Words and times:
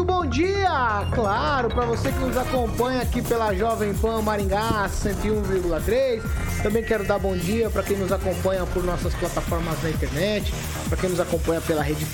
Muito 0.00 0.04
bom 0.04 0.24
dia! 0.24 1.06
Claro, 1.12 1.68
para 1.68 1.84
você 1.84 2.10
que 2.10 2.18
nos 2.18 2.36
acompanha 2.36 3.02
aqui 3.02 3.20
pela 3.20 3.52
Jovem 3.54 3.92
Pan 3.92 4.22
Maringá 4.22 4.88
101,3. 4.88 6.22
Também 6.62 6.82
quero 6.82 7.04
dar 7.04 7.18
bom 7.18 7.36
dia 7.36 7.68
para 7.68 7.82
quem 7.82 7.98
nos 7.98 8.10
acompanha 8.10 8.64
por 8.66 8.82
nossas 8.82 9.12
plataformas 9.14 9.82
na 9.82 9.90
internet, 9.90 10.54
para 10.88 10.96
quem 10.96 11.10
nos 11.10 11.20
acompanha 11.20 11.60
pela 11.60 11.82
Rede, 11.82 12.06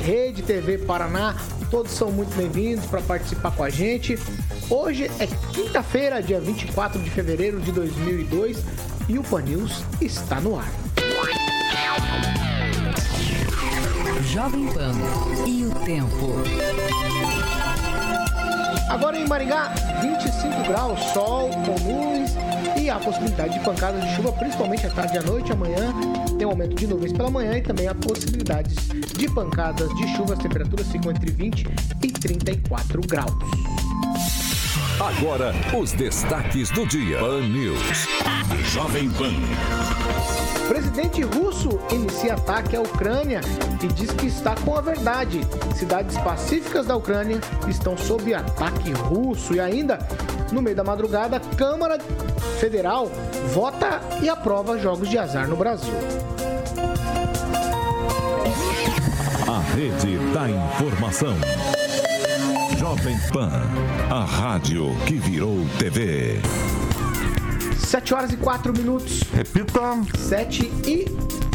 Rede 0.00 0.42
TV 0.42 0.78
Paraná. 0.78 1.36
Todos 1.70 1.92
são 1.92 2.10
muito 2.10 2.34
bem-vindos 2.36 2.86
para 2.86 3.00
participar 3.02 3.52
com 3.52 3.62
a 3.62 3.70
gente. 3.70 4.18
Hoje 4.68 5.08
é 5.20 5.26
quinta-feira, 5.52 6.20
dia 6.20 6.40
24 6.40 7.00
de 7.00 7.10
fevereiro 7.10 7.60
de 7.60 7.70
2002 7.70 8.64
e 9.08 9.18
o 9.18 9.22
Pan 9.22 9.42
News 9.42 9.84
está 10.00 10.40
no 10.40 10.58
ar. 10.58 10.72
Jovem 14.22 14.66
Pan 14.68 14.92
e 15.46 15.64
o 15.64 15.70
tempo. 15.84 16.34
Agora 18.88 19.16
em 19.16 19.26
Maringá, 19.26 19.72
25 20.00 20.62
graus, 20.68 21.00
sol 21.12 21.50
com 21.50 21.78
nuvens 21.84 22.36
e 22.80 22.88
a 22.88 22.98
possibilidade 22.98 23.54
de 23.54 23.60
pancadas 23.60 24.02
de 24.02 24.16
chuva, 24.16 24.32
principalmente 24.32 24.86
à 24.86 24.90
tarde 24.90 25.16
e 25.16 25.18
à 25.18 25.22
noite. 25.22 25.52
Amanhã 25.52 25.92
tem 26.38 26.46
um 26.46 26.50
aumento 26.50 26.74
de 26.76 26.86
nuvens 26.86 27.12
pela 27.12 27.30
manhã 27.30 27.58
e 27.58 27.62
também 27.62 27.88
há 27.88 27.94
possibilidades 27.94 28.88
de 28.88 29.28
pancadas 29.28 29.94
de 29.94 30.16
chuva. 30.16 30.34
As 30.34 30.38
temperaturas 30.38 30.86
ficam 30.88 31.10
entre 31.10 31.30
20 31.30 31.66
e 32.02 32.08
34 32.12 33.00
graus. 33.02 33.32
Agora, 34.98 35.54
os 35.78 35.92
destaques 35.92 36.70
do 36.70 36.86
dia. 36.86 37.18
Pan 37.18 37.42
News. 37.42 38.08
Jovem 38.72 39.10
Pan. 39.10 39.34
Presidente 40.96 41.22
russo 41.24 41.78
inicia 41.92 42.32
ataque 42.32 42.74
à 42.74 42.80
Ucrânia 42.80 43.42
e 43.82 43.86
diz 43.86 44.10
que 44.12 44.28
está 44.28 44.54
com 44.54 44.78
a 44.78 44.80
verdade. 44.80 45.42
Cidades 45.74 46.16
pacíficas 46.16 46.86
da 46.86 46.96
Ucrânia 46.96 47.38
estão 47.68 47.98
sob 47.98 48.32
ataque 48.32 48.92
russo. 48.92 49.54
E 49.54 49.60
ainda, 49.60 49.98
no 50.50 50.62
meio 50.62 50.74
da 50.74 50.82
madrugada, 50.82 51.38
Câmara 51.38 51.98
Federal 52.58 53.10
vota 53.52 54.00
e 54.22 54.28
aprova 54.30 54.78
jogos 54.78 55.10
de 55.10 55.18
azar 55.18 55.46
no 55.46 55.54
Brasil. 55.54 55.92
A 59.46 59.74
rede 59.74 60.16
da 60.32 60.48
informação. 60.48 61.34
Jovem 62.78 63.18
Pan. 63.34 63.50
A 64.08 64.24
rádio 64.24 64.96
que 65.04 65.16
virou 65.16 65.58
TV. 65.78 66.40
7 67.78 68.14
horas 68.14 68.32
e 68.32 68.36
4 68.36 68.72
minutos. 68.72 69.22
Repita. 69.32 69.80
7 70.18 70.64
e 70.86 71.06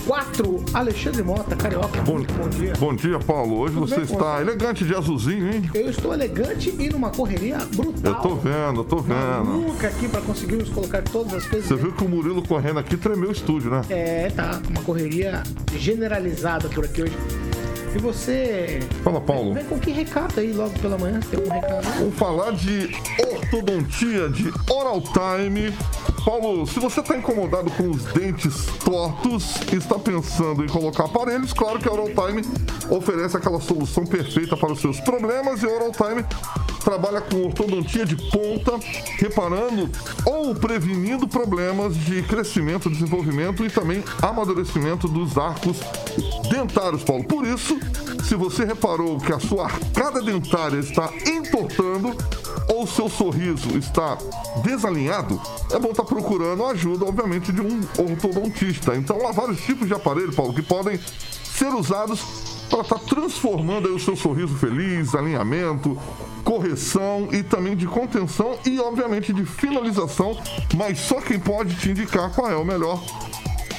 4. 0.05 0.65
Alexandre 0.73 1.21
Mota, 1.23 1.55
carioca. 1.55 2.01
Bom, 2.01 2.21
bom 2.23 2.49
dia. 2.49 2.73
bom 2.79 2.95
dia, 2.95 3.19
Paulo. 3.19 3.59
Hoje 3.59 3.73
Tudo 3.73 3.87
você 3.87 3.95
bem, 3.95 4.03
está 4.05 4.17
Paulo? 4.17 4.41
elegante 4.41 4.85
de 4.85 4.95
azulzinho, 4.95 5.51
hein? 5.53 5.69
Eu 5.73 5.89
estou 5.89 6.13
elegante 6.13 6.73
e 6.77 6.89
numa 6.89 7.09
correria 7.11 7.57
brutal. 7.75 8.13
Eu 8.13 8.21
tô 8.21 8.35
vendo, 8.35 8.79
eu 8.79 8.83
tô 8.83 8.97
vendo. 8.97 9.43
Nunca 9.45 9.87
aqui 9.87 10.07
para 10.07 10.21
conseguirmos 10.21 10.69
colocar 10.69 11.01
todas 11.03 11.33
as 11.33 11.45
coisas. 11.45 11.67
Você 11.67 11.75
viu 11.75 11.91
que 11.91 12.03
o 12.03 12.09
Murilo 12.09 12.41
correndo 12.41 12.79
aqui 12.79 12.97
tremeu 12.97 13.29
o 13.29 13.31
estúdio, 13.31 13.69
né? 13.69 13.81
É, 13.89 14.29
tá. 14.29 14.61
Uma 14.69 14.81
correria 14.83 15.43
generalizada 15.77 16.69
por 16.69 16.85
aqui 16.85 17.03
hoje. 17.03 17.17
E 17.93 17.99
você. 17.99 18.79
Fala, 19.03 19.19
Paulo. 19.19 19.53
Vem 19.53 19.65
com 19.65 19.77
que 19.77 19.91
recado 19.91 20.39
aí 20.39 20.53
logo 20.53 20.71
pela 20.79 20.97
manhã? 20.97 21.19
Tem 21.29 21.37
algum 21.39 21.51
recado? 21.53 21.83
Vamos 21.99 22.15
falar 22.15 22.51
de 22.51 22.89
ortodontia, 23.19 24.29
de 24.29 24.51
oral 24.69 25.01
time. 25.01 25.73
Paulo, 26.23 26.67
se 26.67 26.79
você 26.79 26.99
está 26.99 27.17
incomodado 27.17 27.71
com 27.71 27.89
os 27.89 28.03
dentes 28.05 28.67
tortos 28.83 29.55
e 29.71 29.75
está 29.75 29.97
pensando 29.97 30.63
em 30.63 30.67
colocar 30.67 31.05
aparelhos, 31.05 31.51
claro 31.51 31.79
que 31.79 31.87
a 31.87 31.91
Oral 31.91 32.07
Time 32.09 32.43
oferece 32.89 33.37
aquela 33.37 33.59
solução 33.59 34.05
perfeita 34.05 34.55
para 34.55 34.71
os 34.71 34.79
seus 34.79 34.99
problemas 34.99 35.63
e 35.63 35.65
a 35.65 35.69
Oral 35.69 35.91
Time 35.91 36.23
trabalha 36.83 37.21
com 37.21 37.45
ortodontia 37.45 38.05
de 38.05 38.15
ponta, 38.15 38.79
reparando 39.17 39.89
ou 40.25 40.53
prevenindo 40.53 41.27
problemas 41.27 41.95
de 41.95 42.21
crescimento, 42.23 42.89
desenvolvimento 42.89 43.65
e 43.65 43.69
também 43.69 44.03
amadurecimento 44.21 45.07
dos 45.07 45.37
arcos 45.37 45.79
dentários, 46.49 47.03
Paulo. 47.03 47.23
Por 47.23 47.45
isso, 47.45 47.79
se 48.23 48.35
você 48.35 48.65
reparou 48.65 49.19
que 49.19 49.31
a 49.31 49.39
sua 49.39 49.65
arcada 49.65 50.21
dentária 50.21 50.77
está 50.77 51.11
entortando 51.25 52.15
ou 52.67 52.85
seu 52.87 53.09
sorriso 53.09 53.77
está 53.77 54.17
desalinhado, 54.63 55.39
é 55.71 55.79
bom 55.79 55.91
estar 55.91 56.03
procurando 56.03 56.65
a 56.65 56.71
ajuda, 56.71 57.05
obviamente, 57.05 57.51
de 57.51 57.61
um 57.61 57.81
ortodontista. 57.97 58.95
Então, 58.95 59.27
há 59.27 59.31
vários 59.31 59.61
tipos 59.61 59.87
de 59.87 59.93
aparelho, 59.93 60.33
Paulo, 60.33 60.53
que 60.53 60.61
podem 60.61 60.99
ser 61.43 61.73
usados 61.73 62.21
para 62.69 62.81
estar 62.81 62.99
transformando 62.99 63.87
aí 63.87 63.93
o 63.93 63.99
seu 63.99 64.15
sorriso 64.15 64.55
feliz, 64.55 65.13
alinhamento, 65.13 65.97
correção 66.43 67.27
e 67.31 67.43
também 67.43 67.75
de 67.75 67.85
contenção 67.85 68.57
e, 68.65 68.79
obviamente, 68.79 69.33
de 69.33 69.45
finalização. 69.45 70.37
Mas 70.75 70.99
só 70.99 71.19
quem 71.19 71.39
pode 71.39 71.75
te 71.75 71.89
indicar 71.89 72.31
qual 72.33 72.49
é 72.49 72.55
o 72.55 72.65
melhor 72.65 73.01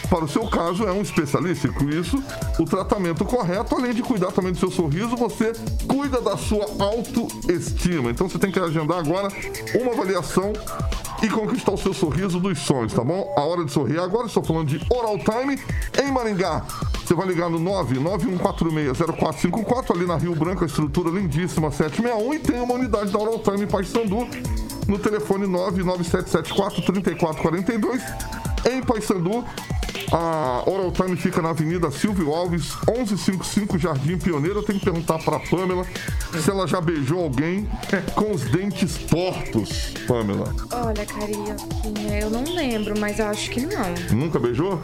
para 0.08 0.24
o 0.24 0.28
seu 0.28 0.48
caso, 0.48 0.84
é 0.84 0.92
um 0.92 1.02
especialista. 1.02 1.68
E 1.68 1.72
com 1.72 1.88
isso, 1.88 2.22
o 2.58 2.64
tratamento 2.64 3.24
correto, 3.24 3.74
além 3.74 3.94
de 3.94 4.02
cuidar 4.02 4.32
também 4.32 4.52
do 4.52 4.58
seu 4.58 4.70
sorriso, 4.70 5.16
você 5.16 5.54
cuida 5.86 6.20
da 6.20 6.36
sua 6.36 6.66
autoestima. 6.78 8.10
Então 8.10 8.28
você 8.28 8.38
tem 8.38 8.52
que 8.52 8.58
agendar 8.58 8.98
agora 8.98 9.28
uma 9.80 9.92
avaliação 9.92 10.52
e 11.22 11.28
conquistar 11.28 11.72
o 11.72 11.78
seu 11.78 11.94
sorriso 11.94 12.40
dos 12.40 12.58
sonhos, 12.58 12.92
tá 12.92 13.04
bom? 13.04 13.32
A 13.36 13.42
hora 13.42 13.64
de 13.64 13.70
sorrir 13.70 14.00
agora, 14.00 14.26
estou 14.26 14.42
falando 14.42 14.66
de 14.66 14.84
Oral 14.90 15.16
Time 15.18 15.56
em 16.02 16.10
Maringá. 16.10 16.64
Você 17.04 17.14
vai 17.14 17.28
ligar 17.28 17.48
no 17.48 17.60
991460454, 17.60 19.94
ali 19.94 20.06
na 20.06 20.16
Rio 20.16 20.34
Branco, 20.34 20.64
a 20.64 20.66
estrutura 20.66 21.10
lindíssima 21.10 21.70
761 21.70 22.34
e 22.34 22.40
tem 22.40 22.60
uma 22.60 22.74
unidade 22.74 23.12
da 23.12 23.18
Oral 23.18 23.38
Time 23.38 23.62
em 23.62 23.68
Paysandu 23.68 24.26
no 24.88 24.98
telefone 24.98 25.46
997743442 25.46 28.02
em 28.70 28.82
Paysandu. 28.82 29.44
A 30.12 30.62
Oral 30.66 30.92
Time 30.92 31.16
fica 31.16 31.40
na 31.40 31.50
Avenida 31.50 31.90
Silvio 31.90 32.34
Alves, 32.34 32.74
1155 32.86 33.78
Jardim 33.78 34.18
Pioneiro. 34.18 34.58
Eu 34.58 34.62
tenho 34.62 34.78
que 34.78 34.84
perguntar 34.84 35.18
pra 35.18 35.40
Pamela 35.40 35.86
se 36.38 36.50
ela 36.50 36.66
já 36.66 36.82
beijou 36.82 37.22
alguém 37.24 37.66
com 38.14 38.32
os 38.32 38.42
dentes 38.42 38.98
tortos, 38.98 39.94
Pamela. 40.06 40.54
Olha, 40.70 41.06
Carioquinha, 41.06 42.20
eu 42.20 42.28
não 42.28 42.44
lembro, 42.44 42.98
mas 42.98 43.18
eu 43.18 43.26
acho 43.26 43.50
que 43.50 43.64
não. 43.64 43.94
Nunca 44.14 44.38
beijou? 44.38 44.78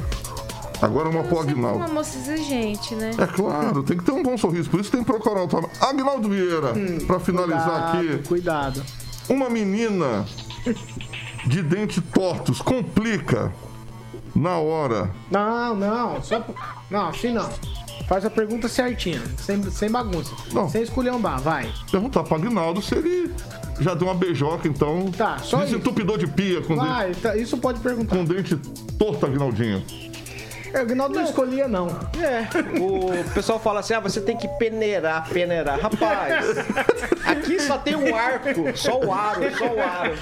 Agora 0.80 1.08
uma 1.10 1.24
pro 1.24 1.36
é 1.36 1.40
uma 1.40 1.50
Agnaldo. 1.50 1.92
moça 1.92 2.16
exigente, 2.18 2.94
né? 2.94 3.10
É 3.18 3.26
claro, 3.26 3.82
tem 3.82 3.98
que 3.98 4.04
ter 4.04 4.12
um 4.12 4.22
bom 4.22 4.38
sorriso, 4.38 4.70
por 4.70 4.80
isso 4.80 4.90
tem 4.90 5.00
que 5.00 5.06
procurar 5.06 5.42
o 5.42 5.48
Time. 5.48 5.66
Agnaldo 5.80 6.28
Vieira, 6.28 6.72
pra 7.06 7.20
finalizar 7.20 7.90
Cuidado, 7.92 7.98
aqui, 7.98 8.28
Cuidado. 8.28 8.82
uma 9.28 9.50
menina 9.50 10.24
de 11.46 11.62
dente 11.62 12.00
tortos 12.00 12.62
complica 12.62 13.52
na 14.38 14.58
hora. 14.58 15.10
Não, 15.30 15.74
não. 15.74 16.22
Só... 16.22 16.44
Não, 16.90 17.08
assim 17.08 17.32
não. 17.32 17.48
Faz 18.06 18.24
a 18.24 18.30
pergunta 18.30 18.68
certinha, 18.68 19.20
sem, 19.36 19.62
sem 19.70 19.90
bagunça. 19.90 20.32
Não. 20.52 20.68
Sem 20.68 20.82
esculhambar, 20.82 21.40
vai. 21.40 21.70
Perguntar 21.90 22.22
pro 22.22 22.36
Agnaldo 22.36 22.80
se 22.80 22.94
ele 22.94 23.34
já 23.80 23.92
deu 23.94 24.08
uma 24.08 24.14
beijoca, 24.14 24.66
então. 24.66 25.10
Tá, 25.10 25.38
só 25.38 25.58
isso. 25.58 25.72
Desentupidor 25.72 26.16
de 26.16 26.26
pia 26.26 26.62
com, 26.62 26.74
dente, 26.74 26.86
Vai, 26.88 27.14
tá, 27.14 27.36
isso 27.36 27.58
pode 27.58 27.80
perguntar. 27.80 28.16
com 28.16 28.24
dente 28.24 28.56
torto, 28.98 29.26
Agnaldinho. 29.26 29.82
É, 30.72 30.82
O 30.82 30.86
Gnaldo 30.86 31.14
não 31.14 31.24
escolhia, 31.24 31.66
não. 31.68 31.86
É, 32.20 32.46
o 32.80 33.30
pessoal 33.32 33.58
fala 33.58 33.80
assim: 33.80 33.94
ah, 33.94 34.00
você 34.00 34.20
tem 34.20 34.36
que 34.36 34.46
peneirar, 34.58 35.28
peneirar. 35.28 35.78
Rapaz, 35.80 36.46
aqui 37.24 37.60
só 37.60 37.78
tem 37.78 37.94
um 37.96 38.14
arco, 38.14 38.76
só 38.76 38.98
o 39.00 39.12
aro, 39.12 39.42
só 39.56 39.66
o 39.74 39.80
aro. 39.80 40.12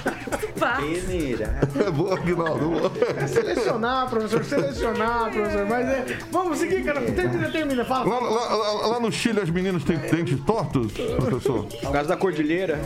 Peneirar. 0.80 1.58
É 1.86 1.90
boa, 1.90 2.14
Agnaldo. 2.14 2.70
boa. 2.70 2.92
Selecionar, 3.28 4.08
professor, 4.08 4.44
selecionar, 4.44 5.30
professor. 5.30 5.66
Mas 5.66 5.86
é. 5.88 6.18
Vamos 6.30 6.58
seguir, 6.58 6.84
cara. 6.84 7.00
Termina, 7.02 7.50
termina. 7.50 7.84
Fala. 7.84 8.06
Lá, 8.08 8.20
lá- 8.20 8.54
lá- 8.56 8.86
lá 8.88 9.00
no 9.00 9.10
Chile 9.12 9.40
as 9.40 9.50
meninas 9.50 9.84
têm 9.84 9.96
dentes 9.98 10.38
tortos, 10.44 10.92
professor? 10.92 11.64
Por 11.64 11.92
causa 11.92 12.08
da 12.08 12.16
cordilheira. 12.16 12.78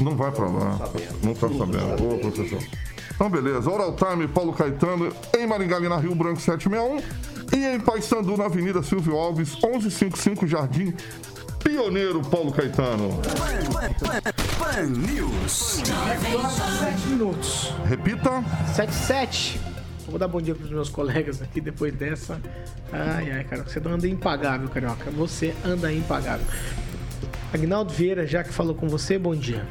Não 0.00 0.16
vai 0.16 0.30
pra 0.30 0.46
lá. 0.46 0.78
Não 1.22 1.34
tá 1.34 1.48
sabendo. 1.48 2.14
Ô, 2.14 2.18
professor. 2.18 2.58
Então, 3.18 3.28
beleza. 3.28 3.68
Oral 3.68 3.96
Time, 3.96 4.28
Paulo 4.28 4.52
Caetano, 4.52 5.12
em 5.36 5.44
Maringá, 5.44 5.80
na 5.80 5.96
Rio 5.96 6.14
Branco 6.14 6.40
761. 6.40 7.02
E 7.52 7.66
em 7.74 7.80
Paysandu, 7.80 8.36
na 8.36 8.44
Avenida 8.44 8.80
Silvio 8.80 9.16
Alves, 9.16 9.54
1155 9.54 10.46
Jardim 10.46 10.94
Pioneiro 11.64 12.22
Paulo 12.22 12.52
Caetano. 12.52 13.20
Pan 14.56 14.86
News. 14.86 15.82
7 15.82 17.08
minutos. 17.08 17.74
Repita. 17.86 18.44
7 18.76 18.94
7. 18.94 19.60
Vou 20.06 20.16
dar 20.16 20.28
bom 20.28 20.40
dia 20.40 20.54
pros 20.54 20.70
meus 20.70 20.88
colegas 20.88 21.42
aqui 21.42 21.60
depois 21.60 21.92
dessa. 21.92 22.40
Ai, 22.92 23.32
ai, 23.32 23.44
cara, 23.44 23.64
você 23.64 23.80
anda 23.80 24.06
impagável, 24.06 24.68
carioca. 24.68 25.10
Você 25.10 25.52
anda 25.64 25.92
impagável. 25.92 26.46
Agnaldo 27.52 27.92
Vieira, 27.92 28.24
já 28.24 28.44
que 28.44 28.52
falou 28.52 28.76
com 28.76 28.88
você, 28.88 29.18
bom 29.18 29.34
dia. 29.34 29.66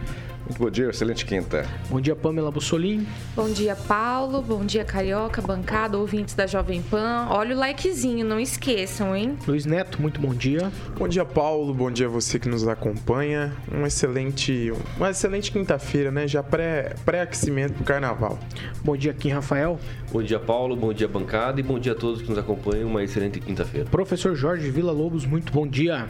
Muito 0.47 0.59
bom 0.59 0.69
dia, 0.69 0.89
excelente 0.89 1.25
quinta. 1.25 1.67
Bom 1.89 1.99
dia, 1.99 2.15
Pamela 2.15 2.49
Bussolini. 2.49 3.05
Bom 3.35 3.49
dia, 3.49 3.75
Paulo. 3.75 4.41
Bom 4.41 4.63
dia, 4.63 4.85
Carioca, 4.85 5.41
bancada, 5.41 5.97
ouvintes 5.97 6.35
da 6.35 6.47
Jovem 6.47 6.81
Pan. 6.81 7.27
Olha 7.29 7.53
o 7.53 7.59
likezinho, 7.59 8.25
não 8.25 8.39
esqueçam, 8.39 9.13
hein? 9.13 9.37
Luiz 9.45 9.65
Neto, 9.65 10.01
muito 10.01 10.21
bom 10.21 10.33
dia. 10.33 10.71
Bom 10.97 11.05
dia, 11.05 11.25
Paulo. 11.25 11.73
Bom 11.73 11.91
dia 11.91 12.05
a 12.05 12.09
você 12.09 12.39
que 12.39 12.47
nos 12.47 12.65
acompanha. 12.65 13.53
Um 13.69 13.85
excelente, 13.85 14.71
uma 14.95 15.09
excelente 15.09 15.51
quinta-feira, 15.51 16.11
né? 16.11 16.25
Já 16.29 16.41
pré, 16.41 16.95
pré-aquecimento 17.03 17.73
pro 17.73 17.83
carnaval. 17.83 18.39
Bom 18.85 18.95
dia, 18.95 19.13
Kim 19.13 19.31
Rafael. 19.31 19.77
Bom 20.13 20.23
dia, 20.23 20.39
Paulo. 20.39 20.77
Bom 20.77 20.93
dia, 20.93 21.09
bancada. 21.09 21.59
E 21.59 21.63
bom 21.63 21.77
dia 21.77 21.91
a 21.91 21.95
todos 21.95 22.21
que 22.21 22.29
nos 22.29 22.37
acompanham. 22.37 22.87
Uma 22.87 23.03
excelente 23.03 23.41
quinta-feira. 23.41 23.89
Professor 23.89 24.33
Jorge 24.33 24.71
Vila 24.71 24.93
Lobos, 24.93 25.25
muito 25.25 25.51
bom 25.51 25.67
dia. 25.67 26.07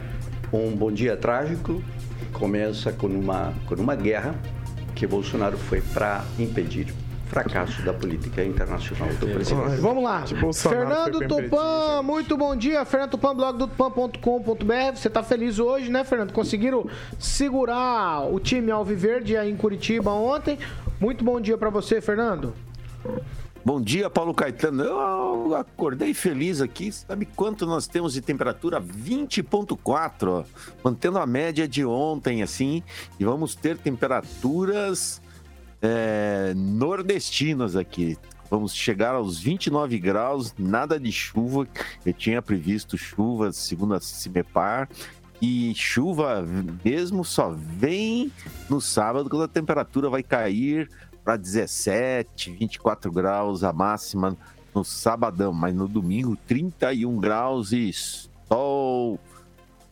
Um 0.52 0.76
bom 0.76 0.92
dia 0.92 1.16
trágico 1.16 1.82
começa 2.32 2.92
com 2.92 3.06
uma, 3.06 3.52
com 3.66 3.74
uma 3.74 3.94
guerra 3.94 4.34
que 4.94 5.06
Bolsonaro 5.06 5.56
foi 5.56 5.80
para 5.80 6.24
impedir 6.38 6.90
o 6.90 7.28
fracasso 7.28 7.82
da 7.82 7.92
política 7.92 8.42
internacional 8.42 9.08
do 9.14 9.28
presidente. 9.28 9.80
Vamos 9.80 10.02
lá. 10.02 10.24
Fernando 10.54 11.20
Tupan, 11.28 12.02
muito 12.02 12.36
bom 12.36 12.56
dia. 12.56 12.84
Fernando 12.84 13.10
Tupan, 13.10 13.34
blog 13.34 13.58
do 13.58 13.68
tupan.com.br. 13.68 14.96
Você 14.96 15.10
tá 15.10 15.22
feliz 15.22 15.58
hoje, 15.58 15.90
né, 15.90 16.04
Fernando? 16.04 16.32
Conseguiram 16.32 16.88
segurar 17.18 18.22
o 18.22 18.40
time 18.40 18.70
Alviverde 18.70 19.36
aí 19.36 19.50
em 19.50 19.56
Curitiba 19.56 20.10
ontem. 20.10 20.58
Muito 21.00 21.24
bom 21.24 21.40
dia 21.40 21.56
pra 21.56 21.70
você, 21.70 22.00
Fernando. 22.00 22.54
Bom 23.64 23.80
dia, 23.80 24.08
Paulo 24.08 24.32
Caetano. 24.32 24.82
Eu 24.82 25.54
acordei 25.54 26.14
feliz 26.14 26.60
aqui. 26.60 26.90
Sabe 26.92 27.26
quanto 27.26 27.66
nós 27.66 27.86
temos 27.86 28.12
de 28.12 28.20
temperatura? 28.20 28.80
20,4, 28.80 30.28
ó. 30.28 30.44
mantendo 30.82 31.18
a 31.18 31.26
média 31.26 31.66
de 31.66 31.84
ontem, 31.84 32.42
assim. 32.42 32.82
E 33.18 33.24
vamos 33.24 33.54
ter 33.54 33.76
temperaturas 33.76 35.20
é, 35.82 36.54
nordestinas 36.56 37.76
aqui. 37.76 38.16
Vamos 38.48 38.74
chegar 38.74 39.14
aos 39.14 39.38
29 39.38 39.98
graus, 39.98 40.54
nada 40.58 40.98
de 40.98 41.12
chuva. 41.12 41.66
Eu 42.06 42.12
tinha 42.12 42.40
previsto 42.40 42.96
chuva 42.96 43.52
segundo 43.52 43.94
a 43.94 44.00
Cimepar. 44.00 44.88
E 45.40 45.72
chuva 45.74 46.44
mesmo 46.84 47.24
só 47.24 47.50
vem 47.50 48.32
no 48.68 48.80
sábado, 48.80 49.30
quando 49.30 49.44
a 49.44 49.48
temperatura 49.48 50.10
vai 50.10 50.22
cair 50.22 50.90
para 51.28 51.36
17, 51.36 52.52
24 52.52 53.12
graus 53.12 53.62
a 53.62 53.70
máxima 53.70 54.34
no 54.74 54.82
sabadão, 54.82 55.52
mas 55.52 55.74
no 55.74 55.86
domingo 55.86 56.34
31 56.46 57.18
graus 57.18 57.70
e 57.70 57.92
sol 57.92 59.20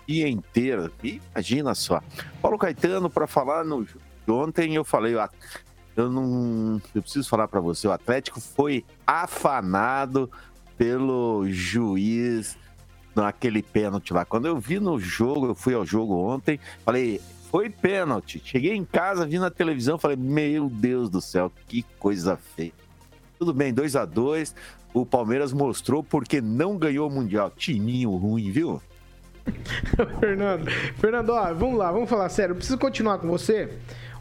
dia 0.08 0.30
inteiro. 0.30 0.90
Imagina 1.04 1.74
só. 1.74 2.00
Paulo 2.40 2.56
Caetano 2.56 3.10
para 3.10 3.26
falar 3.26 3.66
no 3.66 3.86
ontem 4.26 4.76
eu 4.76 4.82
falei, 4.82 5.14
ó, 5.14 5.28
eu 5.94 6.08
não, 6.08 6.80
eu 6.94 7.02
preciso 7.02 7.28
falar 7.28 7.48
para 7.48 7.60
você, 7.60 7.86
o 7.86 7.92
Atlético 7.92 8.40
foi 8.40 8.82
afanado 9.06 10.30
pelo 10.78 11.44
juiz 11.50 12.56
naquele 13.14 13.62
pênalti 13.62 14.14
lá. 14.14 14.24
Quando 14.24 14.46
eu 14.46 14.58
vi 14.58 14.80
no 14.80 14.98
jogo, 14.98 15.48
eu 15.48 15.54
fui 15.54 15.74
ao 15.74 15.84
jogo 15.84 16.14
ontem, 16.16 16.58
falei, 16.82 17.20
foi 17.50 17.70
pênalti. 17.70 18.40
Cheguei 18.44 18.75
em 18.75 18.84
casa, 18.84 19.26
vi 19.26 19.38
na 19.38 19.50
televisão, 19.50 19.98
falei, 19.98 20.16
meu 20.16 20.69
Deus 20.69 21.08
do 21.08 21.20
céu, 21.20 21.50
que 21.69 21.84
coisa 21.98 22.37
feia. 22.37 22.72
Tudo 23.38 23.52
bem, 23.52 23.72
2 23.72 23.96
a 23.96 24.04
2 24.04 24.54
O 24.94 25.04
Palmeiras 25.04 25.52
mostrou 25.52 26.02
porque 26.02 26.40
não 26.40 26.76
ganhou 26.78 27.08
o 27.08 27.12
Mundial. 27.12 27.50
Timinho 27.50 28.10
ruim, 28.16 28.50
viu? 28.50 28.81
Fernando, 30.19 30.70
Fernando, 30.96 31.31
ó, 31.31 31.54
vamos 31.54 31.78
lá, 31.78 31.93
vamos 31.93 32.08
falar 32.08 32.28
sério. 32.28 32.52
Eu 32.52 32.56
preciso 32.56 32.78
continuar 32.78 33.19
com 33.19 33.28
você. 33.28 33.69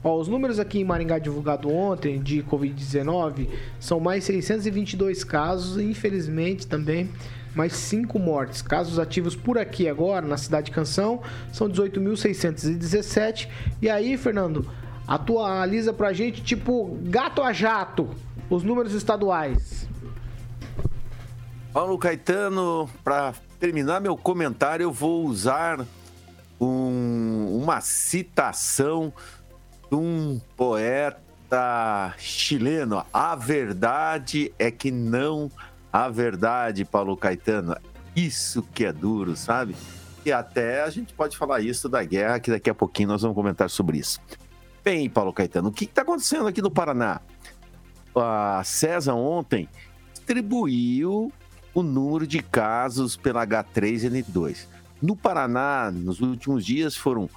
Ó, 0.03 0.19
os 0.19 0.27
números 0.27 0.59
aqui 0.59 0.79
em 0.79 0.83
Maringá 0.83 1.17
divulgado 1.17 1.67
ontem 1.69 2.21
de 2.21 2.43
Covid-19 2.43 3.49
são 3.79 3.99
mais 3.99 4.23
622 4.23 5.23
casos 5.23 5.81
infelizmente, 5.81 6.67
também 6.67 7.09
mais 7.55 7.73
5 7.73 8.19
mortes. 8.19 8.61
Casos 8.61 8.99
ativos 8.99 9.35
por 9.35 9.57
aqui 9.57 9.87
agora, 9.87 10.25
na 10.25 10.37
cidade 10.37 10.67
de 10.67 10.71
Canção, 10.71 11.21
são 11.51 11.69
18.617. 11.69 13.47
E 13.81 13.89
aí, 13.89 14.17
Fernando, 14.17 14.69
atualiza 15.07 15.93
pra 15.93 16.13
gente, 16.13 16.43
tipo, 16.43 16.97
gato 17.03 17.41
a 17.41 17.53
jato, 17.53 18.09
os 18.49 18.63
números 18.63 18.93
estaduais. 18.93 19.87
Paulo 21.73 21.97
Caetano, 21.97 22.89
para 23.03 23.33
terminar 23.59 23.99
meu 23.99 24.15
comentário, 24.15 24.83
eu 24.83 24.91
vou 24.91 25.25
usar 25.25 25.85
um- 26.59 27.59
uma 27.61 27.81
citação 27.81 29.11
de 29.89 29.95
um 29.95 30.39
poeta 30.55 32.13
chileno. 32.17 33.05
A 33.13 33.35
verdade 33.35 34.53
é 34.57 34.71
que 34.71 34.89
não 34.89 35.51
a 35.95 36.09
verdade, 36.09 36.83
Paulo 36.83 37.15
Caetano. 37.15 37.75
Isso 38.13 38.61
que 38.73 38.83
é 38.83 38.91
duro, 38.91 39.35
sabe? 39.37 39.75
E 40.25 40.31
até 40.31 40.83
a 40.83 40.89
gente 40.89 41.13
pode 41.13 41.37
falar 41.37 41.61
isso 41.61 41.87
da 41.87 42.03
guerra, 42.03 42.37
que 42.39 42.51
daqui 42.51 42.69
a 42.69 42.73
pouquinho 42.75 43.09
nós 43.09 43.21
vamos 43.21 43.35
comentar 43.35 43.69
sobre 43.69 43.99
isso. 43.99 44.19
Bem, 44.83 45.09
Paulo 45.09 45.31
Caetano, 45.31 45.69
o 45.69 45.71
que 45.71 45.85
está 45.85 46.01
acontecendo 46.01 46.47
aqui 46.47 46.61
no 46.61 46.69
Paraná? 46.69 47.21
A 48.13 48.61
César 48.65 49.13
ontem 49.13 49.69
distribuiu 50.13 51.31
o 51.73 51.81
número 51.81 52.27
de 52.27 52.41
casos 52.41 53.15
pela 53.15 53.45
H3N2. 53.47 54.67
No 55.01 55.15
Paraná, 55.15 55.91
nos 55.91 56.19
últimos 56.19 56.65
dias, 56.65 56.95
foram 56.95 57.29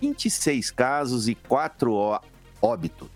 26 0.00 0.70
casos 0.72 1.28
e 1.28 1.34
4 1.34 1.92
ó- 1.92 2.20
óbitos. 2.60 3.08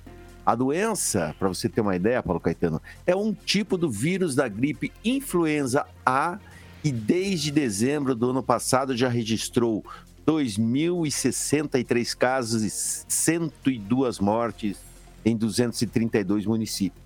A 0.44 0.54
doença, 0.54 1.34
para 1.38 1.48
você 1.48 1.68
ter 1.68 1.80
uma 1.80 1.96
ideia, 1.96 2.22
Paulo 2.22 2.38
Caetano, 2.38 2.80
é 3.06 3.16
um 3.16 3.32
tipo 3.32 3.78
do 3.78 3.90
vírus 3.90 4.34
da 4.34 4.46
gripe 4.46 4.92
influenza 5.02 5.86
A 6.04 6.38
e 6.82 6.92
desde 6.92 7.50
dezembro 7.50 8.14
do 8.14 8.30
ano 8.30 8.42
passado 8.42 8.94
já 8.94 9.08
registrou 9.08 9.82
2.063 10.26 12.14
casos 12.16 12.62
e 12.62 12.70
102 12.70 14.18
mortes 14.18 14.76
em 15.24 15.34
232 15.34 16.44
municípios. 16.44 17.02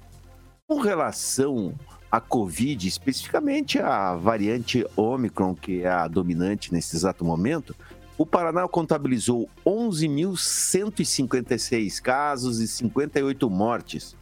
Com 0.67 0.81
relação 0.81 1.75
à 2.11 2.21
Covid, 2.21 2.89
especificamente 2.89 3.79
a 3.79 4.17
variante 4.17 4.85
Omicron, 4.97 5.55
que 5.55 5.83
é 5.83 5.89
a 5.89 6.09
dominante 6.09 6.73
nesse 6.73 6.97
exato 6.97 7.25
momento, 7.25 7.77
o 8.19 8.27
Paraná 8.27 8.67
contabilizou 8.67 9.49
11.156 9.65 12.03
casos 12.03 12.59
e 12.59 12.67
58 12.67 13.49
mortes. 13.49 14.17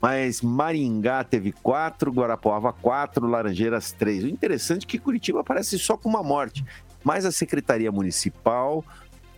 Mas 0.00 0.42
Maringá 0.42 1.22
teve 1.22 1.52
quatro, 1.52 2.10
Guarapuava 2.10 2.72
quatro, 2.72 3.24
Laranjeiras 3.26 3.92
três. 3.92 4.24
O 4.24 4.28
interessante 4.28 4.84
é 4.84 4.88
que 4.88 4.98
Curitiba 4.98 5.40
aparece 5.40 5.78
só 5.78 5.96
com 5.96 6.08
uma 6.08 6.24
morte, 6.24 6.64
mas 7.04 7.24
a 7.24 7.30
Secretaria 7.30 7.92
Municipal 7.92 8.84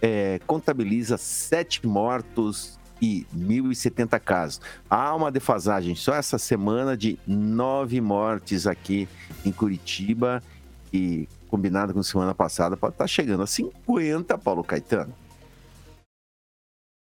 é, 0.00 0.40
contabiliza 0.46 1.18
sete 1.18 1.86
mortos 1.86 2.78
e 3.00 3.26
1.070 3.36 4.18
casos. 4.20 4.60
Há 4.88 5.14
uma 5.14 5.30
defasagem 5.30 5.94
só 5.94 6.14
essa 6.14 6.38
semana 6.38 6.96
de 6.96 7.18
nove 7.26 8.00
mortes 8.00 8.66
aqui 8.66 9.06
em 9.44 9.52
Curitiba 9.52 10.42
e 10.90 11.28
combinado 11.48 11.92
com 11.92 12.02
semana 12.02 12.34
passada 12.34 12.76
pode 12.76 12.94
estar 12.94 13.06
chegando 13.06 13.42
a 13.42 13.46
50, 13.46 14.38
Paulo 14.38 14.64
Caetano. 14.64 15.12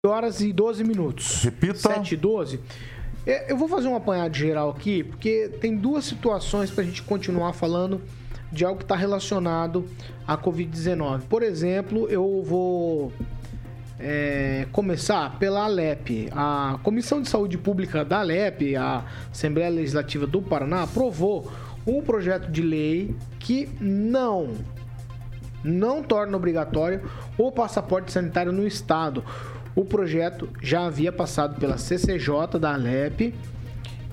Horas 0.04 0.40
e 0.40 0.52
12 0.52 0.84
minutos. 0.84 1.42
Repita. 1.42 1.78
7 1.78 2.14
e 2.14 2.16
12. 2.16 2.60
É, 3.26 3.50
Eu 3.50 3.56
vou 3.56 3.68
fazer 3.68 3.88
um 3.88 3.96
apanhado 3.96 4.36
geral 4.36 4.70
aqui, 4.70 5.02
porque 5.02 5.50
tem 5.60 5.76
duas 5.76 6.04
situações 6.04 6.70
pra 6.70 6.84
gente 6.84 7.02
continuar 7.02 7.52
falando 7.52 8.00
de 8.52 8.64
algo 8.64 8.78
que 8.78 8.84
está 8.84 8.94
relacionado 8.94 9.88
à 10.26 10.36
Covid-19. 10.36 11.22
Por 11.22 11.42
exemplo, 11.42 12.08
eu 12.08 12.42
vou 12.44 13.12
é, 13.98 14.66
começar 14.70 15.38
pela 15.38 15.64
Alep. 15.64 16.28
A 16.32 16.78
Comissão 16.82 17.20
de 17.20 17.28
Saúde 17.28 17.58
Pública 17.58 18.04
da 18.04 18.20
Alep, 18.20 18.76
a 18.76 19.04
Assembleia 19.32 19.70
Legislativa 19.70 20.26
do 20.26 20.40
Paraná, 20.40 20.82
aprovou 20.82 21.50
um 21.86 22.00
projeto 22.00 22.50
de 22.50 22.62
lei 22.62 23.14
que 23.38 23.68
não 23.80 24.52
não 25.62 26.02
torna 26.02 26.36
obrigatório 26.36 27.10
o 27.38 27.50
passaporte 27.50 28.12
sanitário 28.12 28.52
no 28.52 28.66
estado. 28.66 29.24
O 29.74 29.84
projeto 29.84 30.48
já 30.62 30.86
havia 30.86 31.10
passado 31.10 31.58
pela 31.58 31.78
CCJ 31.78 32.58
da 32.60 32.74
Alep 32.74 33.34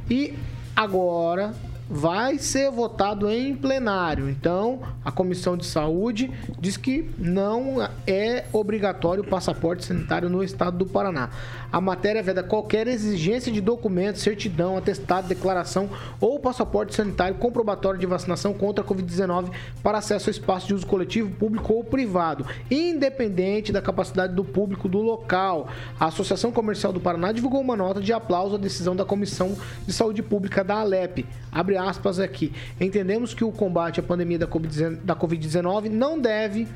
e 0.10 0.34
agora 0.76 1.54
vai 1.94 2.38
ser 2.38 2.72
votado 2.72 3.30
em 3.30 3.54
plenário. 3.54 4.30
Então, 4.30 4.80
a 5.04 5.12
Comissão 5.12 5.58
de 5.58 5.66
Saúde 5.66 6.32
diz 6.58 6.78
que 6.78 7.12
não 7.18 7.86
é 8.08 8.46
obrigatório 8.54 9.24
o 9.24 9.28
passaporte 9.28 9.84
sanitário 9.84 10.30
no 10.30 10.42
estado 10.42 10.78
do 10.78 10.86
Paraná. 10.86 11.30
A 11.72 11.80
matéria 11.80 12.22
veda 12.22 12.44
qualquer 12.44 12.86
exigência 12.88 13.52
de 13.52 13.62
documento, 13.62 14.20
certidão, 14.20 14.76
atestado, 14.76 15.30
declaração 15.30 15.90
ou 16.20 16.38
passaporte 16.38 16.94
sanitário 16.94 17.36
comprobatório 17.36 18.00
de 18.00 18.06
vacinação 18.06 18.54
contra 18.54 18.84
a 18.84 18.88
Covid-19 18.88 19.52
para 19.82 20.00
acesso 20.00 20.30
ao 20.30 20.32
espaço 20.32 20.68
de 20.68 20.74
uso 20.74 20.86
coletivo, 20.86 21.30
público 21.32 21.74
ou 21.74 21.84
privado, 21.84 22.46
independente 22.70 23.72
da 23.72 23.82
capacidade 23.82 24.36
do 24.36 24.44
público 24.44 24.90
do 24.90 25.00
local. 25.00 25.70
A 25.98 26.08
Associação 26.08 26.52
Comercial 26.52 26.92
do 26.92 27.00
Paraná 27.00 27.32
divulgou 27.32 27.62
uma 27.62 27.78
nota 27.78 28.02
de 28.02 28.12
aplauso 28.12 28.56
à 28.56 28.58
decisão 28.58 28.96
da 28.96 29.06
Comissão 29.06 29.56
de 29.88 29.94
Saúde 29.94 30.22
Pública 30.22 30.64
da 30.64 30.76
Alep. 30.76 31.26
Abre 31.52 31.78
aspas 31.78 32.20
aqui. 32.20 32.52
Entendemos 32.80 33.34
que 33.34 33.46
o 33.46 33.52
combate 33.52 34.00
à 34.00 34.04
pandemia 34.04 34.40
da 34.40 35.16
Covid-19 35.16 35.90
não 35.90 36.20
deve 36.20 36.68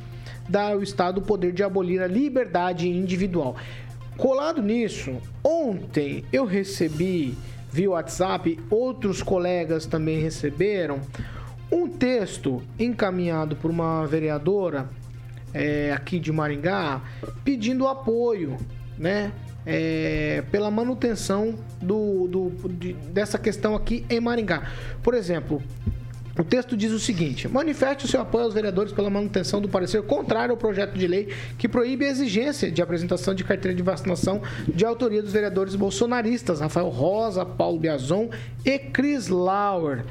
dar 0.47 0.73
ao 0.73 0.83
Estado 0.83 1.19
o 1.19 1.21
poder 1.21 1.51
de 1.51 1.63
abolir 1.63 2.01
a 2.01 2.07
liberdade 2.07 2.87
individual. 2.87 3.55
Colado 4.17 4.61
nisso, 4.61 5.21
ontem 5.43 6.23
eu 6.31 6.45
recebi 6.45 7.37
via 7.71 7.89
WhatsApp, 7.91 8.59
outros 8.69 9.21
colegas 9.21 9.85
também 9.85 10.19
receberam, 10.21 11.01
um 11.71 11.87
texto 11.87 12.61
encaminhado 12.79 13.55
por 13.55 13.69
uma 13.69 14.05
vereadora 14.05 14.89
é, 15.53 15.91
aqui 15.91 16.19
de 16.19 16.31
Maringá 16.31 17.01
pedindo 17.43 17.87
apoio, 17.87 18.57
né? 18.97 19.33
é, 19.65 20.43
pela 20.51 20.69
manutenção 20.69 21.55
do, 21.81 22.27
do 22.27 22.69
de, 22.69 22.93
dessa 22.93 23.39
questão 23.39 23.75
aqui 23.75 24.05
em 24.09 24.19
Maringá. 24.19 24.69
Por 25.01 25.13
exemplo, 25.13 25.61
o 26.37 26.43
texto 26.43 26.75
diz 26.75 26.91
o 26.91 26.99
seguinte: 26.99 27.47
manifeste 27.47 28.05
o 28.05 28.07
seu 28.07 28.21
apoio 28.21 28.45
aos 28.45 28.53
vereadores 28.53 28.91
pela 28.91 29.09
manutenção 29.09 29.61
do 29.61 29.69
parecer 29.69 30.01
contrário 30.03 30.51
ao 30.51 30.57
projeto 30.57 30.97
de 30.97 31.07
lei 31.07 31.29
que 31.57 31.67
proíbe 31.67 32.05
a 32.05 32.09
exigência 32.09 32.69
de 32.69 32.81
apresentação 32.81 33.33
de 33.33 33.43
carteira 33.43 33.75
de 33.75 33.81
vacinação 33.81 34.41
de 34.67 34.85
autoria 34.85 35.21
dos 35.21 35.31
vereadores 35.31 35.75
bolsonaristas 35.75 36.59
Rafael 36.59 36.89
Rosa, 36.89 37.45
Paulo 37.45 37.79
Biazon 37.79 38.29
e 38.65 38.77
Cris 38.77 39.27
Lauer. 39.29 40.03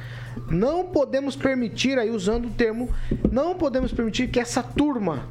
Não 0.50 0.84
podemos 0.86 1.36
permitir, 1.36 1.98
aí 1.98 2.10
usando 2.10 2.46
o 2.46 2.50
termo, 2.50 2.90
não 3.30 3.54
podemos 3.54 3.92
permitir 3.92 4.28
que 4.28 4.40
essa 4.40 4.62
turma 4.62 5.28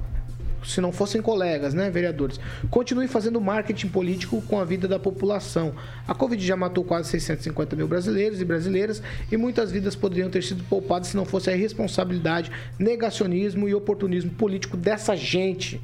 se 0.65 0.81
não 0.81 0.91
fossem 0.91 1.21
colegas, 1.21 1.73
né, 1.73 1.89
vereadores, 1.89 2.39
continue 2.69 3.07
fazendo 3.07 3.39
marketing 3.39 3.87
político 3.89 4.41
com 4.43 4.59
a 4.59 4.65
vida 4.65 4.87
da 4.87 4.99
população. 4.99 5.73
A 6.07 6.13
Covid 6.13 6.45
já 6.45 6.55
matou 6.55 6.83
quase 6.83 7.09
650 7.09 7.75
mil 7.75 7.87
brasileiros 7.87 8.41
e 8.41 8.45
brasileiras 8.45 9.01
e 9.31 9.37
muitas 9.37 9.71
vidas 9.71 9.95
poderiam 9.95 10.29
ter 10.29 10.43
sido 10.43 10.63
poupadas 10.63 11.09
se 11.09 11.15
não 11.15 11.25
fosse 11.25 11.49
a 11.49 11.55
irresponsabilidade, 11.55 12.51
negacionismo 12.77 13.67
e 13.67 13.73
oportunismo 13.73 14.31
político 14.31 14.77
dessa 14.77 15.15
gente. 15.15 15.81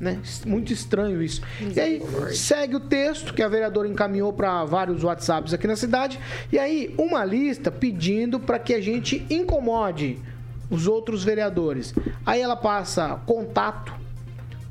Né? 0.00 0.20
Muito 0.46 0.72
estranho 0.72 1.20
isso. 1.20 1.42
E 1.74 1.80
aí, 1.80 2.02
segue 2.32 2.76
o 2.76 2.80
texto 2.80 3.34
que 3.34 3.42
a 3.42 3.48
vereadora 3.48 3.88
encaminhou 3.88 4.32
para 4.32 4.64
vários 4.64 5.02
WhatsApps 5.02 5.52
aqui 5.52 5.66
na 5.66 5.74
cidade. 5.74 6.20
E 6.52 6.58
aí, 6.58 6.94
uma 6.96 7.24
lista 7.24 7.70
pedindo 7.70 8.38
para 8.38 8.60
que 8.60 8.74
a 8.74 8.80
gente 8.80 9.26
incomode 9.28 10.18
os 10.70 10.86
outros 10.86 11.24
vereadores. 11.24 11.94
Aí 12.24 12.40
ela 12.40 12.56
passa 12.56 13.20
contato 13.26 13.92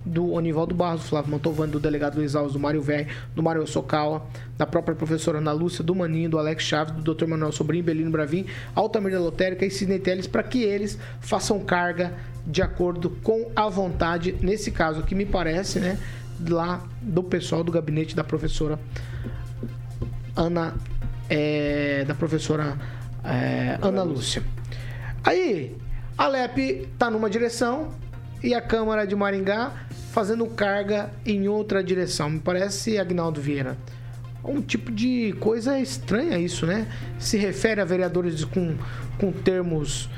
do 0.07 0.31
Onivaldo 0.31 0.73
Barros, 0.73 1.01
do 1.01 1.07
Flávio 1.09 1.31
Mantovani, 1.31 1.71
do 1.71 1.79
delegado 1.79 2.15
Luiz 2.15 2.35
Alves, 2.35 2.53
do 2.53 2.59
Mário 2.59 2.81
Velho, 2.81 3.07
do 3.35 3.43
Mário 3.43 3.65
Socawa, 3.67 4.25
da 4.57 4.65
própria 4.65 4.95
professora 4.95 5.39
Ana 5.39 5.51
Lúcia, 5.51 5.83
do 5.83 5.93
Maninho, 5.93 6.29
do 6.29 6.39
Alex 6.39 6.63
Chaves, 6.63 6.93
do 6.95 7.13
Dr. 7.13 7.27
Manuel 7.27 7.51
Sobrinho, 7.51 7.83
Belino 7.83 8.09
Bravin, 8.09 8.45
Altamir 8.73 9.11
da 9.11 9.19
Lotérica 9.19 9.65
e 9.65 9.69
Sidney 9.69 9.99
Teles, 9.99 10.27
para 10.27 10.43
que 10.43 10.63
eles 10.63 10.97
façam 11.19 11.59
carga 11.59 12.13
de 12.45 12.61
acordo 12.61 13.09
com 13.21 13.51
a 13.55 13.67
vontade, 13.67 14.35
nesse 14.41 14.71
caso 14.71 15.03
que 15.03 15.13
me 15.13 15.25
parece, 15.25 15.79
né, 15.79 15.99
lá 16.47 16.81
do 17.01 17.21
pessoal 17.21 17.63
do 17.63 17.71
gabinete 17.71 18.15
da 18.15 18.23
professora 18.23 18.79
Ana, 20.35 20.75
é, 21.29 22.05
da 22.05 22.13
professora 22.13 22.77
é, 23.23 23.77
Ana 23.81 24.03
Lúcia. 24.03 24.41
Aí, 25.23 25.75
a 26.17 26.27
LEP 26.27 26.87
tá 26.97 27.11
numa 27.11 27.29
direção 27.29 27.91
e 28.43 28.53
a 28.53 28.61
Câmara 28.61 29.05
de 29.05 29.15
Maringá 29.15 29.71
fazendo 30.11 30.45
carga 30.47 31.11
em 31.25 31.47
outra 31.47 31.83
direção. 31.83 32.29
Me 32.29 32.39
parece 32.39 32.97
Agnaldo 32.97 33.41
Vieira. 33.41 33.77
Um 34.43 34.61
tipo 34.61 34.91
de 34.91 35.33
coisa 35.39 35.79
estranha 35.79 36.37
isso, 36.37 36.65
né? 36.65 36.87
Se 37.19 37.37
refere 37.37 37.81
a 37.81 37.85
vereadores 37.85 38.43
com, 38.45 38.75
com 39.19 39.31
termos. 39.31 40.09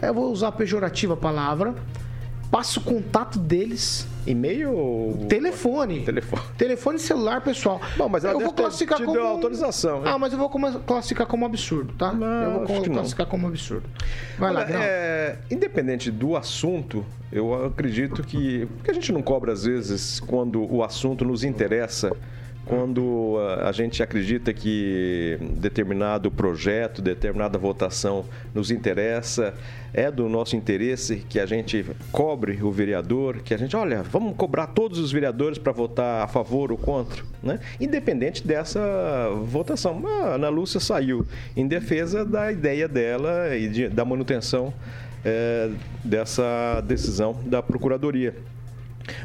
Eu 0.00 0.12
vou 0.12 0.30
usar 0.30 0.48
a 0.48 0.52
pejorativa 0.52 1.16
palavra. 1.16 1.74
Passa 2.50 2.80
o 2.80 2.82
contato 2.82 3.38
deles 3.38 4.06
e-mail 4.30 4.72
ou. 4.72 5.26
Telefone. 5.28 6.04
Telefone. 6.04 6.42
Telefone 6.56 6.98
celular, 6.98 7.40
pessoal. 7.40 7.80
Bom, 7.96 8.08
mas 8.08 8.24
ela 8.24 8.34
eu 8.34 8.40
vou 8.40 8.52
classificar 8.52 9.02
como. 9.02 9.18
autorização. 9.20 10.02
Ah, 10.04 10.18
mas 10.18 10.32
eu 10.32 10.38
vou 10.38 10.50
classificar 10.50 11.26
como 11.26 11.46
absurdo, 11.46 11.94
tá? 11.94 12.12
Não, 12.12 12.60
eu 12.60 12.66
vou 12.66 12.82
classificar 12.82 13.26
como 13.26 13.46
absurdo. 13.46 13.88
Vai 14.38 14.50
Olha, 14.50 14.64
lá, 14.64 14.66
é, 14.70 15.38
Independente 15.50 16.10
do 16.10 16.36
assunto, 16.36 17.04
eu 17.32 17.66
acredito 17.66 18.22
que. 18.22 18.66
Porque 18.76 18.90
a 18.90 18.94
gente 18.94 19.12
não 19.12 19.22
cobra, 19.22 19.52
às 19.52 19.64
vezes, 19.64 20.20
quando 20.20 20.62
o 20.72 20.82
assunto 20.82 21.24
nos 21.24 21.44
interessa 21.44 22.12
quando 22.68 23.38
a 23.62 23.72
gente 23.72 24.02
acredita 24.02 24.52
que 24.52 25.38
determinado 25.54 26.30
projeto, 26.30 27.00
determinada 27.00 27.56
votação 27.56 28.26
nos 28.54 28.70
interessa, 28.70 29.54
é 29.94 30.10
do 30.10 30.28
nosso 30.28 30.54
interesse 30.54 31.24
que 31.28 31.40
a 31.40 31.46
gente 31.46 31.86
cobre 32.12 32.62
o 32.62 32.70
vereador, 32.70 33.38
que 33.38 33.54
a 33.54 33.56
gente, 33.56 33.74
olha, 33.74 34.02
vamos 34.02 34.36
cobrar 34.36 34.66
todos 34.66 34.98
os 34.98 35.10
vereadores 35.10 35.56
para 35.56 35.72
votar 35.72 36.22
a 36.22 36.28
favor 36.28 36.70
ou 36.70 36.76
contra, 36.76 37.24
né? 37.42 37.58
Independente 37.80 38.46
dessa 38.46 39.30
votação. 39.44 40.06
A 40.06 40.34
Ana 40.34 40.50
Lúcia 40.50 40.78
saiu 40.78 41.26
em 41.56 41.66
defesa 41.66 42.22
da 42.22 42.52
ideia 42.52 42.86
dela 42.86 43.56
e 43.56 43.66
de, 43.66 43.88
da 43.88 44.04
manutenção 44.04 44.74
é, 45.24 45.70
dessa 46.04 46.82
decisão 46.82 47.40
da 47.46 47.62
Procuradoria. 47.62 48.34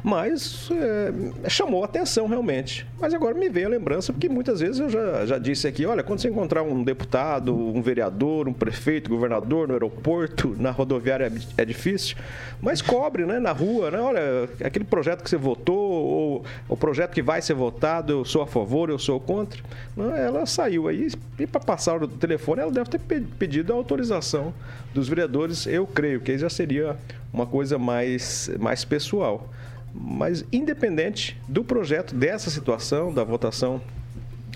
Mas 0.03 0.69
é, 0.71 1.49
chamou 1.49 1.83
atenção 1.83 2.27
realmente. 2.27 2.85
Mas 2.99 3.13
agora 3.13 3.33
me 3.33 3.49
veio 3.49 3.67
a 3.67 3.69
lembrança, 3.69 4.13
porque 4.13 4.29
muitas 4.29 4.59
vezes 4.59 4.79
eu 4.79 4.89
já, 4.89 5.25
já 5.25 5.37
disse 5.37 5.67
aqui: 5.67 5.85
olha, 5.85 6.03
quando 6.03 6.19
você 6.19 6.29
encontrar 6.29 6.63
um 6.63 6.83
deputado, 6.83 7.55
um 7.55 7.81
vereador, 7.81 8.47
um 8.47 8.53
prefeito, 8.53 9.09
governador 9.09 9.67
no 9.67 9.73
aeroporto, 9.73 10.55
na 10.59 10.71
rodoviária 10.71 11.31
é, 11.57 11.61
é 11.61 11.65
difícil, 11.65 12.15
mas 12.61 12.81
cobre 12.81 13.25
né, 13.25 13.39
na 13.39 13.51
rua, 13.51 13.91
né? 13.91 13.99
Olha, 13.99 14.49
aquele 14.63 14.85
projeto 14.85 15.23
que 15.23 15.29
você 15.29 15.37
votou, 15.37 15.77
ou 15.77 16.45
o 16.67 16.77
projeto 16.77 17.13
que 17.13 17.21
vai 17.21 17.41
ser 17.41 17.53
votado, 17.53 18.13
eu 18.13 18.25
sou 18.25 18.41
a 18.41 18.47
favor, 18.47 18.89
eu 18.89 18.99
sou 18.99 19.19
contra. 19.19 19.61
Não, 19.95 20.15
ela 20.15 20.45
saiu 20.45 20.87
aí 20.87 21.09
e 21.39 21.47
para 21.47 21.59
passar 21.59 22.01
o 22.01 22.07
telefone, 22.07 22.61
ela 22.61 22.71
deve 22.71 22.89
ter 22.89 22.99
pedido 22.99 23.73
a 23.73 23.75
autorização 23.75 24.53
dos 24.93 25.09
vereadores, 25.09 25.65
eu 25.65 25.87
creio 25.87 26.21
que 26.21 26.31
aí 26.31 26.37
já 26.37 26.49
seria 26.49 26.95
uma 27.31 27.47
coisa 27.47 27.77
mais, 27.77 28.49
mais 28.59 28.85
pessoal. 28.85 29.49
Mas, 29.93 30.43
independente 30.51 31.39
do 31.47 31.63
projeto, 31.63 32.15
dessa 32.15 32.49
situação, 32.49 33.13
da 33.13 33.23
votação 33.23 33.81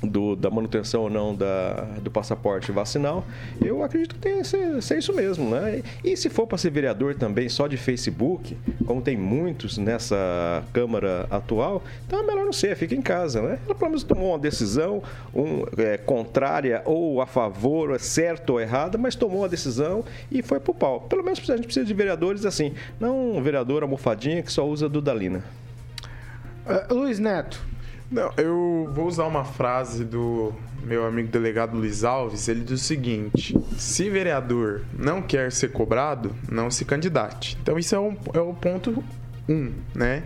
do, 0.04 0.36
da 0.36 0.50
manutenção 0.50 1.04
ou 1.04 1.10
não 1.10 1.36
da, 1.36 1.88
do 2.02 2.12
passaporte 2.12 2.72
vacinal, 2.72 3.26
eu 3.64 3.84
acredito 3.84 4.16
que 4.16 4.22
tem 4.22 4.44
ser, 4.44 4.82
ser 4.82 5.00
isso 5.00 5.14
mesmo, 5.14 5.50
né? 5.50 5.82
E 6.04 6.16
se 6.16 6.30
for 6.30 6.46
para 6.46 6.58
ser 6.58 6.70
vereador 6.70 7.16
também 7.16 7.50
só 7.50 7.68
de 7.68 7.78
Facebook, 7.78 8.58
como 8.86 9.02
tem 9.02 9.18
muitos 9.18 9.78
nessa 9.78 10.64
Câmara 10.72 11.28
atual, 11.30 11.84
então 12.06 12.20
é 12.20 12.24
melhor 12.24 12.46
não 12.46 12.54
ser, 12.54 12.76
fica 12.76 12.94
em 12.94 13.02
casa, 13.02 13.42
né? 13.42 13.60
Ela 13.66 13.76
pelo 13.76 13.90
menos 13.90 14.04
tomou 14.04 14.30
uma 14.30 14.40
decisão 14.40 15.02
um, 15.34 15.64
é, 15.78 15.98
contrária 15.98 16.82
ou 16.86 17.22
a 17.22 17.26
favor, 17.26 17.96
é 17.96 18.00
certo 18.00 18.52
ou 18.52 18.62
errada, 18.62 18.98
mas 18.98 19.16
tomou 19.16 19.40
uma 19.40 19.50
decisão 19.50 20.04
e 20.32 20.42
foi 20.42 20.60
pro 20.60 20.74
pau. 20.74 21.02
Pelo 21.02 21.24
menos 21.24 21.40
a 21.50 21.56
gente 21.56 21.66
precisa 21.66 21.86
de 21.86 21.94
vereadores 21.94 22.46
assim, 22.46 22.74
não 23.00 23.38
um 23.38 23.42
vereador 23.42 23.84
almofadinha 23.84 24.44
que 24.44 24.52
só 24.52 24.68
usa 24.68 24.88
Dudalina. 24.88 25.44
Uh, 26.66 26.94
Luiz 26.94 27.18
Neto, 27.18 27.64
Não, 28.10 28.32
eu 28.38 28.90
vou 28.94 29.06
usar 29.06 29.26
uma 29.26 29.44
frase 29.44 30.06
do 30.06 30.54
meu 30.82 31.06
amigo 31.06 31.28
delegado 31.28 31.76
Luiz 31.76 32.06
Alves. 32.06 32.48
Ele 32.48 32.62
diz 32.62 32.82
o 32.82 32.84
seguinte: 32.84 33.58
se 33.78 34.10
vereador 34.10 34.84
não 34.98 35.22
quer 35.22 35.52
ser 35.52 35.72
cobrado, 35.72 36.34
não 36.50 36.72
se 36.72 36.86
candidate. 36.86 37.58
Então, 37.62 37.78
isso 37.78 37.94
é, 37.94 38.00
um, 38.00 38.16
é 38.34 38.40
o 38.40 38.54
ponto 38.54 39.04
um, 39.50 39.72
né? 39.96 40.24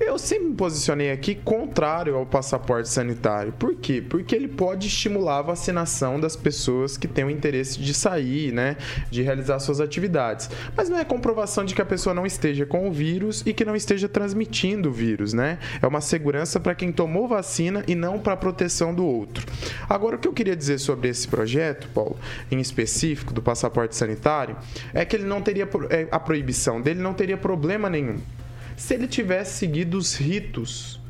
Eu 0.00 0.18
sempre 0.18 0.48
me 0.48 0.54
posicionei 0.54 1.12
aqui 1.12 1.34
contrário 1.34 2.16
ao 2.16 2.26
passaporte 2.26 2.88
sanitário. 2.88 3.52
Por 3.52 3.76
quê? 3.76 4.02
Porque 4.02 4.34
ele 4.34 4.48
pode 4.48 4.88
estimular 4.88 5.38
a 5.38 5.42
vacinação 5.42 6.18
das 6.18 6.34
pessoas 6.34 6.96
que 6.96 7.06
têm 7.06 7.24
o 7.24 7.30
interesse 7.30 7.78
de 7.80 7.94
sair, 7.94 8.52
né? 8.52 8.76
De 9.10 9.22
realizar 9.22 9.60
suas 9.60 9.80
atividades. 9.80 10.50
Mas 10.76 10.88
não 10.88 10.98
é 10.98 11.04
comprovação 11.04 11.64
de 11.64 11.74
que 11.74 11.82
a 11.82 11.86
pessoa 11.86 12.12
não 12.12 12.26
esteja 12.26 12.66
com 12.66 12.88
o 12.88 12.92
vírus 12.92 13.42
e 13.46 13.52
que 13.52 13.64
não 13.64 13.76
esteja 13.76 14.08
transmitindo 14.08 14.88
o 14.88 14.92
vírus, 14.92 15.32
né? 15.32 15.58
É 15.80 15.86
uma 15.86 16.00
segurança 16.00 16.58
para 16.58 16.74
quem 16.74 16.90
tomou 16.90 17.28
vacina 17.28 17.84
e 17.86 17.94
não 17.94 18.18
para 18.18 18.32
a 18.32 18.36
proteção 18.36 18.92
do 18.92 19.04
outro. 19.04 19.46
Agora, 19.88 20.16
o 20.16 20.18
que 20.18 20.26
eu 20.26 20.32
queria 20.32 20.56
dizer 20.56 20.78
sobre 20.78 21.08
esse 21.08 21.28
projeto, 21.28 21.88
Paulo, 21.94 22.18
em 22.50 22.58
específico, 22.58 23.32
do 23.32 23.40
passaporte 23.40 23.94
sanitário, 23.94 24.56
é 24.92 25.04
que 25.04 25.14
ele 25.14 25.24
não 25.24 25.40
teria 25.40 25.68
é, 25.90 26.08
a 26.10 26.18
proibição 26.18 26.80
dele 26.80 27.00
não 27.00 27.14
teria 27.14 27.36
problema 27.36 27.88
nenhum 27.88 28.18
se 28.76 28.94
ele 28.94 29.06
tivesse 29.06 29.58
seguido 29.58 29.96
os 29.96 30.14
ritos 30.14 31.00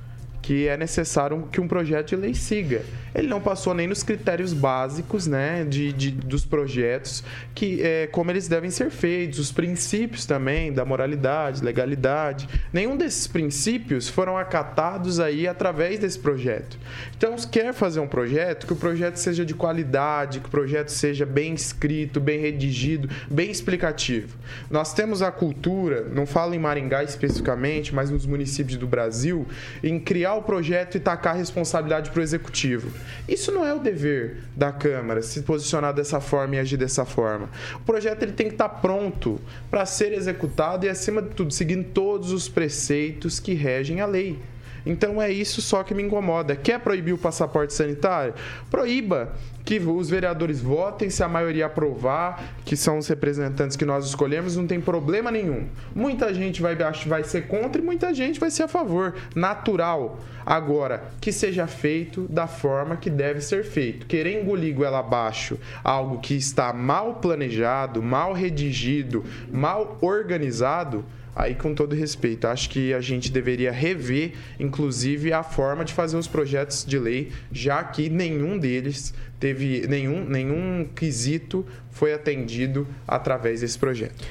que 0.44 0.68
é 0.68 0.76
necessário 0.76 1.48
que 1.50 1.58
um 1.58 1.66
projeto 1.66 2.10
de 2.10 2.16
lei 2.16 2.34
siga. 2.34 2.82
Ele 3.14 3.28
não 3.28 3.40
passou 3.40 3.72
nem 3.72 3.86
nos 3.86 4.02
critérios 4.02 4.52
básicos 4.52 5.26
né, 5.26 5.64
de, 5.64 5.90
de 5.90 6.10
dos 6.10 6.44
projetos, 6.44 7.24
que 7.54 7.80
é, 7.80 8.06
como 8.08 8.30
eles 8.30 8.46
devem 8.46 8.70
ser 8.70 8.90
feitos, 8.90 9.38
os 9.38 9.50
princípios 9.50 10.26
também 10.26 10.70
da 10.70 10.84
moralidade, 10.84 11.64
legalidade. 11.64 12.46
Nenhum 12.74 12.94
desses 12.94 13.26
princípios 13.26 14.06
foram 14.06 14.36
acatados 14.36 15.18
aí 15.18 15.48
através 15.48 15.98
desse 15.98 16.18
projeto. 16.18 16.76
Então, 17.16 17.38
se 17.38 17.48
quer 17.48 17.72
fazer 17.72 18.00
um 18.00 18.06
projeto, 18.06 18.66
que 18.66 18.72
o 18.74 18.76
projeto 18.76 19.16
seja 19.16 19.46
de 19.46 19.54
qualidade, 19.54 20.40
que 20.40 20.48
o 20.48 20.50
projeto 20.50 20.88
seja 20.88 21.24
bem 21.24 21.54
escrito, 21.54 22.20
bem 22.20 22.38
redigido, 22.38 23.08
bem 23.30 23.50
explicativo. 23.50 24.36
Nós 24.70 24.92
temos 24.92 25.22
a 25.22 25.32
cultura, 25.32 26.06
não 26.12 26.26
falo 26.26 26.52
em 26.52 26.58
Maringá 26.58 27.02
especificamente, 27.02 27.94
mas 27.94 28.10
nos 28.10 28.26
municípios 28.26 28.76
do 28.76 28.86
Brasil, 28.86 29.46
em 29.82 29.98
criar 29.98 30.33
o 30.34 30.42
projeto 30.42 30.96
e 30.96 31.00
tacar 31.00 31.34
a 31.34 31.38
responsabilidade 31.38 32.10
para 32.10 32.20
o 32.20 32.22
executivo. 32.22 32.90
Isso 33.28 33.52
não 33.52 33.64
é 33.64 33.72
o 33.72 33.78
dever 33.78 34.42
da 34.56 34.72
Câmara, 34.72 35.22
se 35.22 35.42
posicionar 35.42 35.94
dessa 35.94 36.20
forma 36.20 36.56
e 36.56 36.58
agir 36.58 36.76
dessa 36.76 37.04
forma. 37.04 37.48
O 37.76 37.80
projeto 37.80 38.22
ele 38.22 38.32
tem 38.32 38.48
que 38.48 38.54
estar 38.54 38.68
tá 38.68 38.74
pronto 38.76 39.40
para 39.70 39.86
ser 39.86 40.12
executado 40.12 40.86
e, 40.86 40.88
acima 40.88 41.22
de 41.22 41.30
tudo, 41.30 41.52
seguindo 41.52 41.84
todos 41.84 42.32
os 42.32 42.48
preceitos 42.48 43.40
que 43.40 43.54
regem 43.54 44.00
a 44.00 44.06
lei. 44.06 44.38
Então 44.86 45.20
é 45.20 45.30
isso 45.30 45.60
só 45.62 45.82
que 45.82 45.94
me 45.94 46.02
incomoda. 46.02 46.54
Quer 46.56 46.80
proibir 46.80 47.12
o 47.12 47.18
passaporte 47.18 47.72
sanitário? 47.72 48.34
Proíba 48.70 49.32
que 49.64 49.78
os 49.78 50.10
vereadores 50.10 50.60
votem, 50.60 51.08
se 51.08 51.22
a 51.22 51.28
maioria 51.28 51.66
aprovar, 51.66 52.54
que 52.64 52.76
são 52.76 52.98
os 52.98 53.08
representantes 53.08 53.76
que 53.76 53.84
nós 53.84 54.04
escolhemos, 54.04 54.56
não 54.56 54.66
tem 54.66 54.80
problema 54.80 55.30
nenhum. 55.30 55.66
Muita 55.94 56.34
gente 56.34 56.60
vai, 56.60 56.76
vai 57.06 57.24
ser 57.24 57.46
contra 57.46 57.80
e 57.80 57.84
muita 57.84 58.12
gente 58.12 58.38
vai 58.38 58.50
ser 58.50 58.64
a 58.64 58.68
favor. 58.68 59.14
Natural. 59.34 60.20
Agora, 60.44 61.04
que 61.18 61.32
seja 61.32 61.66
feito 61.66 62.26
da 62.28 62.46
forma 62.46 62.96
que 62.96 63.08
deve 63.08 63.40
ser 63.40 63.64
feito. 63.64 64.06
Querer 64.06 64.42
engolir 64.42 64.74
goela 64.74 64.98
abaixo 64.98 65.58
algo 65.82 66.18
que 66.18 66.34
está 66.34 66.70
mal 66.74 67.14
planejado, 67.14 68.02
mal 68.02 68.34
redigido, 68.34 69.24
mal 69.50 69.96
organizado 70.02 71.02
Aí, 71.36 71.54
com 71.54 71.74
todo 71.74 71.94
respeito, 71.96 72.46
acho 72.46 72.70
que 72.70 72.94
a 72.94 73.00
gente 73.00 73.32
deveria 73.32 73.72
rever, 73.72 74.34
inclusive, 74.58 75.32
a 75.32 75.42
forma 75.42 75.84
de 75.84 75.92
fazer 75.92 76.16
os 76.16 76.28
projetos 76.28 76.84
de 76.84 76.98
lei, 76.98 77.32
já 77.50 77.82
que 77.82 78.08
nenhum 78.08 78.56
deles 78.56 79.12
teve, 79.40 79.86
nenhum, 79.88 80.24
nenhum 80.24 80.88
quesito 80.94 81.66
foi 81.90 82.14
atendido 82.14 82.86
através 83.06 83.62
desse 83.62 83.78
projeto. 83.78 84.24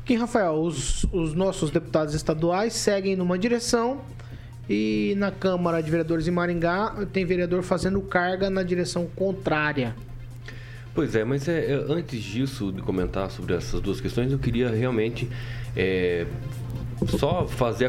Aqui, 0.00 0.16
Rafael, 0.16 0.54
os, 0.54 1.04
os 1.12 1.34
nossos 1.34 1.70
deputados 1.70 2.14
estaduais 2.14 2.72
seguem 2.72 3.14
numa 3.14 3.38
direção 3.38 4.00
e 4.68 5.14
na 5.16 5.30
Câmara 5.30 5.82
de 5.82 5.90
Vereadores 5.90 6.26
em 6.26 6.30
Maringá 6.30 6.94
tem 7.12 7.24
vereador 7.24 7.62
fazendo 7.62 8.00
carga 8.02 8.50
na 8.50 8.62
direção 8.62 9.06
contrária. 9.14 9.94
Pois 10.98 11.14
é, 11.14 11.22
mas 11.22 11.46
é, 11.46 11.64
é, 11.64 11.74
antes 11.88 12.20
disso, 12.20 12.72
de 12.72 12.82
comentar 12.82 13.30
sobre 13.30 13.54
essas 13.54 13.80
duas 13.80 14.00
questões, 14.00 14.32
eu 14.32 14.38
queria 14.40 14.68
realmente 14.68 15.28
é, 15.76 16.26
só 17.06 17.46
fazer 17.46 17.86
a, 17.86 17.88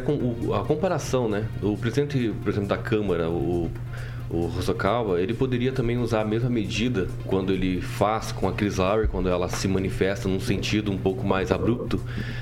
a, 0.60 0.64
comparação, 0.64 1.28
né? 1.28 1.48
O 1.60 1.76
presidente, 1.76 2.32
por 2.44 2.50
exemplo, 2.50 2.70
da 2.70 2.78
Câmara, 2.78 3.28
o 3.28 3.68
o 4.30 4.46
Hosokawa, 4.46 5.20
ele 5.20 5.34
poderia 5.34 5.72
também 5.72 5.98
usar 5.98 6.22
a 6.22 6.26
mesma 6.26 6.50
medida 6.50 7.08
quando 7.26 7.52
ele 7.52 7.82
faz 7.82 8.32
com 8.32 8.48
a 8.48 8.54
Chris 8.54 8.78
Lauer, 8.78 9.08
quando 9.08 9.28
ela 9.28 9.50
se 9.50 9.68
manifesta 9.68 10.30
num 10.30 10.40
sentido 10.40 10.92
um 10.92 10.98
pouco 10.98 11.26
mais 11.26 11.52
abrupto, 11.52 12.00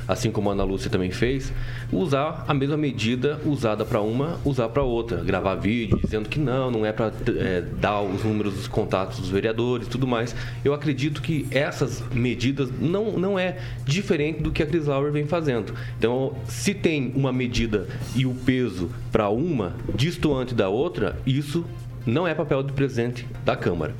assim 0.07 0.29
como 0.29 0.49
a 0.49 0.53
Ana 0.53 0.65
Lúcia 0.65 0.89
também 0.89 1.11
fez, 1.11 1.53
usar 1.91 2.43
a 2.47 2.53
mesma 2.53 2.75
medida 2.75 3.39
usada 3.45 3.85
para 3.85 4.01
uma, 4.01 4.37
usar 4.43 4.67
para 4.69 4.83
outra, 4.83 5.23
gravar 5.23 5.55
vídeo 5.55 5.99
dizendo 6.03 6.27
que 6.27 6.39
não, 6.39 6.69
não 6.69 6.85
é 6.85 6.91
para 6.91 7.11
é, 7.37 7.61
dar 7.61 8.01
os 8.01 8.23
números 8.23 8.53
dos 8.53 8.67
contatos 8.67 9.19
dos 9.19 9.29
vereadores, 9.29 9.87
tudo 9.87 10.05
mais. 10.05 10.35
Eu 10.65 10.73
acredito 10.73 11.21
que 11.21 11.47
essas 11.51 12.03
medidas 12.11 12.69
não, 12.79 13.13
não 13.13 13.39
é 13.39 13.59
diferente 13.85 14.41
do 14.41 14.51
que 14.51 14.61
a 14.61 14.65
Chris 14.65 14.87
Lauer 14.87 15.11
vem 15.11 15.25
fazendo. 15.25 15.73
Então, 15.97 16.35
se 16.47 16.73
tem 16.73 17.13
uma 17.15 17.31
medida 17.31 17.87
e 18.15 18.25
o 18.25 18.33
peso 18.33 18.89
para 19.11 19.29
uma 19.29 19.75
distoante 19.95 20.53
da 20.53 20.67
outra, 20.69 21.17
isso 21.25 21.65
não 22.07 22.25
é 22.25 22.33
papel 22.33 22.63
do 22.63 22.71
presidente 22.71 23.27
da 23.43 23.55
Câmara. 23.55 23.93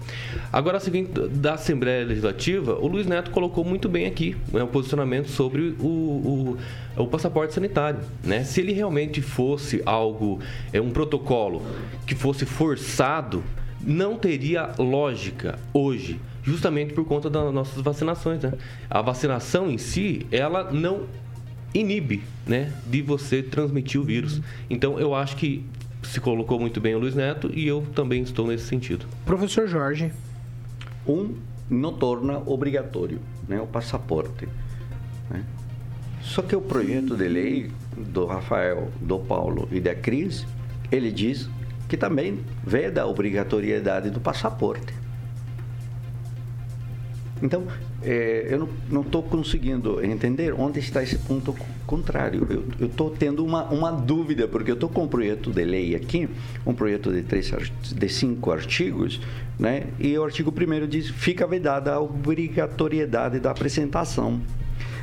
Agora, 0.52 0.80
seguinte, 0.80 1.12
da 1.30 1.56
Assembleia 1.56 2.06
Legislativa, 2.06 2.76
o 2.80 2.88
Luiz 2.88 3.06
Neto 3.06 3.30
colocou 3.32 3.66
muito 3.66 3.90
bem 3.90 4.06
aqui 4.08 4.38
né, 4.52 4.64
o 4.64 4.68
posicionamento 4.68 5.28
sobre 5.30 5.76
o, 5.80 5.86
o, 5.86 6.58
o, 6.96 7.08
passaporte 7.08 7.54
sanitário. 7.54 8.00
Né? 8.24 8.46
Se 8.46 8.62
ele 8.62 8.72
realmente 8.72 9.22
fosse 9.22 9.84
algo, 9.86 10.40
é 10.72 10.80
um 10.80 10.90
protocolo 10.90 11.62
que 12.08 12.16
fosse 12.16 12.46
forçado, 12.46 13.44
não 13.82 14.16
teria 14.16 14.72
lógica 14.80 15.60
hoje, 15.74 16.20
justamente 16.44 16.94
por 16.94 17.04
conta 17.06 17.30
das 17.30 17.54
nossas 17.54 17.82
vacinações. 17.82 18.42
Né? 18.42 18.54
A 18.90 19.02
vacinação 19.02 19.70
em 19.70 19.78
si, 19.78 20.26
ela 20.32 20.72
não 20.72 21.04
inibe 21.74 22.24
né, 22.46 22.72
de 22.86 23.02
você 23.02 23.44
transmitir 23.44 24.00
o 24.00 24.04
vírus. 24.06 24.42
Então, 24.70 24.98
eu 24.98 25.14
acho 25.14 25.36
que 25.36 25.66
se 26.04 26.20
colocou 26.20 26.60
muito 26.60 26.80
bem 26.80 26.96
o 26.96 27.00
Luiz 27.00 27.16
Neto 27.16 27.52
e 27.54 27.68
eu 27.68 27.86
também 27.94 28.22
estou 28.24 28.48
nesse 28.48 28.66
sentido. 28.66 29.06
Professor 29.26 29.68
Jorge. 29.68 30.12
Um 31.08 31.36
não 31.70 31.94
torna 31.94 32.38
obrigatório 32.46 33.20
né, 33.48 33.60
o 33.60 33.68
passaporte. 33.68 34.48
Né? 35.30 35.44
Só 36.22 36.42
que 36.42 36.56
o 36.56 36.62
projeto 36.62 37.16
de 37.16 37.28
lei 37.28 37.72
do 37.96 38.26
Rafael, 38.26 38.92
do 39.02 39.20
Paulo 39.20 39.68
e 39.72 39.80
da 39.80 39.96
Cris, 39.96 40.46
ele 40.92 41.12
diz 41.12 41.50
que 41.88 41.96
também 41.96 42.40
veda 42.66 43.04
a 43.04 43.06
obrigatoriedade 43.06 44.10
do 44.10 44.20
passaporte. 44.20 44.94
Então, 47.42 47.68
é, 48.08 48.48
eu 48.50 48.70
não 48.90 49.02
estou 49.02 49.22
conseguindo 49.22 50.04
entender 50.04 50.54
onde 50.54 50.80
está 50.80 51.04
esse 51.04 51.18
ponto 51.18 51.54
contrário. 51.86 52.48
Eu 52.80 52.88
estou 52.88 53.10
tendo 53.10 53.44
uma, 53.44 53.66
uma 53.66 53.92
dúvida, 53.92 54.48
porque 54.48 54.72
eu 54.72 54.76
estou 54.76 54.88
com 54.88 55.04
um 55.04 55.08
projeto 55.10 55.52
de 55.52 55.66
lei 55.66 55.94
aqui, 55.94 56.30
um 56.66 56.74
projeto 56.74 57.12
de, 57.12 57.22
três, 57.22 57.52
de 57.82 58.10
cinco 58.10 58.52
artigos, 58.52 59.20
né? 59.60 59.88
e 60.00 60.18
o 60.18 60.24
artigo 60.24 60.54
primeiro 60.54 60.88
diz 60.88 61.10
fica 61.10 61.46
vedada 61.46 61.94
a 61.94 62.00
obrigatoriedade 62.00 63.42
da 63.42 63.52
apresentação 63.52 64.42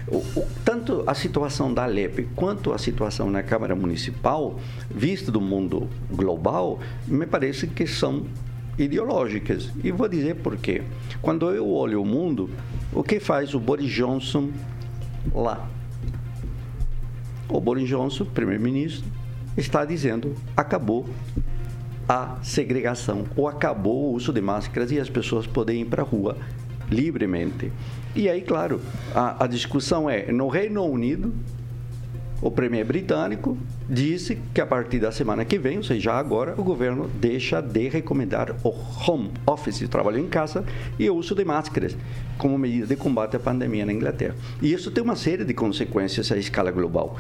o, 0.07 0.17
o, 0.17 0.47
tanto 0.65 1.03
a 1.07 1.15
situação 1.15 1.73
da 1.73 1.85
Alep 1.85 2.29
quanto 2.35 2.73
a 2.73 2.79
situação 2.79 3.31
na 3.31 3.43
Câmara 3.43 3.75
Municipal, 3.75 4.59
vista 4.91 5.33
do 5.33 5.41
mundo 5.41 5.89
global, 6.11 6.79
me 7.07 7.27
parece 7.27 7.67
que 7.67 7.87
são 7.87 8.25
ideológicas. 8.79 9.71
E 9.83 9.91
vou 9.91 10.09
dizer 10.09 10.37
por 10.37 10.57
quê. 10.57 10.83
Quando 11.23 11.51
eu 11.51 11.69
olho 11.71 12.03
o 12.03 12.05
mundo, 12.05 12.51
o 12.93 13.03
que 13.03 13.21
faz 13.21 13.55
o 13.55 13.61
Boris 13.61 13.91
Johnson 13.91 14.51
lá? 15.33 15.69
O 17.49 17.61
Boris 17.61 17.89
Johnson, 17.89 18.25
primeiro-ministro, 18.25 19.05
está 19.57 19.85
dizendo: 19.85 20.35
acabou 20.57 21.07
a 22.09 22.37
segregação, 22.43 23.25
ou 23.37 23.49
acabou 23.49 24.11
o 24.11 24.15
uso 24.15 24.33
de 24.33 24.41
máscaras 24.41 24.91
e 24.91 24.99
as 24.99 25.09
pessoas 25.09 25.47
podem 25.47 25.83
ir 25.83 25.87
para 25.87 26.03
a 26.03 26.05
rua 26.05 26.37
livremente. 26.91 27.73
E 28.15 28.29
aí, 28.29 28.43
claro, 28.43 28.81
a, 29.15 29.45
a 29.45 29.47
discussão 29.47 30.09
é: 30.09 30.31
no 30.31 30.49
Reino 30.49 30.85
Unido, 30.85 31.33
o 32.45 32.51
premier 32.51 32.85
britânico 32.85 33.57
disse 33.89 34.39
que 34.53 34.61
a 34.61 34.67
partir 34.67 34.99
da 34.99 35.11
semana 35.11 35.47
que 35.47 35.59
vem, 35.59 35.79
ou 35.79 35.83
seja, 35.83 36.13
agora, 36.13 36.55
o 36.59 36.63
governo 36.63 37.11
deixa 37.15 37.63
de 37.63 37.89
recomendar 37.89 38.55
o 38.63 38.69
home 39.09 39.31
office, 39.47 39.81
o 39.81 39.89
trabalho 39.89 40.19
em 40.19 40.29
casa, 40.29 40.63
e 40.99 41.09
o 41.09 41.17
uso 41.17 41.35
de 41.35 41.43
máscaras 41.43 41.97
como 42.37 42.59
medida 42.59 42.87
de 42.87 42.97
combate 42.97 43.35
à 43.35 43.41
pandemia 43.41 43.87
na 43.87 43.95
Inglaterra. 43.95 44.35
E 44.61 44.71
isso 44.71 44.91
tem 44.91 45.03
uma 45.03 45.17
série 45.17 45.43
de 45.43 45.55
consequências 45.55 46.31
à 46.31 46.37
escala 46.37 46.71
global. 46.71 47.17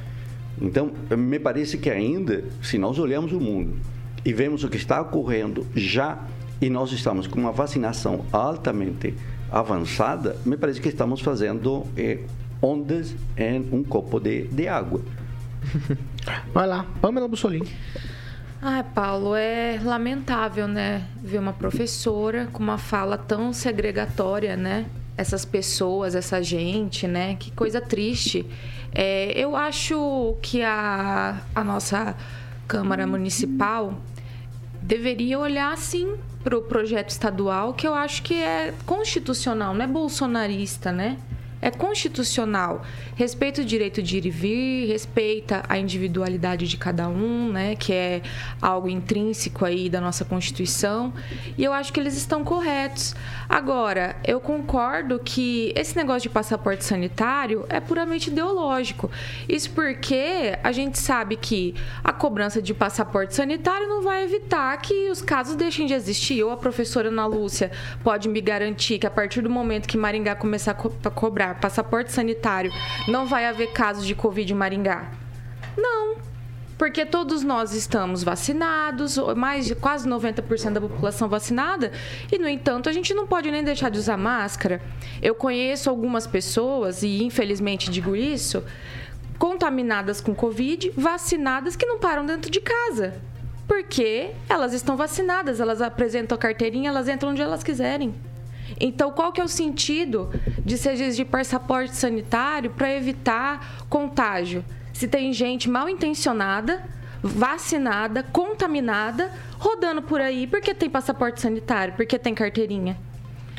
Então, 0.60 0.90
me 1.16 1.38
parece 1.38 1.78
que 1.78 1.88
ainda, 1.88 2.44
se 2.62 2.76
nós 2.76 2.98
olhamos 2.98 3.32
o 3.32 3.40
mundo 3.40 3.72
e 4.26 4.30
vemos 4.30 4.62
o 4.62 4.68
que 4.68 4.76
está 4.76 5.00
ocorrendo 5.00 5.66
já 5.74 6.18
e 6.60 6.68
nós 6.68 6.92
estamos 6.92 7.26
com 7.26 7.40
uma 7.40 7.50
vacinação 7.50 8.26
altamente 8.30 9.14
avançada, 9.50 10.36
me 10.44 10.58
parece 10.58 10.82
que 10.82 10.88
estamos 10.90 11.22
fazendo 11.22 11.86
eh, 11.96 12.18
ondas 12.64 13.14
em 13.36 13.60
um 13.70 13.84
copo 13.84 14.18
de, 14.18 14.48
de 14.48 14.66
água. 14.66 15.02
Vai 16.52 16.66
lá, 16.66 16.86
Pamela 17.00 17.28
Bussolini. 17.28 17.68
Ai, 18.62 18.82
Paulo, 18.82 19.34
é 19.34 19.78
lamentável, 19.84 20.66
né? 20.66 21.06
Ver 21.22 21.38
uma 21.38 21.52
professora 21.52 22.48
com 22.50 22.62
uma 22.62 22.78
fala 22.78 23.18
tão 23.18 23.52
segregatória, 23.52 24.56
né? 24.56 24.86
Essas 25.18 25.44
pessoas, 25.44 26.14
essa 26.14 26.42
gente, 26.42 27.06
né? 27.06 27.36
Que 27.36 27.50
coisa 27.50 27.80
triste. 27.80 28.46
É, 28.94 29.38
eu 29.38 29.54
acho 29.54 30.36
que 30.40 30.62
a, 30.62 31.42
a 31.54 31.62
nossa 31.62 32.16
Câmara 32.66 33.06
Municipal 33.06 34.00
deveria 34.80 35.38
olhar, 35.38 35.76
sim, 35.76 36.14
para 36.42 36.56
o 36.56 36.62
projeto 36.62 37.10
estadual, 37.10 37.74
que 37.74 37.86
eu 37.86 37.94
acho 37.94 38.22
que 38.22 38.34
é 38.34 38.72
constitucional, 38.86 39.74
não 39.74 39.84
é 39.84 39.88
bolsonarista, 39.88 40.90
né? 40.90 41.18
É 41.64 41.70
constitucional. 41.70 42.82
Respeita 43.16 43.62
o 43.62 43.64
direito 43.64 44.02
de 44.02 44.18
ir 44.18 44.26
e 44.26 44.30
vir, 44.30 44.86
respeita 44.86 45.62
a 45.66 45.78
individualidade 45.78 46.68
de 46.68 46.76
cada 46.76 47.08
um, 47.08 47.50
né, 47.50 47.74
que 47.74 47.90
é 47.90 48.20
algo 48.60 48.86
intrínseco 48.86 49.64
aí 49.64 49.88
da 49.88 49.98
nossa 49.98 50.26
Constituição. 50.26 51.10
E 51.56 51.64
eu 51.64 51.72
acho 51.72 51.90
que 51.90 51.98
eles 51.98 52.18
estão 52.18 52.44
corretos. 52.44 53.16
Agora, 53.48 54.14
eu 54.26 54.40
concordo 54.40 55.18
que 55.18 55.72
esse 55.74 55.96
negócio 55.96 56.28
de 56.28 56.28
passaporte 56.28 56.84
sanitário 56.84 57.64
é 57.70 57.80
puramente 57.80 58.28
ideológico. 58.28 59.10
Isso 59.48 59.70
porque 59.70 60.58
a 60.62 60.70
gente 60.70 60.98
sabe 60.98 61.34
que 61.34 61.74
a 62.02 62.12
cobrança 62.12 62.60
de 62.60 62.74
passaporte 62.74 63.34
sanitário 63.34 63.88
não 63.88 64.02
vai 64.02 64.22
evitar 64.22 64.76
que 64.82 65.08
os 65.08 65.22
casos 65.22 65.56
deixem 65.56 65.86
de 65.86 65.94
existir. 65.94 66.42
Ou 66.42 66.50
a 66.50 66.58
professora 66.58 67.08
Ana 67.08 67.24
Lúcia 67.24 67.70
pode 68.02 68.28
me 68.28 68.42
garantir 68.42 68.98
que 68.98 69.06
a 69.06 69.10
partir 69.10 69.40
do 69.40 69.48
momento 69.48 69.88
que 69.88 69.96
Maringá 69.96 70.34
começar 70.34 70.72
a, 70.72 70.74
co 70.74 70.90
passaporte 71.54 72.12
sanitário, 72.12 72.72
não 73.08 73.26
vai 73.26 73.46
haver 73.46 73.72
casos 73.72 74.06
de 74.06 74.14
Covid 74.14 74.52
em 74.52 74.56
Maringá? 74.56 75.10
Não. 75.76 76.16
Porque 76.76 77.06
todos 77.06 77.42
nós 77.44 77.72
estamos 77.72 78.24
vacinados, 78.24 79.16
mais 79.36 79.64
de 79.66 79.74
quase 79.74 80.08
90% 80.08 80.72
da 80.72 80.80
população 80.80 81.28
vacinada, 81.28 81.92
e 82.32 82.38
no 82.38 82.48
entanto 82.48 82.88
a 82.88 82.92
gente 82.92 83.14
não 83.14 83.26
pode 83.26 83.50
nem 83.50 83.62
deixar 83.62 83.90
de 83.90 83.98
usar 83.98 84.16
máscara. 84.16 84.82
Eu 85.22 85.34
conheço 85.34 85.88
algumas 85.88 86.26
pessoas, 86.26 87.02
e 87.02 87.22
infelizmente 87.22 87.90
digo 87.90 88.16
isso, 88.16 88.64
contaminadas 89.38 90.20
com 90.20 90.34
Covid, 90.34 90.92
vacinadas 90.96 91.76
que 91.76 91.86
não 91.86 91.98
param 91.98 92.26
dentro 92.26 92.50
de 92.50 92.60
casa. 92.60 93.14
Porque 93.68 94.32
elas 94.48 94.74
estão 94.74 94.96
vacinadas, 94.96 95.60
elas 95.60 95.80
apresentam 95.80 96.36
a 96.36 96.38
carteirinha, 96.38 96.90
elas 96.90 97.08
entram 97.08 97.30
onde 97.30 97.40
elas 97.40 97.62
quiserem. 97.62 98.14
Então, 98.80 99.10
qual 99.10 99.32
que 99.32 99.40
é 99.40 99.44
o 99.44 99.48
sentido 99.48 100.30
de 100.64 100.76
se 100.76 100.88
exigir 100.88 101.26
passaporte 101.26 101.94
sanitário 101.94 102.70
para 102.70 102.92
evitar 102.92 103.86
contágio? 103.88 104.64
Se 104.92 105.08
tem 105.08 105.32
gente 105.32 105.68
mal 105.68 105.88
intencionada, 105.88 106.84
vacinada, 107.22 108.22
contaminada, 108.22 109.32
rodando 109.58 110.02
por 110.02 110.20
aí 110.20 110.46
porque 110.46 110.74
tem 110.74 110.90
passaporte 110.90 111.40
sanitário, 111.40 111.94
porque 111.94 112.18
tem 112.18 112.34
carteirinha. 112.34 112.96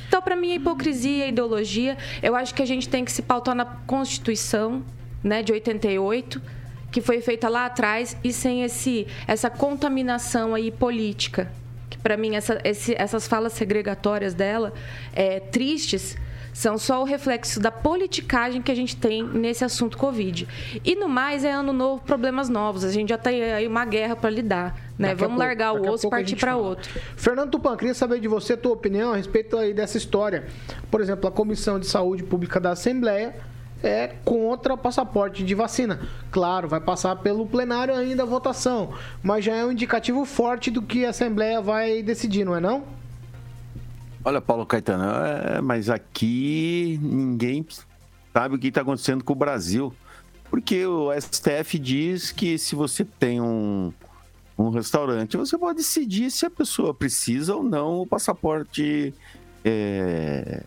Então, 0.07 0.21
para 0.21 0.35
mim, 0.35 0.51
a 0.51 0.55
hipocrisia, 0.55 1.25
a 1.25 1.27
ideologia, 1.27 1.97
eu 2.21 2.35
acho 2.35 2.53
que 2.53 2.61
a 2.61 2.65
gente 2.65 2.87
tem 2.87 3.03
que 3.03 3.11
se 3.11 3.21
pautar 3.21 3.55
na 3.55 3.65
Constituição, 3.65 4.83
né, 5.23 5.41
de 5.41 5.51
88, 5.51 6.41
que 6.91 7.01
foi 7.01 7.19
feita 7.21 7.49
lá 7.49 7.65
atrás 7.65 8.15
e 8.23 8.31
sem 8.31 8.63
esse 8.63 9.07
essa 9.27 9.49
contaminação 9.49 10.53
aí 10.53 10.71
política 10.71 11.51
para 12.05 12.15
mim, 12.15 12.35
essa, 12.35 12.61
esse, 12.63 12.93
essas 12.95 13.27
falas 13.27 13.53
segregatórias 13.53 14.35
dela, 14.35 14.71
é, 15.11 15.39
tristes, 15.39 16.15
são 16.53 16.77
só 16.77 17.01
o 17.01 17.03
reflexo 17.03 17.59
da 17.59 17.71
politicagem 17.71 18.61
que 18.61 18.71
a 18.71 18.75
gente 18.75 18.95
tem 18.95 19.23
nesse 19.23 19.65
assunto 19.65 19.97
Covid. 19.97 20.47
E 20.83 20.95
no 20.95 21.09
mais, 21.09 21.43
é 21.43 21.51
ano 21.51 21.73
novo, 21.73 22.03
problemas 22.03 22.47
novos. 22.47 22.83
A 22.83 22.91
gente 22.91 23.09
já 23.09 23.17
tem 23.17 23.41
aí 23.41 23.65
uma 23.65 23.85
guerra 23.85 24.15
para 24.15 24.29
lidar. 24.29 24.79
Né? 24.99 25.15
Vamos 25.15 25.39
largar 25.39 25.73
o 25.73 25.89
osso 25.89 26.05
e 26.05 26.09
partir 26.11 26.35
para 26.35 26.55
outro. 26.55 26.87
Fernando 27.17 27.49
Tupan, 27.49 27.75
queria 27.75 27.95
saber 27.95 28.19
de 28.19 28.27
você 28.27 28.53
a 28.53 28.57
tua 28.57 28.73
opinião 28.73 29.11
a 29.11 29.15
respeito 29.15 29.57
aí 29.57 29.73
dessa 29.73 29.97
história. 29.97 30.45
Por 30.91 31.01
exemplo, 31.01 31.27
a 31.27 31.31
Comissão 31.31 31.79
de 31.79 31.87
Saúde 31.87 32.21
Pública 32.21 32.59
da 32.59 32.69
Assembleia 32.69 33.33
é 33.83 34.07
contra 34.23 34.73
o 34.73 34.77
passaporte 34.77 35.43
de 35.43 35.53
vacina. 35.53 35.99
Claro, 36.31 36.67
vai 36.67 36.79
passar 36.79 37.15
pelo 37.17 37.45
plenário 37.45 37.93
ainda 37.93 38.23
a 38.23 38.25
votação, 38.25 38.93
mas 39.21 39.45
já 39.45 39.55
é 39.55 39.65
um 39.65 39.71
indicativo 39.71 40.25
forte 40.25 40.71
do 40.71 40.81
que 40.81 41.05
a 41.05 41.09
Assembleia 41.09 41.61
vai 41.61 42.01
decidir, 42.01 42.45
não 42.45 42.55
é 42.55 42.59
não? 42.59 42.83
Olha, 44.23 44.41
Paulo 44.41 44.65
Caetano, 44.65 45.03
é, 45.03 45.61
mas 45.61 45.89
aqui 45.89 46.99
ninguém 47.01 47.65
sabe 48.33 48.55
o 48.55 48.59
que 48.59 48.67
está 48.67 48.81
acontecendo 48.81 49.23
com 49.23 49.33
o 49.33 49.35
Brasil. 49.35 49.93
Porque 50.49 50.85
o 50.85 51.09
STF 51.13 51.77
diz 51.77 52.31
que 52.31 52.57
se 52.57 52.75
você 52.75 53.03
tem 53.03 53.41
um, 53.41 53.93
um 54.57 54.69
restaurante, 54.69 55.37
você 55.37 55.57
pode 55.57 55.77
decidir 55.77 56.31
se 56.31 56.45
a 56.45 56.49
pessoa 56.49 56.93
precisa 56.93 57.55
ou 57.55 57.63
não 57.63 58.01
o 58.01 58.07
passaporte 58.07 59.13
é, 59.63 60.63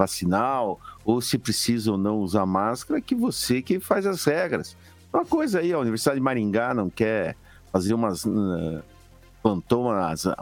vacinal 0.00 0.80
ou 1.04 1.20
se 1.20 1.36
precisa 1.38 1.92
ou 1.92 1.98
não 1.98 2.20
usar 2.20 2.46
máscara, 2.46 2.98
é 2.98 3.02
que 3.02 3.14
você 3.14 3.60
que 3.60 3.78
faz 3.78 4.06
as 4.06 4.24
regras. 4.24 4.76
Uma 5.12 5.26
coisa 5.26 5.60
aí, 5.60 5.72
a 5.72 5.78
Universidade 5.78 6.16
de 6.16 6.22
Maringá 6.22 6.72
não 6.72 6.88
quer 6.88 7.36
fazer 7.72 7.94
umas. 7.94 8.24
Uh, 8.24 8.82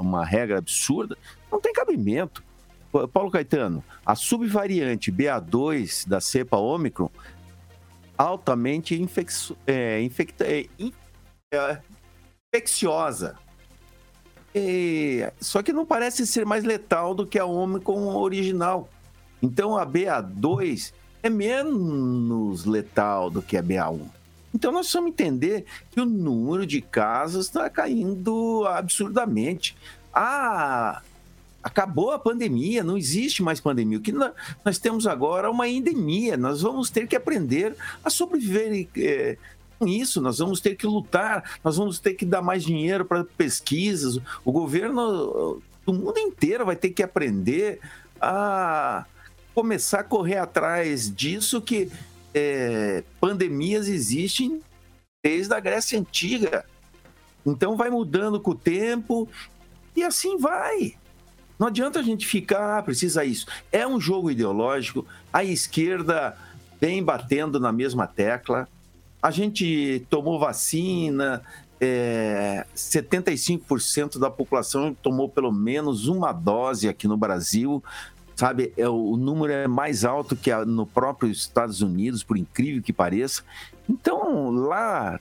uma 0.01 0.25
regra 0.25 0.59
absurda, 0.59 1.17
não 1.53 1.61
tem 1.61 1.73
cabimento. 1.73 2.43
Paulo 3.13 3.31
Caetano, 3.31 3.85
a 4.05 4.17
subvariante 4.17 5.13
BA2 5.13 6.09
da 6.09 6.21
cepa 6.21 6.57
Ômicron 6.57 7.09
altamente 8.17 9.01
infeccio, 9.01 9.57
é, 9.65 10.03
infecta, 10.03 10.45
é, 10.45 10.67
é, 11.55 11.79
infecciosa. 12.53 13.37
E, 14.53 15.31
só 15.41 15.63
que 15.63 15.73
não 15.73 15.87
parece 15.87 16.27
ser 16.27 16.45
mais 16.45 16.65
letal 16.65 17.15
do 17.15 17.25
que 17.25 17.39
a 17.39 17.45
Ômicron 17.45 18.17
original. 18.17 18.89
Então 19.43 19.77
a 19.77 19.87
BA2 19.87 20.93
é 21.23 21.31
menos 21.31 22.65
letal 22.65 23.31
do 23.31 23.43
que 23.43 23.57
a 23.57 23.63
BA1. 23.63 24.01
Então 24.55 24.73
nós 24.73 24.87
precisamos 24.87 25.11
entender 25.11 25.65
que 25.91 26.01
o 26.01 26.07
número 26.07 26.67
de 26.67 26.81
casos 26.81 27.47
está 27.47 27.69
caindo 27.69 28.65
absurdamente. 28.67 29.77
Ah, 30.13 31.03
acabou 31.63 32.13
a 32.13 32.19
pandemia, 32.19 32.83
não 32.83 32.97
existe 32.97 33.43
mais 33.43 33.61
pandemia. 33.61 33.99
O 33.99 34.01
que 34.01 34.13
nós 34.13 34.79
temos 34.79 35.07
agora 35.07 35.49
é 35.49 35.51
uma 35.51 35.69
endemia. 35.69 36.37
Nós 36.37 36.63
vamos 36.63 36.91
ter 36.91 37.07
que 37.07 37.17
aprender 37.17 37.77
a 38.03 38.11
sobreviver 38.11 38.89
é, 38.97 39.37
com 39.79 39.87
isso. 39.87 40.21
Nós 40.21 40.39
vamos 40.39 40.61
ter 40.61 40.77
que 40.77 40.87
lutar, 40.87 41.59
nós 41.63 41.77
vamos 41.77 41.99
ter 41.99 42.15
que 42.15 42.25
dar 42.25 42.43
mais 42.43 42.65
dinheiro 42.65 43.05
para 43.05 43.25
pesquisas. 43.25 44.19
O 44.45 44.51
governo 44.51 45.61
do 45.85 45.93
mundo 45.93 46.19
inteiro 46.19 46.65
vai 46.67 46.77
ter 46.77 46.91
que 46.91 47.03
aprender 47.03 47.81
a 48.21 49.05
começar 49.59 50.01
a 50.01 50.05
correr 50.05 50.37
atrás 50.37 51.13
disso 51.13 51.61
que 51.61 51.91
é, 52.33 53.03
pandemias 53.21 53.89
existem 53.89 54.61
desde 55.21 55.53
a 55.53 55.59
Grécia 55.59 55.99
Antiga. 55.99 56.65
Então 57.45 57.77
vai 57.77 57.91
mudando 57.91 58.39
com 58.39 58.53
o 58.53 58.55
tempo 58.55 59.29
e 59.97 60.05
assim 60.05 60.39
vai. 60.39 60.95
Não 61.59 61.67
adianta 61.67 61.99
a 61.99 62.05
gente 62.05 62.25
ficar, 62.25 62.79
ah, 62.79 62.83
precisa 62.85 63.25
isso. 63.25 63.47
É 63.73 63.85
um 63.85 64.01
jogo 64.01 64.31
ideológico, 64.31 65.05
a 65.33 65.43
esquerda 65.43 66.39
vem 66.81 67.03
batendo 67.03 67.59
na 67.59 67.73
mesma 67.73 68.07
tecla. 68.07 68.69
A 69.21 69.33
gente 69.33 70.07
tomou 70.09 70.39
vacina, 70.39 71.43
é, 71.81 72.65
75% 72.77 74.21
da 74.21 74.31
população 74.31 74.95
tomou 74.95 75.29
pelo 75.29 75.51
menos 75.51 76.07
uma 76.07 76.31
dose 76.31 76.89
aqui 76.89 77.09
no 77.09 77.17
Brasil 77.17 77.83
sabe? 78.39 78.73
É, 78.77 78.89
o 78.89 79.17
número 79.17 79.53
é 79.53 79.67
mais 79.67 80.05
alto 80.05 80.37
que 80.37 80.49
a, 80.49 80.65
no 80.65 80.87
próprio 80.87 81.29
Estados 81.29 81.83
Unidos, 81.83 82.23
por 82.23 82.37
incrível 82.37 82.81
que 82.81 82.93
pareça. 82.93 83.43
Então, 83.91 84.51
lá 84.51 85.19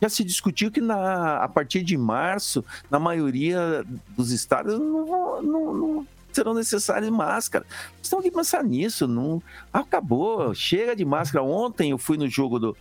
já 0.00 0.08
se 0.08 0.24
discutiu 0.24 0.70
que 0.70 0.80
na, 0.80 1.36
a 1.36 1.48
partir 1.48 1.82
de 1.82 1.94
março, 1.94 2.64
na 2.90 2.98
maioria 2.98 3.84
dos 4.16 4.32
estados, 4.32 4.78
não, 4.78 5.42
não, 5.42 5.74
não 5.74 6.06
serão 6.32 6.54
necessárias 6.54 7.10
máscaras. 7.10 7.68
Nós 7.98 8.08
temos 8.08 8.24
que 8.24 8.30
pensar 8.30 8.64
nisso. 8.64 9.06
Não, 9.06 9.42
acabou, 9.70 10.54
chega 10.54 10.96
de 10.96 11.04
máscara. 11.04 11.44
Ontem 11.44 11.90
eu 11.90 11.98
fui 11.98 12.16
no 12.16 12.28
jogo 12.28 12.58
do, 12.58 12.76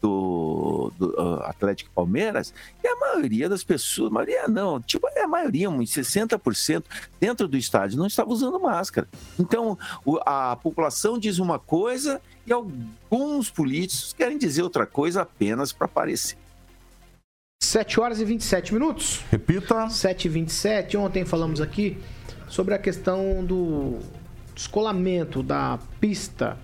do, 0.00 0.92
do 0.98 1.10
uh, 1.20 1.42
Atlético 1.42 1.90
Palmeiras, 1.94 2.52
e 2.82 2.86
a 2.86 2.96
maioria 2.96 3.48
das 3.48 3.64
pessoas, 3.64 4.10
a 4.10 4.14
maioria 4.14 4.48
não, 4.48 4.80
tipo, 4.80 5.08
é 5.14 5.22
a 5.22 5.28
maioria, 5.28 5.68
uns 5.68 5.90
60% 5.90 6.84
dentro 7.20 7.48
do 7.48 7.56
estádio 7.56 7.98
não 7.98 8.06
estava 8.06 8.30
usando 8.30 8.60
máscara. 8.60 9.08
Então, 9.38 9.78
o, 10.04 10.18
a 10.24 10.56
população 10.56 11.18
diz 11.18 11.38
uma 11.38 11.58
coisa 11.58 12.20
e 12.46 12.52
alguns 12.52 13.50
políticos 13.50 14.12
querem 14.12 14.38
dizer 14.38 14.62
outra 14.62 14.86
coisa 14.86 15.22
apenas 15.22 15.72
para 15.72 15.86
aparecer. 15.86 16.38
7 17.62 18.00
horas 18.00 18.20
e 18.20 18.24
27 18.24 18.72
minutos. 18.72 19.22
Repita. 19.30 19.90
7 19.90 20.26
e 20.26 20.28
27. 20.28 20.96
Ontem 20.96 21.24
falamos 21.24 21.60
aqui 21.60 21.98
sobre 22.48 22.72
a 22.72 22.78
questão 22.78 23.44
do 23.44 23.98
descolamento 24.54 25.42
da 25.42 25.78
pista 26.00 26.56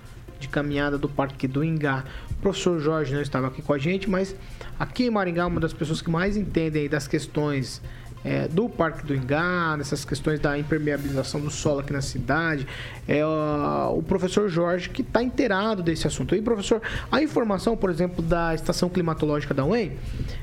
de 0.45 0.49
caminhada 0.49 0.97
do 0.97 1.09
Parque 1.09 1.49
do 1.49 1.65
Ingá. 1.65 2.05
O 2.31 2.35
professor 2.37 2.79
Jorge 2.79 3.13
não 3.13 3.21
estava 3.21 3.49
aqui 3.49 3.63
com 3.63 3.73
a 3.73 3.79
gente, 3.79 4.09
mas 4.09 4.35
aqui 4.79 5.05
em 5.05 5.11
Maringá, 5.11 5.47
uma 5.47 5.61
das 5.61 5.73
pessoas 5.73 6.01
que 6.01 6.11
mais 6.11 6.37
entendem 6.37 6.89
das 6.89 7.09
questões 7.09 7.83
é, 8.25 8.49
do 8.49 8.69
Parque 8.69 9.05
do 9.05 9.15
Ingá, 9.15 9.77
nessas 9.77 10.05
questões 10.05 10.41
da 10.41 10.59
impermeabilização 10.59 11.41
do 11.41 11.51
solo 11.51 11.81
aqui 11.81 11.93
na 11.93 12.01
cidade, 12.01 12.67
é 13.07 13.25
o 13.25 14.03
professor 14.03 14.49
Jorge 14.49 14.89
que 14.89 15.03
está 15.03 15.23
inteirado 15.23 15.83
desse 15.83 16.07
assunto. 16.07 16.35
E, 16.35 16.41
professor, 16.41 16.81
a 17.13 17.23
informação, 17.23 17.77
por 17.77 17.91
exemplo, 17.91 18.23
da 18.23 18.55
estação 18.55 18.89
climatológica 18.89 19.53
da 19.53 19.65
UEM 19.65 19.93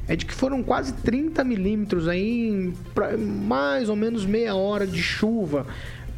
é 0.07 0.15
de 0.15 0.25
que 0.25 0.33
foram 0.33 0.61
quase 0.61 0.93
30 0.93 1.43
milímetros 1.43 2.07
aí 2.07 2.49
em 2.49 2.73
mais 3.17 3.89
ou 3.89 3.95
menos 3.95 4.25
meia 4.25 4.55
hora 4.55 4.85
de 4.85 5.01
chuva. 5.01 5.65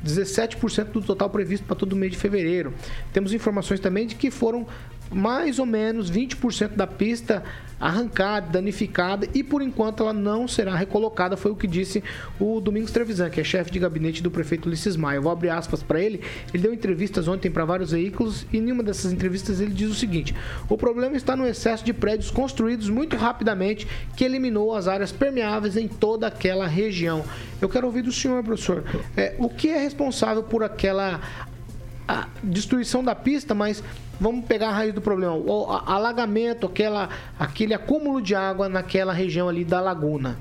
17% 0.06 0.92
do 0.92 1.02
total 1.02 1.30
previsto 1.30 1.66
para 1.66 1.76
todo 1.76 1.96
mês 1.96 2.12
de 2.12 2.18
fevereiro. 2.18 2.74
Temos 3.12 3.34
informações 3.34 3.80
também 3.80 4.06
de 4.06 4.16
que 4.16 4.30
foram 4.30 4.68
mais 5.13 5.60
ou 5.60 5.65
menos 5.65 6.12
20% 6.12 6.76
da 6.76 6.88
pista 6.88 7.43
arrancada, 7.84 8.47
danificada 8.49 9.28
e 9.34 9.43
por 9.43 9.62
enquanto 9.62 10.04
ela 10.04 10.13
não 10.13 10.47
será 10.47 10.73
recolocada, 10.73 11.36
foi 11.36 11.52
o 11.52 11.56
que 11.56 11.67
disse 11.67 12.02
o 12.39 12.62
Domingos 12.62 12.91
Trevisan, 12.91 13.30
que 13.30 13.41
é 13.41 13.43
chefe 13.43 13.71
de 13.71 13.80
gabinete 13.80 14.23
do 14.23 14.32
prefeito 14.32 14.67
Ulisses 14.67 14.95
Maia. 14.95 15.17
Eu 15.17 15.21
vou 15.21 15.32
abrir 15.32 15.49
aspas 15.49 15.84
para 15.84 15.99
ele. 15.99 16.21
Ele 16.54 16.63
deu 16.63 16.73
entrevistas 16.73 17.28
ontem 17.28 17.52
para 17.52 17.65
vários 17.65 17.91
veículos 17.91 18.45
e 18.54 18.58
em 18.58 18.71
uma 18.71 18.84
dessas 18.84 19.12
entrevistas 19.12 19.60
ele 19.60 19.73
diz 19.73 19.91
o 19.91 19.95
seguinte: 19.95 20.34
"O 20.69 20.78
problema 20.78 21.17
está 21.17 21.36
no 21.36 21.45
excesso 21.45 21.84
de 21.84 21.91
prédios 21.91 22.32
construídos 22.32 22.89
muito 22.89 23.17
rapidamente 23.17 23.86
que 24.15 24.23
eliminou 24.23 24.73
as 24.73 24.88
áreas 24.88 25.12
permeáveis 25.12 25.76
em 25.76 25.88
toda 25.88 26.28
aquela 26.28 26.65
região". 26.65 27.26
Eu 27.62 27.67
quero 27.67 27.86
ouvir 27.86 28.02
do 28.02 28.12
senhor, 28.13 28.41
professor, 28.43 28.84
é, 29.17 29.36
o 29.38 29.49
que 29.49 29.69
é 29.69 29.78
responsável 29.78 30.43
por 30.43 30.63
aquela 30.63 31.19
destruição 32.44 33.04
da 33.04 33.16
pista, 33.16 33.54
mas 33.54 33.84
vamos 34.20 34.46
pegar 34.46 34.70
a 34.70 34.74
raiz 34.74 34.94
do 34.94 35.02
problema. 35.02 35.36
O 35.36 35.72
alagamento, 35.72 36.68
aquela, 36.68 37.10
aquele 37.39 37.74
acúmulo 37.74 38.22
de 38.22 38.36
água 38.36 38.68
naquela 38.70 39.13
região 39.13 39.50
ali 39.50 39.63
da 39.63 39.80
laguna. 39.80 40.38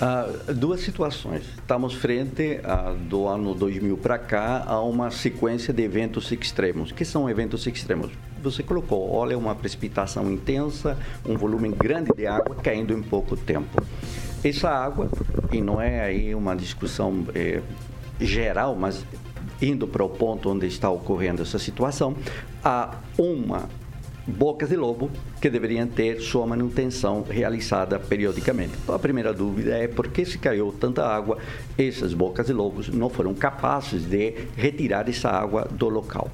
Ah, 0.00 0.28
duas 0.54 0.80
situações. 0.80 1.42
Estamos 1.56 1.94
frente 1.94 2.60
a, 2.62 2.92
do 2.92 3.26
ano 3.26 3.52
2000 3.52 3.96
para 3.96 4.16
cá 4.16 4.62
a 4.64 4.80
uma 4.80 5.10
sequência 5.10 5.74
de 5.74 5.82
eventos 5.82 6.30
extremos. 6.30 6.92
que 6.92 7.04
são 7.04 7.28
eventos 7.28 7.66
extremos? 7.66 8.12
Você 8.40 8.62
colocou, 8.62 9.10
olha, 9.12 9.36
uma 9.36 9.56
precipitação 9.56 10.30
intensa, 10.30 10.96
um 11.26 11.36
volume 11.36 11.70
grande 11.70 12.12
de 12.16 12.28
água 12.28 12.54
caindo 12.62 12.92
em 12.92 13.02
pouco 13.02 13.36
tempo. 13.36 13.82
Essa 14.44 14.70
água, 14.70 15.10
e 15.52 15.60
não 15.60 15.82
é 15.82 16.00
aí 16.00 16.32
uma 16.32 16.54
discussão 16.54 17.26
é, 17.34 17.60
geral, 18.20 18.76
mas 18.76 19.04
indo 19.60 19.86
para 19.86 20.04
o 20.04 20.08
ponto 20.08 20.50
onde 20.50 20.66
está 20.66 20.90
ocorrendo 20.90 21.42
essa 21.42 21.58
situação, 21.58 22.14
há 22.64 22.96
uma 23.16 23.68
bocas 24.26 24.68
de 24.68 24.76
lobo 24.76 25.10
que 25.40 25.48
deveriam 25.48 25.86
ter 25.86 26.20
sua 26.20 26.46
manutenção 26.46 27.24
realizada 27.28 27.98
periodicamente. 27.98 28.74
Então, 28.82 28.94
a 28.94 28.98
primeira 28.98 29.32
dúvida 29.32 29.76
é 29.76 29.88
por 29.88 30.08
que 30.08 30.24
se 30.24 30.38
caiu 30.38 30.74
tanta 30.78 31.06
água, 31.06 31.38
essas 31.78 32.12
bocas 32.12 32.46
de 32.46 32.52
lobos 32.52 32.88
não 32.88 33.08
foram 33.08 33.32
capazes 33.34 34.04
de 34.04 34.34
retirar 34.56 35.08
essa 35.08 35.30
água 35.30 35.66
do 35.70 35.88
local 35.88 36.30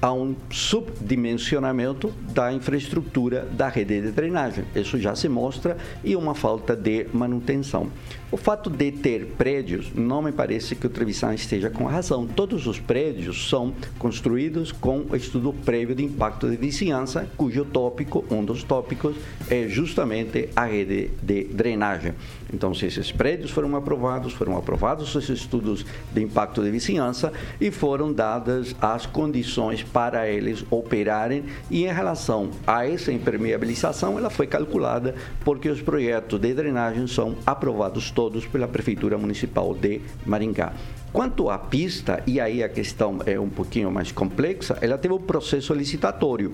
há 0.00 0.12
um 0.12 0.34
subdimensionamento 0.50 2.12
da 2.32 2.52
infraestrutura 2.52 3.44
da 3.44 3.68
rede 3.68 4.00
de 4.00 4.12
drenagem. 4.12 4.64
Isso 4.74 4.98
já 4.98 5.14
se 5.14 5.28
mostra 5.28 5.76
e 6.04 6.14
uma 6.14 6.34
falta 6.34 6.76
de 6.76 7.06
manutenção. 7.12 7.90
O 8.30 8.36
fato 8.36 8.68
de 8.68 8.92
ter 8.92 9.24
prédios, 9.38 9.90
não 9.94 10.20
me 10.20 10.30
parece 10.30 10.76
que 10.76 10.86
o 10.86 10.90
Trevisan 10.90 11.32
esteja 11.32 11.70
com 11.70 11.84
razão. 11.84 12.26
Todos 12.26 12.66
os 12.66 12.78
prédios 12.78 13.48
são 13.48 13.72
construídos 13.98 14.70
com 14.70 15.06
estudo 15.16 15.50
prévio 15.64 15.94
de 15.94 16.04
impacto 16.04 16.46
de 16.46 16.54
vizinhança, 16.58 17.26
cujo 17.38 17.64
tópico, 17.64 18.26
um 18.30 18.44
dos 18.44 18.62
tópicos, 18.62 19.16
é 19.48 19.66
justamente 19.66 20.50
a 20.54 20.66
rede 20.66 21.10
de 21.22 21.44
drenagem. 21.44 22.12
Então, 22.52 22.74
se 22.74 22.84
esses 22.84 23.10
prédios 23.10 23.50
foram 23.50 23.74
aprovados, 23.74 24.34
foram 24.34 24.58
aprovados 24.58 25.14
os 25.14 25.28
estudos 25.30 25.86
de 26.12 26.22
impacto 26.22 26.62
de 26.62 26.70
vizinhança 26.70 27.32
e 27.58 27.70
foram 27.70 28.12
dadas 28.12 28.76
as 28.78 29.06
condições 29.06 29.82
para 29.82 30.28
eles 30.28 30.66
operarem 30.70 31.44
e 31.70 31.84
em 31.84 31.92
relação 31.92 32.50
a 32.66 32.86
essa 32.86 33.10
impermeabilização, 33.10 34.18
ela 34.18 34.28
foi 34.28 34.46
calculada 34.46 35.14
porque 35.44 35.70
os 35.70 35.80
projetos 35.80 36.38
de 36.38 36.52
drenagem 36.52 37.06
são 37.06 37.34
aprovados 37.46 38.10
todos 38.18 38.48
pela 38.48 38.66
Prefeitura 38.66 39.16
Municipal 39.16 39.72
de 39.72 40.00
Maringá. 40.26 40.72
Quanto 41.12 41.48
à 41.50 41.56
pista, 41.56 42.20
e 42.26 42.40
aí 42.40 42.64
a 42.64 42.68
questão 42.68 43.20
é 43.24 43.38
um 43.38 43.48
pouquinho 43.48 43.92
mais 43.92 44.10
complexa, 44.10 44.76
ela 44.80 44.98
teve 44.98 45.14
um 45.14 45.20
processo 45.20 45.72
licitatório. 45.72 46.50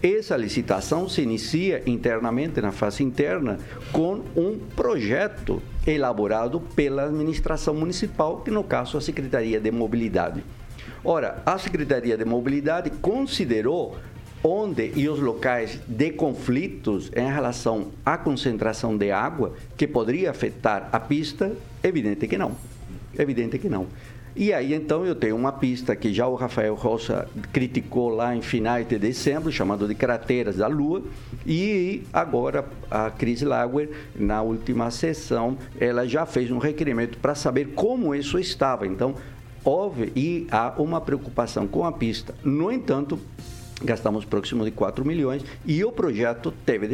Essa 0.00 0.36
licitação 0.36 1.08
se 1.08 1.20
inicia 1.20 1.82
internamente, 1.86 2.60
na 2.60 2.70
fase 2.70 3.02
interna, 3.02 3.58
com 3.90 4.22
um 4.36 4.60
projeto 4.76 5.60
elaborado 5.84 6.60
pela 6.60 7.06
administração 7.06 7.74
municipal, 7.74 8.40
que 8.42 8.52
no 8.52 8.62
caso 8.62 8.96
a 8.96 9.00
Secretaria 9.00 9.58
de 9.58 9.72
Mobilidade. 9.72 10.44
Ora, 11.04 11.42
a 11.44 11.58
Secretaria 11.58 12.16
de 12.16 12.24
Mobilidade 12.24 12.90
considerou 12.90 13.96
onde 14.42 14.92
e 14.96 15.08
os 15.08 15.20
locais 15.20 15.80
de 15.86 16.10
conflitos 16.10 17.10
em 17.14 17.30
relação 17.30 17.88
à 18.04 18.18
concentração 18.18 18.96
de 18.96 19.10
água 19.10 19.54
que 19.76 19.86
poderia 19.86 20.30
afetar 20.30 20.88
a 20.92 20.98
pista? 20.98 21.52
Evidente 21.82 22.26
que 22.26 22.36
não. 22.36 22.52
Evidente 23.18 23.58
que 23.58 23.68
não. 23.68 23.86
E 24.34 24.50
aí 24.52 24.72
então 24.72 25.04
eu 25.04 25.14
tenho 25.14 25.36
uma 25.36 25.52
pista 25.52 25.94
que 25.94 26.12
já 26.12 26.26
o 26.26 26.34
Rafael 26.34 26.74
Rocha 26.74 27.28
criticou 27.52 28.08
lá 28.08 28.34
em 28.34 28.40
finais 28.40 28.88
de 28.88 28.98
dezembro, 28.98 29.52
chamado 29.52 29.86
de 29.86 29.94
Crateras 29.94 30.56
da 30.56 30.66
Lua, 30.66 31.02
e 31.46 32.02
agora 32.10 32.64
a 32.90 33.10
Cris 33.10 33.42
Lauer, 33.42 33.90
na 34.16 34.40
última 34.40 34.90
sessão, 34.90 35.58
ela 35.78 36.06
já 36.08 36.24
fez 36.24 36.50
um 36.50 36.56
requerimento 36.56 37.18
para 37.18 37.34
saber 37.34 37.74
como 37.74 38.14
isso 38.14 38.38
estava. 38.38 38.86
Então, 38.86 39.14
houve 39.62 40.10
e 40.16 40.46
há 40.50 40.72
uma 40.78 41.00
preocupação 41.00 41.66
com 41.68 41.84
a 41.84 41.92
pista. 41.92 42.34
No 42.42 42.72
entanto, 42.72 43.18
gastamos 43.84 44.24
próximo 44.24 44.64
de 44.64 44.70
4 44.70 45.04
milhões 45.04 45.44
e 45.66 45.84
o 45.84 45.92
projeto 45.92 46.52
teve 46.64 46.88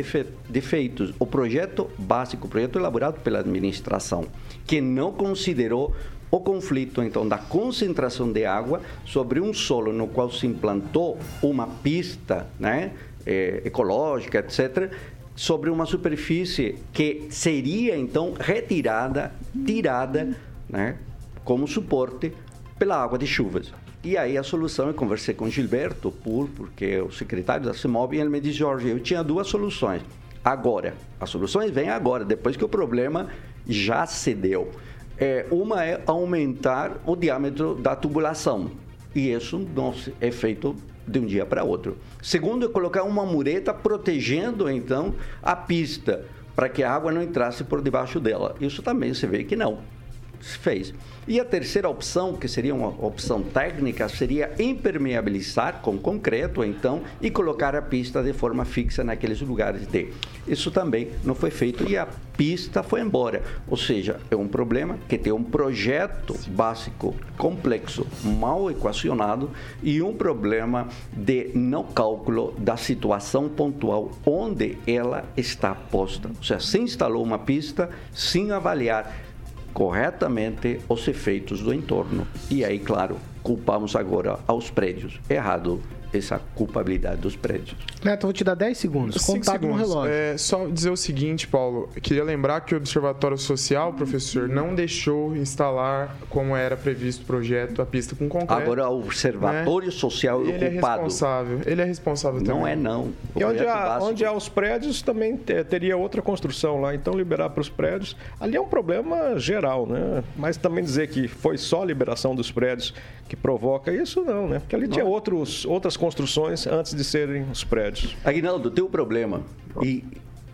defeitos. 0.49 1.13
O 1.19 1.27
projeto 1.27 1.91
básico, 1.99 2.47
o 2.47 2.51
projeto 2.51 2.79
elaborado 2.79 3.21
pela 3.21 3.41
administração, 3.41 4.27
que 4.67 4.81
não 4.81 5.13
considerou 5.13 5.95
o 6.31 6.41
conflito 6.41 7.03
então 7.03 7.27
da 7.27 7.39
concentração 7.39 8.31
de 8.31 8.45
água 8.45 8.83
sobre 9.05 9.41
um 9.41 9.55
solo 9.55 9.93
no 9.93 10.09
qual 10.09 10.31
se 10.31 10.47
implantou 10.47 11.19
uma 11.43 11.67
pista, 11.67 12.47
né, 12.59 12.93
é, 13.25 13.63
ecológica, 13.65 14.39
etc, 14.39 14.93
sobre 15.35 15.71
uma 15.71 15.87
superfície 15.87 16.77
que 16.93 17.29
seria 17.31 17.97
então 17.97 18.35
retirada, 18.39 19.33
tirada, 19.65 20.37
né, 20.69 20.97
como 21.45 21.67
suporte 21.67 22.33
pela 22.79 23.03
água 23.03 23.19
de 23.19 23.27
chuvas. 23.27 23.73
E 24.05 24.17
aí 24.17 24.39
a 24.39 24.45
solução, 24.45 24.87
eu 24.87 24.95
conversei 24.95 25.35
com 25.35 25.51
Gilberto 25.51 26.13
Pur, 26.13 26.49
porque 26.55 26.85
é 26.85 27.03
o 27.03 27.11
secretário 27.11 27.65
da 27.65 27.75
CIMOB, 27.75 28.15
e 28.15 28.21
ele 28.21 28.29
me 28.29 28.41
disse, 28.41 28.59
Jorge, 28.59 28.89
eu 28.89 29.01
tinha 29.01 29.25
duas 29.25 29.49
soluções. 29.49 30.03
Agora, 30.45 30.95
as 31.21 31.29
soluções 31.29 31.73
vêm 31.73 31.91
agora, 31.91 32.25
depois 32.25 32.57
que 32.57 32.65
o 32.65 32.69
problema 32.69 33.27
já 33.67 34.07
se 34.07 34.35
deu. 34.35 34.71
É, 35.19 35.47
uma 35.51 35.85
é 35.85 36.01
aumentar 36.07 37.03
o 37.05 37.17
diâmetro 37.17 37.75
da 37.75 37.97
tubulação, 37.97 38.71
e 39.13 39.33
isso 39.33 39.67
não 39.75 39.93
é 40.21 40.31
feito 40.31 40.77
de 41.05 41.19
um 41.19 41.27
dia 41.27 41.45
para 41.45 41.65
outro. 41.65 41.99
Segundo 42.23 42.67
é 42.67 42.69
colocar 42.69 43.03
uma 43.03 43.27
mureta 43.27 43.75
protegendo, 43.75 44.71
então, 44.71 45.13
a 45.43 45.57
pista, 45.57 46.25
para 46.55 46.69
que 46.69 46.85
a 46.85 46.95
água 46.95 47.11
não 47.11 47.21
entrasse 47.21 47.65
por 47.65 47.83
debaixo 47.83 48.21
dela. 48.21 48.55
Isso 48.61 48.81
também 48.81 49.13
você 49.13 49.27
vê 49.27 49.43
que 49.43 49.57
não 49.57 49.98
se 50.41 50.59
fez. 50.59 50.95
E 51.29 51.39
a 51.39 51.45
terceira 51.45 51.91
opção, 51.91 52.35
que 52.35 52.49
seria 52.49 52.75
uma 52.75 52.89
opção 52.89 53.43
técnica, 53.43 54.09
seria 54.09 54.51
impermeabilizar 54.59 55.81
com 55.83 55.99
concreto, 55.99 56.65
então, 56.65 57.03
e 57.21 57.31
colocar 57.31 57.77
a 57.77 57.83
pista 57.83 58.23
de 58.23 58.33
forma 58.33 58.65
fixa 58.65 59.05
naqueles 59.05 59.39
lugares 59.43 59.87
de. 59.87 60.09
Isso 60.47 60.71
também 60.71 61.11
não 61.23 61.35
foi 61.35 61.51
feito 61.51 61.87
e 61.87 61.99
a 61.99 62.09
pista 62.35 62.83
foi 62.83 63.03
embora. 63.03 63.43
Ou 63.67 63.77
seja, 63.77 64.19
é 64.31 64.37
um 64.37 64.49
problema 64.49 64.99
que 65.07 65.19
tem 65.19 65.31
um 65.31 65.43
projeto 65.43 66.35
básico 66.49 67.15
complexo, 67.37 68.07
mal 68.25 68.71
equacionado 68.71 69.51
e 69.83 70.01
um 70.01 70.15
problema 70.15 70.89
de 71.13 71.51
não 71.55 71.85
cálculo 71.85 72.55
da 72.57 72.79
situação 72.79 73.51
pontual 73.51 74.13
onde 74.25 74.79
ela 74.87 75.27
está 75.37 75.75
posta. 75.75 76.29
Ou 76.29 76.43
seja, 76.43 76.61
se 76.61 76.79
instalou 76.79 77.23
uma 77.23 77.39
pista 77.39 77.91
sem 78.15 78.51
avaliar 78.51 79.28
corretamente 79.73 80.81
os 80.89 81.07
efeitos 81.07 81.61
do 81.61 81.73
entorno. 81.73 82.27
E 82.51 82.65
aí, 82.65 82.79
claro, 82.79 83.17
culpamos 83.43 83.95
agora 83.97 84.39
aos 84.47 84.71
prédios. 84.71 85.21
Errado 85.29 85.81
essa 86.13 86.41
culpabilidade 86.55 87.21
dos 87.21 87.37
prédios. 87.37 87.77
Neto, 88.03 88.23
eu 88.25 88.29
vou 88.29 88.33
te 88.33 88.45
dar 88.45 88.55
10 88.55 88.79
segundos. 88.79 89.25
Contato 89.25 89.67
no 89.67 89.75
relógio. 89.75 90.13
É, 90.13 90.37
só 90.39 90.67
dizer 90.67 90.91
o 90.91 90.97
seguinte, 90.97 91.47
Paulo. 91.47 91.89
Queria 92.03 92.25
lembrar 92.25 92.61
que 92.63 92.75
o 92.75 92.79
Observatório 92.79 93.37
Social, 93.37 93.93
professor, 93.93 94.49
não 94.49 94.75
deixou 94.75 95.37
instalar, 95.37 96.17
como 96.31 96.55
era 96.57 96.77
previsto 96.77 97.23
o 97.23 97.27
projeto, 97.27 97.83
a 97.83 97.87
pista 97.87 98.15
com 98.15 98.29
concreto. 98.29 98.53
Agora, 98.63 98.89
o 98.89 99.01
Observatório 99.01 99.91
Social 99.93 100.41
é 100.43 100.45
o 100.45 100.49
Ele 100.51 100.65
é 100.65 100.71
culpado. 100.71 101.03
responsável. 101.03 101.61
Ele 101.67 101.83
é 101.83 101.85
responsável 101.85 102.41
também. 102.43 102.55
Não 102.61 102.67
é, 102.67 102.77
não. 102.77 103.01
O 103.35 103.41
E 103.41 103.45
onde 103.45 103.67
há, 103.67 103.75
básico- 103.75 104.11
onde 104.11 104.25
há 104.25 104.33
os 104.33 104.49
prédios 104.49 105.03
também 105.03 105.37
te- 105.37 105.65
teria 105.65 105.97
outra 105.97 106.23
construção 106.23 106.81
lá, 106.81 106.95
então 106.95 107.15
liberar 107.15 107.51
para 107.51 107.61
os 107.61 107.69
prédios. 107.69 108.17
Ali 108.41 108.57
é 108.57 108.61
um 108.61 108.69
problema 108.69 109.39
geral, 109.39 109.87
né? 109.87 110.23
Mas 110.37 110.57
também 110.57 110.83
dizer 110.85 111.09
que 111.09 111.29
foi 111.29 111.59
só 111.59 111.83
a 111.83 111.85
liberação 111.87 112.35
dos 112.35 112.51
prédios 112.51 112.95
que 113.29 113.37
provoca 113.37 113.93
isso, 113.93 114.23
não, 114.25 114.49
né? 114.49 114.59
Porque 114.61 114.75
ali 114.75 114.89
tinha 114.89 115.05
outros, 115.05 115.65
outras 115.67 115.98
construções 115.99 116.67
antes 116.67 116.95
de 116.95 117.05
serem 117.05 117.43
os 117.51 117.65
prédios. 117.65 118.17
Aguinaldo, 118.25 118.71
tem 118.71 118.83
um 118.83 118.89
problema. 118.89 119.43
E 119.83 120.05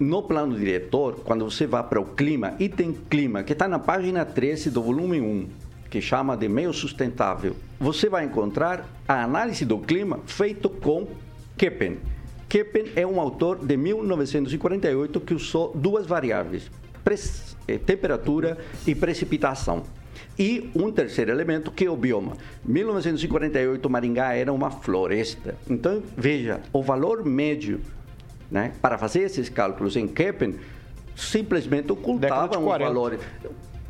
no 0.00 0.22
plano 0.22 0.58
diretor, 0.58 1.20
quando 1.24 1.44
você 1.44 1.66
vai 1.66 1.82
para 1.84 2.00
o 2.00 2.04
clima, 2.04 2.54
item 2.58 2.92
clima, 2.92 3.44
que 3.44 3.52
está 3.52 3.68
na 3.68 3.78
página 3.78 4.24
13 4.24 4.70
do 4.70 4.82
volume 4.82 5.20
1, 5.20 5.48
que 5.88 6.00
chama 6.00 6.36
de 6.36 6.48
meio 6.48 6.72
sustentável, 6.72 7.54
você 7.78 8.08
vai 8.08 8.24
encontrar 8.24 8.88
a 9.06 9.22
análise 9.22 9.64
do 9.64 9.78
clima 9.78 10.18
feito 10.26 10.68
com 10.68 11.06
Keppen. 11.56 11.98
Keppen 12.48 12.86
é 12.96 13.06
um 13.06 13.20
autor 13.20 13.64
de 13.64 13.76
1948 13.76 15.20
que 15.20 15.34
usou 15.34 15.72
duas 15.74 16.06
variáveis, 16.06 16.70
eh, 17.68 17.78
temperatura 17.78 18.58
e 18.86 18.94
precipitação. 18.94 19.84
E 20.38 20.70
um 20.74 20.90
terceiro 20.90 21.30
elemento 21.30 21.70
que 21.70 21.84
é 21.84 21.90
o 21.90 21.96
bioma. 21.96 22.36
1948 22.64 23.90
Maringá 23.90 24.34
era 24.34 24.52
uma 24.52 24.70
floresta. 24.70 25.54
Então, 25.68 26.02
veja, 26.16 26.60
o 26.72 26.82
valor 26.82 27.24
médio 27.24 27.80
né, 28.50 28.72
para 28.80 28.98
fazer 28.98 29.20
esses 29.20 29.48
cálculos 29.48 29.96
em 29.96 30.06
Keppen 30.06 30.56
simplesmente 31.16 31.92
ocultava 31.92 32.58
um 32.58 32.64
40. 32.64 32.84
valor 32.84 33.18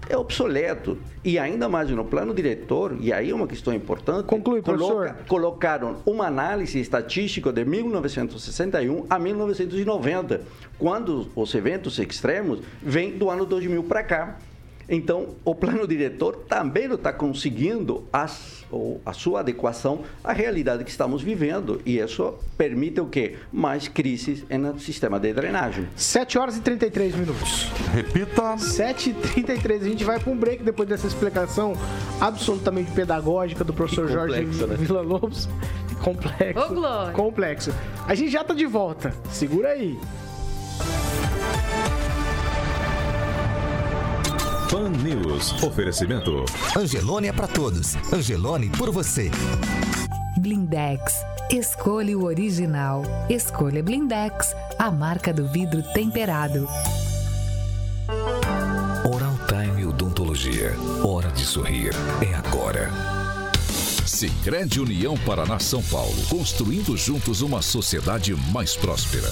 é 0.08 0.16
obsoleto. 0.16 0.98
E 1.24 1.38
ainda 1.38 1.68
mais 1.68 1.88
no 1.90 2.04
plano 2.04 2.34
diretor, 2.34 2.96
e 3.00 3.12
aí 3.12 3.30
é 3.30 3.34
uma 3.34 3.46
questão 3.46 3.72
importante, 3.72 4.26
Conclui, 4.26 4.60
professor. 4.60 5.16
colocaram 5.26 5.96
uma 6.04 6.26
análise 6.26 6.78
estatística 6.78 7.52
de 7.52 7.64
1961 7.64 9.06
a 9.08 9.18
1990, 9.18 10.42
quando 10.78 11.28
os 11.34 11.54
eventos 11.54 11.98
extremos 11.98 12.60
vêm 12.82 13.16
do 13.16 13.30
ano 13.30 13.46
2000 13.46 13.82
para 13.84 14.02
cá. 14.02 14.38
Então, 14.88 15.28
o 15.44 15.54
plano 15.54 15.86
diretor 15.86 16.36
também 16.48 16.86
não 16.88 16.96
está 16.96 17.12
conseguindo 17.12 18.04
as- 18.12 18.64
ou 18.70 19.00
a 19.06 19.12
sua 19.12 19.40
adequação 19.40 20.00
à 20.22 20.32
realidade 20.32 20.84
que 20.84 20.90
estamos 20.90 21.22
vivendo. 21.22 21.80
E 21.86 21.98
isso 21.98 22.34
permite 22.58 23.00
o 23.00 23.06
quê? 23.06 23.36
Mais 23.52 23.88
crises 23.88 24.44
no 24.50 24.78
sistema 24.78 25.18
de 25.20 25.32
drenagem. 25.32 25.88
7 25.96 26.38
horas 26.38 26.56
e 26.56 26.60
33 26.60 27.14
minutos. 27.14 27.70
Repita. 27.92 28.58
7 28.58 29.10
e 29.10 29.14
33 29.14 29.82
A 29.82 29.88
gente 29.88 30.04
vai 30.04 30.18
para 30.18 30.30
um 30.32 30.36
break 30.36 30.62
depois 30.62 30.88
dessa 30.88 31.06
explicação 31.06 31.74
absolutamente 32.20 32.90
pedagógica 32.92 33.62
do 33.64 33.72
professor 33.72 34.08
E 34.08 34.12
Jorge 34.12 34.44
né? 34.44 34.76
Vila 34.76 35.00
Lobos. 35.02 35.48
Complexo. 36.02 36.60
Ô, 36.64 36.74
Glória. 36.74 37.12
Complexo. 37.12 37.72
A 38.06 38.14
gente 38.14 38.30
já 38.30 38.44
tá 38.44 38.52
de 38.52 38.66
volta. 38.66 39.14
Segura 39.30 39.68
aí. 39.70 39.98
Pan 44.74 44.90
News. 44.90 45.52
Oferecimento. 45.62 46.44
Angelone 46.76 47.28
é 47.28 47.32
pra 47.32 47.46
todos. 47.46 47.94
Angelone 48.12 48.68
por 48.70 48.90
você. 48.90 49.30
Blindex. 50.36 51.24
Escolha 51.48 52.18
o 52.18 52.24
original. 52.24 53.04
Escolha 53.30 53.84
Blindex, 53.84 54.52
a 54.76 54.90
marca 54.90 55.32
do 55.32 55.46
vidro 55.46 55.80
temperado. 55.92 56.66
Oral 59.04 59.38
Time 59.46 59.86
Odontologia. 59.86 60.74
Hora 61.04 61.30
de 61.30 61.44
sorrir. 61.44 61.92
É 62.20 62.34
agora. 62.34 62.90
Sicredi 64.04 64.80
União 64.80 65.16
Paraná 65.18 65.60
São 65.60 65.84
Paulo. 65.84 66.20
Construindo 66.28 66.96
juntos 66.96 67.42
uma 67.42 67.62
sociedade 67.62 68.34
mais 68.52 68.74
próspera. 68.74 69.30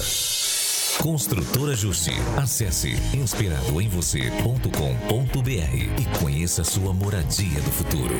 Construtora 1.01 1.75
Justi. 1.75 2.13
Acesse 2.37 2.93
inspiradoemvocê.com.br 3.13 5.49
e 5.49 6.05
conheça 6.19 6.63
sua 6.63 6.93
moradia 6.93 7.59
do 7.61 7.71
futuro. 7.71 8.13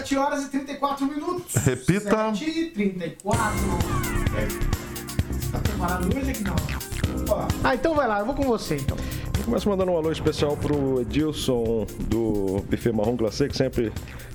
7 0.00 0.16
horas 0.16 0.44
e 0.44 0.50
34 0.50 1.06
minutos. 1.06 1.54
Repita. 1.56 2.34
7 2.34 2.44
e 2.44 2.70
34. 2.70 3.58
Tá 5.50 5.58
preparado 5.58 6.16
hoje 6.16 6.30
aqui 6.30 6.44
não? 6.44 6.54
Ah, 7.62 7.74
então 7.74 7.94
vai 7.94 8.08
lá, 8.08 8.20
eu 8.20 8.26
vou 8.26 8.34
com 8.34 8.44
você 8.44 8.76
então. 8.76 8.96
Começo 9.44 9.68
mandando 9.68 9.90
um 9.90 9.96
alô 9.96 10.10
especial 10.12 10.56
pro 10.56 11.02
Edilson 11.02 11.84
do 12.08 12.64
Buffet 12.70 12.92
Marrom 12.92 13.16
Glacê, 13.16 13.48
que 13.48 13.56
sempre 13.56 13.92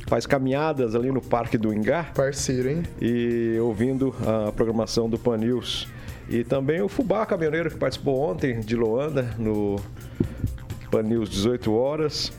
faz 0.08 0.28
caminhadas 0.28 0.94
ali 0.96 1.12
no 1.12 1.22
Parque 1.22 1.58
do 1.58 1.74
Ingá. 1.74 2.04
Parceiro, 2.14 2.70
hein? 2.70 2.84
E 3.02 3.58
ouvindo 3.60 4.14
a 4.22 4.52
programação 4.52 5.10
do 5.10 5.18
Pan 5.18 5.38
News. 5.38 5.88
E 6.30 6.44
também 6.44 6.82
o 6.82 6.90
Fubá 6.90 7.26
Caminhoneiro, 7.26 7.70
que 7.70 7.78
participou 7.78 8.20
ontem 8.20 8.60
de 8.60 8.76
Loanda, 8.76 9.34
no 9.38 9.78
Pan 10.92 11.04
News 11.04 11.30
18 11.30 11.74
horas. 11.74 12.32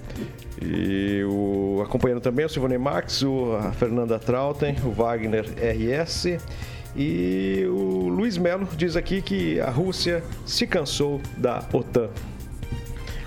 E 0.60 1.24
o, 1.24 1.80
acompanhando 1.82 2.20
também 2.20 2.44
o 2.44 2.48
Silvone 2.48 2.76
Max, 2.76 3.22
o, 3.22 3.52
a 3.56 3.72
Fernanda 3.72 4.18
Trautem, 4.18 4.76
o 4.84 4.90
Wagner 4.90 5.44
RS. 5.44 6.38
E 6.96 7.64
o 7.68 8.08
Luiz 8.08 8.36
Melo 8.36 8.68
diz 8.76 8.96
aqui 8.96 9.22
que 9.22 9.60
a 9.60 9.70
Rússia 9.70 10.22
se 10.44 10.66
cansou 10.66 11.20
da 11.36 11.64
OTAN. 11.72 12.10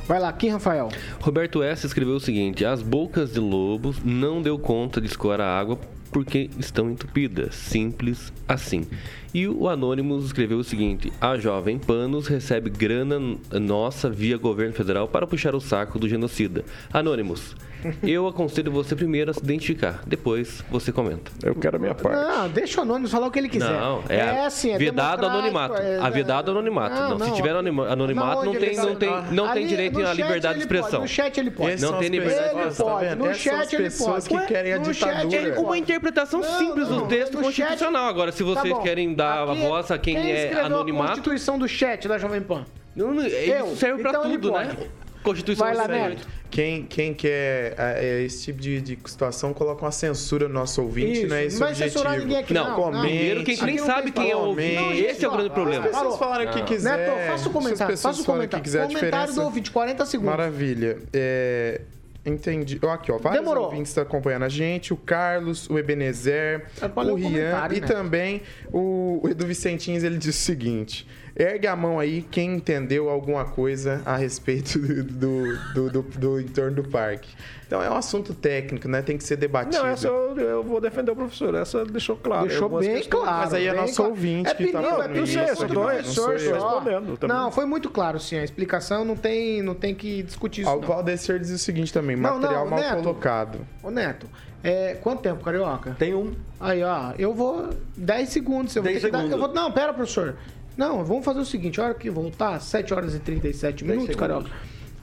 Vai 0.07 0.19
lá, 0.19 0.33
Kim 0.33 0.49
Rafael. 0.49 0.89
Roberto 1.21 1.63
S. 1.63 1.85
escreveu 1.85 2.15
o 2.15 2.19
seguinte: 2.19 2.65
As 2.65 2.81
bocas 2.81 3.31
de 3.31 3.39
lobos 3.39 4.03
não 4.03 4.41
deu 4.41 4.59
conta 4.59 4.99
de 4.99 5.07
escoar 5.07 5.39
a 5.39 5.57
água 5.59 5.79
porque 6.11 6.49
estão 6.59 6.89
entupidas. 6.89 7.55
Simples 7.55 8.33
assim. 8.47 8.85
E 9.33 9.47
o 9.47 9.69
Anônimos 9.69 10.25
escreveu 10.25 10.57
o 10.57 10.63
seguinte: 10.63 11.11
A 11.21 11.37
Jovem 11.37 11.79
Panos 11.79 12.27
recebe 12.27 12.69
grana 12.69 13.17
nossa 13.53 14.09
via 14.09 14.37
governo 14.37 14.73
federal 14.73 15.07
para 15.07 15.25
puxar 15.25 15.55
o 15.55 15.61
saco 15.61 15.97
do 15.97 16.07
genocida. 16.09 16.65
Anônimos, 16.91 17.55
eu 18.03 18.27
aconselho 18.27 18.69
você 18.71 18.93
primeiro 18.93 19.31
a 19.31 19.33
se 19.33 19.39
identificar, 19.39 20.03
depois 20.05 20.61
você 20.69 20.91
comenta. 20.91 21.31
Eu 21.41 21.55
quero 21.55 21.77
a 21.77 21.79
minha 21.79 21.95
parte. 21.95 22.17
Não, 22.21 22.49
deixa 22.49 22.81
o 22.81 22.83
Anônimo 22.83 23.07
falar 23.07 23.27
o 23.27 23.31
que 23.31 23.39
ele 23.39 23.47
quiser. 23.47 23.71
Não, 23.71 24.03
é, 24.09 24.21
a- 24.21 24.45
assim, 24.47 24.71
é 24.71 24.77
vedado 24.77 25.25
anonimato. 25.25 25.75
é- 25.77 25.97
a 25.99 26.09
vedado 26.09 26.51
anonimato. 26.51 26.93
Não, 26.95 27.09
Não, 27.11 27.17
não. 27.19 27.25
se 27.27 27.33
tiver 27.35 27.51
anonima- 27.51 27.87
anonimato, 27.87 28.39
Na 28.39 28.45
não 28.45 28.53
tem, 28.53 28.75
não 28.75 28.85
tá- 28.89 28.95
tem, 28.95 29.09
não 29.31 29.43
tem 29.53 29.63
Ali, 29.63 29.67
direito 29.67 29.97
no 29.99 30.05
à 30.07 30.13
liberdade 30.13 30.59
de 30.59 30.65
ele 30.65 30.67
pode, 30.67 30.79
expressão. 30.79 31.01
No 31.01 31.07
chat 31.07 31.37
ele 31.39 31.51
pode. 31.51 31.71
Essas 31.71 31.89
Não 31.89 31.99
tem 31.99 32.09
liberdade 32.09 32.69
de 32.69 32.75
tá 32.77 32.83
pode, 32.83 33.05
vendo? 33.07 33.25
no 33.25 33.33
chat 33.33 33.55
as 33.61 33.73
ele 33.73 33.83
pessoas 33.83 34.27
pode. 34.27 34.41
que 34.41 34.53
querem 34.53 34.73
a 34.73 34.77
No 34.79 34.93
chat 34.93 35.09
ditadura. 35.15 35.37
ele 35.37 35.51
pode. 35.53 35.65
Uma 35.65 35.77
interpretação 35.77 36.41
Não, 36.41 36.57
simples 36.59 36.89
não, 36.89 36.99
do 36.99 37.07
texto 37.07 37.37
constitucional. 37.37 38.07
Agora, 38.09 38.31
se 38.33 38.43
Tá 38.43 38.49
vocês 38.61 38.77
querem 38.79 39.13
dar 39.21 39.47
a 39.47 39.51
Aqui, 39.51 39.61
voz 39.61 39.91
a 39.91 39.97
quem, 39.97 40.17
é 40.17 40.43
escreveu 40.45 40.65
anonimato, 40.65 41.03
a 41.03 41.07
Constituição 41.15 41.57
do 41.59 41.67
chat 41.67 42.07
da 42.07 42.17
Jovem 42.17 42.41
Pan. 42.41 42.65
não, 42.95 43.13
não, 43.13 43.25
isso 43.25 43.75
serve 43.77 44.01
pra 44.01 44.09
Então 44.11 44.25
ele 44.25 44.33
tudo, 44.37 44.51
né? 44.51 44.75
Constituição 45.23 45.65
Vai 45.67 45.75
lá, 45.75 45.83
88. 45.83 46.15
Neto. 46.17 46.41
Quem, 46.49 46.83
quem 46.83 47.13
quer 47.13 47.75
é, 47.77 48.23
esse 48.23 48.43
tipo 48.43 48.59
de, 48.59 48.81
de 48.81 48.97
situação 49.05 49.53
coloca 49.53 49.85
uma 49.85 49.91
censura 49.91 50.47
no 50.49 50.53
nosso 50.55 50.81
ouvinte, 50.81 51.19
Isso, 51.19 51.27
não 51.27 51.35
é 51.37 51.45
esse 51.45 51.59
não 51.59 51.67
o 51.67 51.69
vai 51.69 51.75
censurar 51.75 52.13
objetivo. 52.13 52.27
ninguém 52.27 52.43
aqui, 52.43 52.53
Não, 52.53 52.69
não. 52.69 52.75
comente. 52.75 53.07
primeiro 53.07 53.43
que 53.43 53.51
a 53.51 53.53
gente 53.53 53.65
nem 53.65 53.77
sabe 53.77 54.11
quem 54.11 54.31
é 54.31 54.35
o 54.35 54.39
ouvinte. 54.39 54.75
Não, 54.75 54.91
Esse 54.91 55.23
é 55.23 55.27
o 55.29 55.31
grande 55.31 55.49
problema. 55.51 55.85
As 55.85 55.91
pessoas 55.91 56.03
Falou. 56.03 56.17
falarem 56.17 56.47
o 56.49 56.51
que 56.51 56.63
quiser. 56.63 56.97
Neto, 56.97 57.11
faça 57.11 57.33
o 57.33 57.37
se 57.37 57.47
as 57.47 57.53
comentário, 57.53 57.93
pessoas 57.93 58.01
faça 58.17 58.21
o 58.21 58.25
falarem 58.25 58.49
comentário. 58.49 58.63
quiser, 58.63 58.79
a 58.79 58.87
comentário 58.87 59.09
do 59.11 59.29
diferença... 59.29 59.41
ouvinte, 59.43 59.71
40 59.71 60.05
segundos. 60.07 60.31
Maravilha. 60.35 60.97
É, 61.13 61.81
Entendi. 62.25 62.79
Ó, 62.83 62.89
Aqui, 62.91 63.11
ó, 63.11 63.17
vários 63.17 63.41
Demorou. 63.41 63.65
ouvintes 63.65 63.89
estão 63.89 64.03
acompanhando 64.03 64.43
a 64.43 64.49
gente. 64.49 64.93
O 64.93 64.97
Carlos, 64.97 65.69
o 65.69 65.77
Ebenezer, 65.79 66.65
É 66.81 66.87
ler 67.03 67.11
o 67.11 67.15
Rian 67.15 67.29
comentário, 67.29 67.77
e 67.77 67.81
né? 67.81 67.87
também 67.87 68.41
o 68.71 69.21
Edu 69.29 69.45
Vicentins, 69.47 70.03
ele 70.03 70.17
diz 70.17 70.35
o 70.35 70.39
seguinte... 70.39 71.07
Ergue 71.35 71.65
a 71.67 71.75
mão 71.75 71.97
aí 71.99 72.21
quem 72.29 72.55
entendeu 72.55 73.09
alguma 73.09 73.45
coisa 73.45 74.01
a 74.05 74.17
respeito 74.17 74.77
do, 74.79 75.03
do, 75.03 75.53
do, 75.73 75.89
do- 75.89 76.01
do 76.19 76.39
entorno 76.41 76.75
do 76.75 76.83
parque. 76.83 77.29
Então 77.65 77.81
é 77.81 77.89
um 77.89 77.95
assunto 77.95 78.33
técnico, 78.33 78.87
né? 78.89 79.01
Tem 79.01 79.17
que 79.17 79.23
ser 79.23 79.37
debatido. 79.37 79.77
Não, 79.81 79.87
essa 79.87 80.07
eu, 80.07 80.37
eu 80.37 80.61
vou 80.63 80.81
defender 80.81 81.11
o 81.11 81.15
professor. 81.15 81.55
Essa 81.55 81.85
deixou 81.85 82.17
claro. 82.17 82.47
Deixou 82.49 82.67
bem 82.67 82.95
questões. 82.95 83.07
claro. 83.07 83.37
Mas 83.39 83.53
aí 83.53 83.65
é 83.67 83.73
nosso 83.73 83.95
claro. 83.95 84.11
ouvinte 84.11 84.49
é 84.49 84.53
que 84.55 84.67
tá 84.67 84.79
pedido, 84.79 84.89
falando 84.97 85.15
é 85.15 85.17
é 85.17 85.19
não 85.21 85.25
só 85.25 85.55
sou 85.55 85.63
eu, 85.63 85.73
professor, 85.73 86.03
não 86.03 86.03
sou 86.03 86.33
eu. 86.33 86.39
só. 86.39 86.53
respondendo 86.79 87.17
também. 87.17 87.37
Não, 87.37 87.51
foi 87.51 87.65
muito 87.65 87.89
claro, 87.89 88.19
sim. 88.19 88.37
A 88.37 88.43
explicação 88.43 89.05
não 89.05 89.15
tem, 89.15 89.61
não 89.61 89.73
tem 89.73 89.95
que 89.95 90.21
discutir 90.23 90.61
isso. 90.61 90.69
Ó, 90.69 90.75
o 90.77 90.81
não. 90.81 90.87
Valdecir 90.89 91.39
diz 91.39 91.49
o 91.49 91.57
seguinte 91.57 91.93
também, 91.93 92.17
Não, 92.17 92.33
material 92.33 92.65
não, 92.65 92.71
mal 92.71 92.79
Neto. 92.81 92.97
colocado. 93.03 93.59
Ô, 93.81 93.89
Neto, 93.89 94.27
é, 94.61 94.95
quanto 94.95 95.21
tempo, 95.21 95.41
Carioca? 95.41 95.95
Tem 95.97 96.13
um. 96.13 96.33
Aí, 96.59 96.83
ó, 96.83 97.13
eu 97.17 97.33
vou. 97.33 97.69
10 97.95 98.27
segundos. 98.29 98.75
Eu 98.75 98.83
vou 98.83 98.91
10 98.91 99.01
ter 99.01 99.07
que 99.07 99.11
dar- 99.13 99.19
segundos. 99.19 99.39
eu 99.41 99.47
vou, 99.47 99.55
não, 99.55 99.71
pera, 99.71 99.93
professor. 99.93 100.35
Não, 100.77 101.03
vamos 101.03 101.25
fazer 101.25 101.39
o 101.39 101.45
seguinte: 101.45 101.79
a 101.79 101.85
hora 101.85 101.93
que 101.93 102.09
voltar, 102.09 102.59
7 102.59 102.93
horas 102.93 103.15
e 103.15 103.19
37 103.19 103.83
minutos. 103.85 104.15
Carioca, 104.15 104.49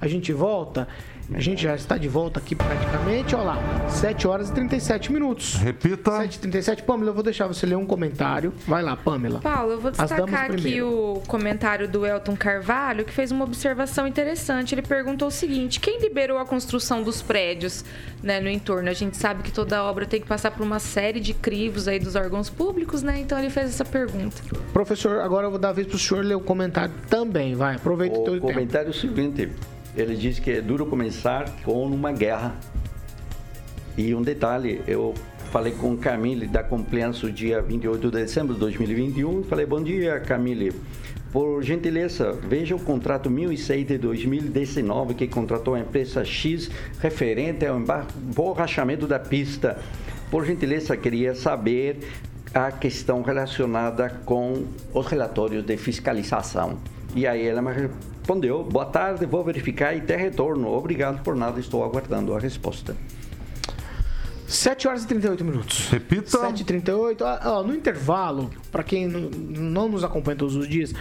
a 0.01 0.09
gente 0.09 0.33
volta. 0.33 0.89
A 1.33 1.41
gente 1.41 1.63
já 1.63 1.75
está 1.75 1.99
de 1.99 2.09
volta 2.09 2.41
aqui 2.41 2.55
praticamente. 2.55 3.35
Olha 3.35 3.45
lá, 3.45 3.89
7 3.91 4.27
horas 4.27 4.49
e 4.49 4.53
37 4.55 5.13
minutos. 5.13 5.55
Repita. 5.57 6.13
7 6.19 6.35
e 6.37 6.39
37 6.41 6.83
Pamela, 6.85 7.11
eu 7.11 7.15
vou 7.15 7.23
deixar 7.23 7.47
você 7.47 7.67
ler 7.67 7.77
um 7.77 7.85
comentário. 7.85 8.53
Vai 8.67 8.83
lá, 8.83 8.97
Pamela. 8.97 9.41
Paulo, 9.41 9.73
eu 9.73 9.81
vou 9.81 9.91
destacar 9.91 10.51
aqui 10.51 10.81
o 10.81 11.23
comentário 11.27 11.87
do 11.87 12.07
Elton 12.07 12.35
Carvalho, 12.35 13.05
que 13.05 13.13
fez 13.13 13.31
uma 13.31 13.45
observação 13.45 14.07
interessante. 14.07 14.75
Ele 14.75 14.83
perguntou 14.83 15.29
o 15.29 15.31
seguinte: 15.31 15.81
quem 15.81 16.01
liberou 16.01 16.39
a 16.39 16.47
construção 16.47 17.03
dos 17.03 17.21
prédios 17.21 17.85
né, 18.23 18.41
no 18.41 18.49
entorno? 18.49 18.89
A 18.89 18.95
gente 18.95 19.17
sabe 19.19 19.43
que 19.43 19.53
toda 19.53 19.83
obra 19.85 20.07
tem 20.07 20.21
que 20.21 20.27
passar 20.27 20.51
por 20.51 20.63
uma 20.63 20.79
série 20.79 21.21
de 21.21 21.35
crivos 21.35 21.87
aí 21.87 21.99
dos 21.99 22.17
órgãos 22.17 22.49
públicos, 22.49 23.03
né? 23.03 23.21
Então 23.21 23.39
ele 23.39 23.51
fez 23.51 23.69
essa 23.69 23.85
pergunta. 23.85 24.37
Professor, 24.73 25.21
agora 25.21 25.47
eu 25.47 25.51
vou 25.51 25.59
dar 25.59 25.71
a 25.71 25.73
vez 25.73 25.87
para 25.87 25.97
o 25.97 25.99
senhor 25.99 26.25
ler 26.25 26.37
o 26.37 26.41
comentário 26.41 26.95
também. 27.11 27.55
Vai, 27.55 27.75
aproveita 27.75 28.19
o 28.19 28.25
teu 28.25 28.41
comentário 28.41 28.93
tempo. 28.93 28.99
seguinte. 28.99 29.51
Ele 29.99 30.15
diz 30.15 30.39
que 30.39 30.53
é 30.53 30.61
duro 30.61 30.87
começar 30.87 31.51
com 31.65 31.85
uma 31.85 32.13
guerra. 32.13 32.55
E 33.97 34.15
um 34.15 34.23
detalhe, 34.23 34.81
eu 34.87 35.13
falei 35.51 35.73
com 35.73 35.97
Camille 35.97 36.47
da 36.47 36.63
Compliance 36.63 37.29
dia 37.33 37.61
28 37.61 38.09
de 38.09 38.17
dezembro 38.17 38.55
de 38.55 38.61
2021 38.61 39.43
falei, 39.43 39.67
bom 39.67 39.83
dia 39.83 40.21
Camille, 40.21 40.73
por 41.33 41.65
gentileza, 41.65 42.31
veja 42.33 42.77
o 42.77 42.79
contrato 42.79 43.29
1006 43.29 43.89
de 43.89 43.99
2019 43.99 45.15
que 45.15 45.27
contratou 45.27 45.75
a 45.75 45.81
empresa 45.81 46.25
X 46.25 46.71
referente 47.01 47.67
ao 47.67 47.77
emborrachamento 47.77 49.05
da 49.05 49.19
pista. 49.19 49.81
Por 50.31 50.47
gentileza, 50.47 50.97
queria 50.97 51.35
saber 51.35 51.99
a 52.55 52.71
questão 52.71 53.21
relacionada 53.23 54.11
com 54.25 54.65
os 54.95 55.07
relatórios 55.09 55.65
de 55.65 55.77
fiscalização. 55.77 56.79
E 57.17 57.27
aí 57.27 57.45
ela 57.45 57.61
me 57.61 57.73
respondeu: 58.29 58.63
Boa 58.63 58.85
tarde, 58.85 59.25
vou 59.25 59.43
verificar 59.43 59.97
e 59.97 60.03
ter 60.03 60.17
retorno. 60.17 60.69
Obrigado 60.69 61.23
por 61.23 61.35
nada, 61.35 61.59
estou 61.59 61.83
aguardando 61.83 62.35
a 62.35 62.39
resposta. 62.39 62.95
7 64.47 64.87
horas 64.87 65.05
e 65.05 65.09
38 65.09 65.45
minutos. 65.45 65.89
Repita. 65.89 66.39
7 66.39 66.61
e 66.61 66.65
38. 66.65 67.25
Ah, 67.25 67.63
no 67.67 67.75
intervalo, 67.75 68.51
para 68.71 68.83
quem 68.83 69.07
não 69.07 69.89
nos 69.89 70.05
acompanha 70.05 70.37
todos 70.37 70.57
os 70.57 70.69
dias, 70.69 70.95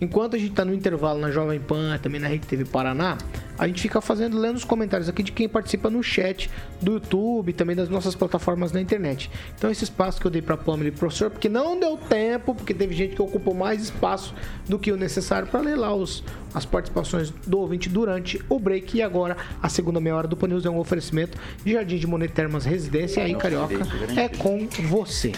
enquanto 0.00 0.36
a 0.36 0.38
gente 0.38 0.50
está 0.50 0.66
no 0.66 0.74
intervalo 0.74 1.18
na 1.18 1.30
Jovem 1.30 1.60
Pan, 1.60 1.98
também 1.98 2.20
na 2.20 2.28
Rede 2.28 2.46
TV 2.46 2.66
Paraná, 2.66 3.16
a 3.58 3.66
gente 3.66 3.80
fica 3.80 4.00
fazendo, 4.00 4.38
lendo 4.38 4.56
os 4.56 4.64
comentários 4.64 5.08
aqui 5.08 5.22
de 5.22 5.32
quem 5.32 5.48
participa 5.48 5.88
no 5.90 6.02
chat 6.02 6.50
do 6.80 6.94
YouTube, 6.94 7.52
também 7.52 7.74
das 7.74 7.88
nossas 7.88 8.14
plataformas 8.14 8.72
na 8.72 8.80
internet. 8.80 9.30
Então, 9.56 9.70
esse 9.70 9.84
espaço 9.84 10.20
que 10.20 10.26
eu 10.26 10.30
dei 10.30 10.42
para 10.42 10.56
Pamela 10.56 10.88
e 10.88 10.90
pro 10.90 11.00
professor, 11.00 11.30
porque 11.30 11.48
não 11.48 11.78
deu 11.78 11.96
tempo, 11.96 12.54
porque 12.54 12.74
teve 12.74 12.94
gente 12.94 13.14
que 13.14 13.22
ocupou 13.22 13.54
mais 13.54 13.82
espaço 13.82 14.34
do 14.68 14.78
que 14.78 14.92
o 14.92 14.96
necessário 14.96 15.48
para 15.48 15.60
ler 15.60 15.76
lá 15.76 15.94
os, 15.94 16.22
as 16.54 16.64
participações 16.64 17.30
do 17.46 17.58
ouvinte 17.58 17.88
durante 17.88 18.42
o 18.48 18.58
break. 18.58 18.96
E 18.96 19.02
agora, 19.02 19.36
a 19.62 19.68
segunda 19.68 20.00
meia 20.00 20.16
hora 20.16 20.28
do 20.28 20.36
Pan 20.36 20.48
é 20.64 20.70
um 20.70 20.78
oferecimento 20.78 21.38
de 21.64 21.72
Jardim 21.72 21.96
de 21.96 22.06
Monet 22.06 22.32
Termas 22.32 22.64
Residência. 22.64 23.20
E 23.20 23.24
aí, 23.24 23.34
Carioca, 23.34 23.86
é 24.16 24.28
com 24.28 24.66
você. 24.88 25.32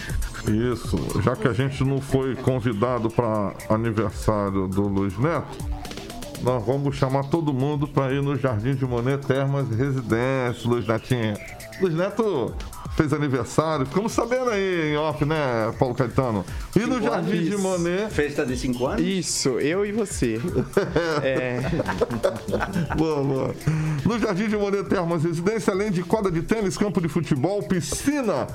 Isso, 0.47 1.21
já 1.21 1.35
que 1.35 1.47
a 1.47 1.53
gente 1.53 1.83
não 1.83 1.99
foi 1.99 2.35
convidado 2.35 3.09
para 3.09 3.53
aniversário 3.69 4.67
do 4.67 4.87
Luiz 4.87 5.17
Neto 5.17 5.79
nós 6.41 6.65
vamos 6.65 6.95
chamar 6.95 7.23
todo 7.25 7.53
mundo 7.53 7.87
para 7.87 8.13
ir 8.13 8.21
no 8.21 8.35
Jardim 8.35 8.73
de 8.73 8.85
Monet 8.85 9.25
Termas 9.25 9.69
Residência, 9.69 10.69
Luiz 10.69 10.87
Netinho. 10.87 11.37
Luiz 11.81 11.93
Neto 11.93 12.53
fez 12.95 13.13
aniversário, 13.13 13.85
ficamos 13.85 14.11
sabendo 14.11 14.49
aí 14.49 14.91
em 14.91 14.97
off, 14.97 15.23
né, 15.23 15.73
Paulo 15.79 15.95
Caetano? 15.95 16.45
E 16.75 16.79
no 16.79 17.01
Jardim 17.01 17.43
de 17.43 17.57
Monet. 17.57 18.09
Festa 18.09 18.45
de 18.45 18.57
5 18.57 18.85
anos? 18.85 19.01
Isso, 19.01 19.49
eu 19.59 19.85
e 19.85 19.91
você. 19.91 20.39
é. 21.23 21.61
boa, 22.97 23.23
boa. 23.23 23.55
No 24.05 24.19
Jardim 24.19 24.47
de 24.47 24.57
Monet 24.57 24.83
Termas 24.83 25.23
Residência, 25.23 25.71
além 25.71 25.91
de 25.91 26.03
quadra 26.03 26.31
de 26.31 26.41
tênis, 26.41 26.77
campo 26.77 26.99
de 26.99 27.07
futebol, 27.07 27.63
piscina 27.63 28.47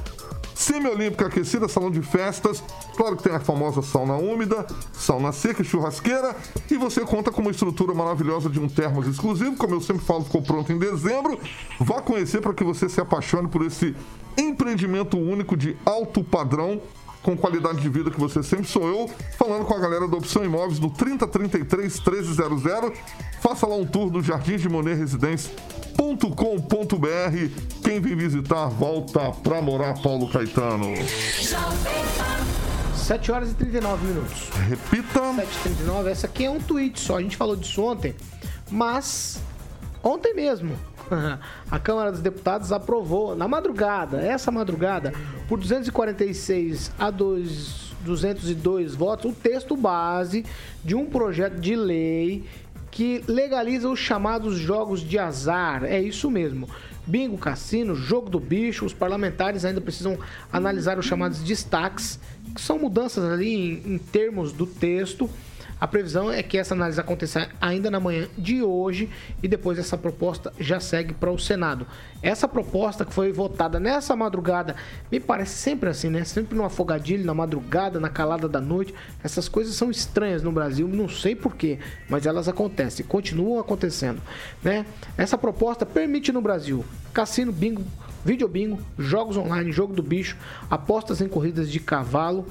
semi-olímpica 0.55 1.27
aquecida, 1.27 1.69
salão 1.69 1.91
de 1.91 2.01
festas. 2.03 2.63
Claro 2.97 3.17
que 3.17 3.23
tem 3.23 3.35
a 3.35 3.41
famosa 3.41 3.83
sauna 3.83 4.15
úmida, 4.15 4.67
sauna 4.93 5.33
seca 5.33 5.65
churrasqueira. 5.65 6.37
E 6.71 6.77
você 6.77 7.01
conta 7.01 7.31
com 7.31 7.41
uma 7.41 7.51
estrutura 7.51 7.93
maravilhosa 7.93 8.49
de 8.49 8.61
um 8.61 8.69
termos 8.69 9.07
exclusivo. 9.07 9.57
Como 9.57 9.75
eu 9.75 9.81
sempre 9.81 10.05
falo, 10.05 10.25
ficou 10.25 10.43
pronto 10.43 10.73
em 10.73 10.79
dezembro. 10.79 11.39
Vá 11.81 12.01
conhecer 12.01 12.41
para 12.41 12.55
que 12.55 12.65
você 12.65 12.89
se 12.89 13.01
apaixone 13.01 13.49
por 13.49 13.65
esse 13.65 13.95
empreendimento 14.37 15.17
único 15.17 15.57
de 15.57 15.77
alto 15.85 16.23
padrão 16.23 16.81
com 17.25 17.37
qualidade 17.37 17.81
de 17.81 17.89
vida 17.89 18.11
que 18.11 18.21
você 18.21 18.43
sempre 18.43 18.67
sonhou, 18.67 19.11
falando 19.39 19.65
com 19.65 19.75
a 19.75 19.81
galera 19.81 20.07
da 20.07 20.17
Opção 20.17 20.45
Imóveis 20.45 20.79
no 20.79 20.91
3033 20.91 21.99
1300. 21.99 22.93
Faça 23.41 23.67
lá 23.67 23.75
um 23.75 23.87
tour 23.87 24.13
no 24.13 24.23
Jardim 24.23 24.57
de 24.57 24.69
Monet 24.69 24.95
Residência.com.br. 24.95 25.49
Quem 27.83 27.99
vem 27.99 28.15
visitar, 28.15 28.69
volta 28.69 29.33
pra 29.43 29.63
morar, 29.63 30.01
Paulo 30.03 30.29
Caetano. 30.29 30.95
7 32.95 33.33
horas 33.33 33.51
e 33.51 33.55
39 33.55 34.07
minutos. 34.07 34.51
Repita. 34.69 35.21
7h39. 35.21 36.07
Essa 36.09 36.27
aqui 36.27 36.45
é 36.45 36.51
um 36.51 36.61
tweet 36.61 37.01
só. 37.01 37.17
A 37.17 37.23
gente 37.23 37.37
falou 37.37 37.57
disso 37.57 37.83
ontem, 37.83 38.15
mas 38.71 39.41
ontem 40.03 40.35
mesmo 40.35 40.77
a 41.71 41.79
Câmara 41.79 42.11
dos 42.11 42.21
Deputados 42.21 42.73
aprovou 42.73 43.37
na 43.37 43.49
madrugada, 43.49 44.21
essa 44.21 44.51
madrugada, 44.51 45.13
por 45.49 45.59
246 45.59 46.93
a 46.99 47.11
2, 47.11 47.93
202 48.05 48.95
votos, 48.95 49.31
o 49.31 49.35
texto 49.35 49.77
base 49.77 50.45
de 50.85 50.95
um 50.95 51.07
projeto 51.07 51.61
de 51.61 51.75
lei 51.77 52.45
que 52.91 53.25
legaliza 53.27 53.89
os 53.89 53.99
chamados 53.99 54.57
jogos 54.57 55.01
de 55.01 55.19
azar. 55.19 55.85
É 55.85 56.01
isso 56.01 56.31
mesmo. 56.31 56.69
Bingo, 57.07 57.37
cassino, 57.37 57.95
jogo 57.95 58.31
do 58.31 58.41
bicho, 58.41 58.87
os 58.87 58.95
parlamentares 58.95 59.65
ainda 59.65 59.81
precisam 59.81 60.17
analisar 60.53 60.99
os 60.99 61.05
chamados 61.05 61.41
destaques, 61.41 62.19
que 62.55 62.61
são 62.61 62.79
mudanças 62.79 63.25
ali 63.25 63.53
em, 63.53 63.95
em 63.95 63.99
termos 63.99 64.53
do 64.53 64.65
texto 64.65 65.29
a 65.81 65.87
previsão 65.87 66.31
é 66.31 66.43
que 66.43 66.57
essa 66.57 66.75
análise 66.75 67.01
aconteça 67.01 67.49
ainda 67.61 67.91
na 67.91 68.01
manhã 68.01 68.29
de 68.39 68.63
hoje 68.63 69.11
e 69.43 69.49
depois 69.49 69.79
essa 69.79 69.99
proposta 69.99 70.53
já 70.59 70.81
segue 70.81 71.13
para 71.13 71.31
o 71.31 71.39
Senado. 71.39 71.87
Essa 72.23 72.49
proposta 72.49 73.05
que 73.05 73.13
foi 73.13 73.33
votada 73.33 73.79
nessa 73.79 74.17
madrugada, 74.17 74.77
me 75.11 75.21
parece 75.21 75.59
sempre 75.59 75.91
assim, 75.91 76.09
né? 76.09 76.25
Sempre 76.25 76.57
no 76.57 76.65
afogadilho, 76.65 77.25
na 77.25 77.35
madrugada, 77.35 78.01
na 78.01 78.09
calada 78.09 78.49
da 78.49 78.61
noite. 78.61 78.95
Essas 79.23 79.49
coisas 79.49 79.75
são 79.75 79.91
estranhas 79.91 80.43
no 80.43 80.53
Brasil, 80.53 80.89
não 80.89 81.09
sei 81.09 81.35
porquê, 81.35 81.79
mas 82.09 82.25
elas 82.25 82.49
acontecem, 82.49 83.05
continuam 83.05 83.59
acontecendo, 83.59 84.23
né? 84.63 84.87
Essa 85.19 85.37
proposta 85.37 85.85
permite 85.85 86.33
no 86.33 86.41
Brasil 86.41 86.85
cassino, 87.13 87.53
bingo, 87.53 87.85
videobingo, 88.25 88.81
jogos 88.99 89.37
online, 89.37 89.71
jogo 89.71 89.95
do 89.95 90.03
bicho, 90.03 90.37
apostas 90.69 91.21
em 91.21 91.29
corridas 91.29 91.71
de 91.71 91.79
cavalo 91.79 92.47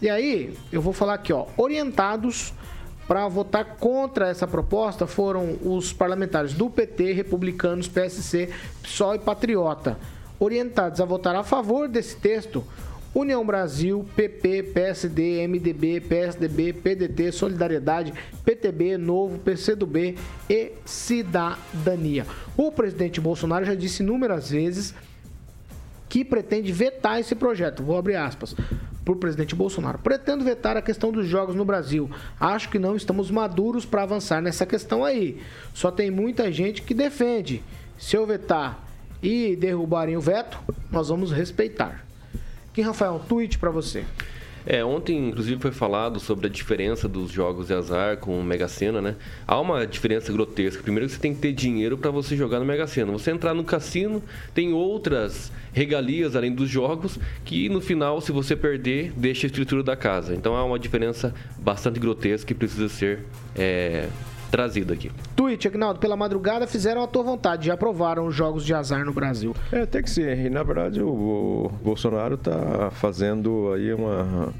e 0.00 0.10
aí, 0.10 0.54
eu 0.70 0.82
vou 0.82 0.92
falar 0.92 1.14
aqui, 1.14 1.32
ó, 1.32 1.46
orientados 1.56 2.52
para 3.06 3.26
votar 3.28 3.76
contra 3.76 4.28
essa 4.28 4.46
proposta 4.46 5.06
foram 5.06 5.56
os 5.64 5.92
parlamentares 5.92 6.52
do 6.52 6.68
PT, 6.68 7.12
republicanos, 7.12 7.88
PSC, 7.88 8.50
PSOL 8.82 9.14
e 9.14 9.18
Patriota. 9.18 9.96
Orientados 10.38 11.00
a 11.00 11.04
votar 11.04 11.34
a 11.34 11.42
favor 11.42 11.88
desse 11.88 12.16
texto, 12.16 12.64
União 13.14 13.46
Brasil, 13.46 14.04
PP, 14.14 14.64
PSD, 14.74 15.46
MDB, 15.46 16.00
PSDB, 16.00 16.74
PDT, 16.74 17.32
Solidariedade, 17.32 18.12
PTB, 18.44 18.98
Novo, 18.98 19.38
PCdoB 19.38 20.18
e 20.50 20.72
Cidadania. 20.84 22.26
O 22.56 22.70
presidente 22.70 23.20
Bolsonaro 23.20 23.64
já 23.64 23.74
disse 23.74 24.02
inúmeras 24.02 24.50
vezes 24.50 24.94
que 26.08 26.24
pretende 26.24 26.72
vetar 26.72 27.18
esse 27.18 27.34
projeto. 27.34 27.82
Vou 27.82 27.96
abrir 27.96 28.16
aspas 28.16 28.54
o 29.12 29.16
presidente 29.16 29.54
Bolsonaro. 29.54 29.98
Pretendo 29.98 30.44
vetar 30.44 30.76
a 30.76 30.82
questão 30.82 31.12
dos 31.12 31.26
jogos 31.26 31.54
no 31.54 31.64
Brasil. 31.64 32.10
Acho 32.40 32.68
que 32.68 32.78
não 32.78 32.96
estamos 32.96 33.30
maduros 33.30 33.84
para 33.84 34.02
avançar 34.02 34.40
nessa 34.40 34.66
questão 34.66 35.04
aí. 35.04 35.40
Só 35.74 35.90
tem 35.90 36.10
muita 36.10 36.50
gente 36.50 36.82
que 36.82 36.94
defende. 36.94 37.62
Se 37.98 38.16
eu 38.16 38.26
vetar 38.26 38.84
e 39.22 39.56
derrubarem 39.56 40.16
o 40.16 40.20
veto, 40.20 40.58
nós 40.90 41.08
vamos 41.08 41.32
respeitar. 41.32 42.04
Aqui, 42.70 42.82
Rafael, 42.82 43.14
um 43.14 43.18
tweet 43.18 43.58
para 43.58 43.70
você. 43.70 44.04
É, 44.66 44.84
ontem, 44.84 45.28
inclusive, 45.28 45.60
foi 45.60 45.70
falado 45.70 46.18
sobre 46.18 46.48
a 46.48 46.50
diferença 46.50 47.08
dos 47.08 47.30
jogos 47.30 47.68
de 47.68 47.74
azar 47.74 48.16
com 48.16 48.40
o 48.40 48.42
Mega 48.42 48.66
Sena, 48.66 49.00
né? 49.00 49.14
Há 49.46 49.60
uma 49.60 49.86
diferença 49.86 50.32
grotesca. 50.32 50.82
Primeiro, 50.82 51.08
você 51.08 51.18
tem 51.18 51.32
que 51.32 51.40
ter 51.40 51.52
dinheiro 51.52 51.96
para 51.96 52.10
você 52.10 52.36
jogar 52.36 52.58
no 52.58 52.64
Mega 52.64 52.84
Sena. 52.88 53.12
Você 53.12 53.30
entrar 53.30 53.54
no 53.54 53.62
cassino, 53.62 54.20
tem 54.52 54.72
outras 54.72 55.52
regalias 55.72 56.34
além 56.34 56.52
dos 56.52 56.68
jogos 56.68 57.16
que, 57.44 57.68
no 57.68 57.80
final, 57.80 58.20
se 58.20 58.32
você 58.32 58.56
perder, 58.56 59.12
deixa 59.16 59.46
a 59.46 59.48
estrutura 59.48 59.84
da 59.84 59.94
casa. 59.94 60.34
Então, 60.34 60.56
há 60.56 60.64
uma 60.64 60.80
diferença 60.80 61.32
bastante 61.58 62.00
grotesca 62.00 62.48
que 62.48 62.54
precisa 62.54 62.88
ser 62.88 63.20
é, 63.54 64.08
trazida 64.50 64.94
aqui. 64.94 65.10
Tweet, 65.34 65.66
Agnaldo, 65.68 65.98
pela 65.98 66.16
madrugada 66.16 66.66
fizeram 66.66 67.02
a 67.02 67.06
tua 67.06 67.22
vontade, 67.22 67.66
já 67.66 67.74
aprovaram 67.74 68.26
os 68.26 68.34
jogos 68.34 68.64
de 68.64 68.74
azar 68.74 69.04
no 69.04 69.12
Brasil. 69.12 69.54
É, 69.72 69.86
tem 69.86 70.02
que 70.02 70.10
ser. 70.10 70.38
E, 70.38 70.50
na 70.50 70.62
verdade, 70.62 71.02
o, 71.02 71.08
o 71.08 71.68
Bolsonaro 71.82 72.34
está 72.34 72.90
fazendo 72.90 73.72
aí 73.72 73.92
uma 73.92 74.52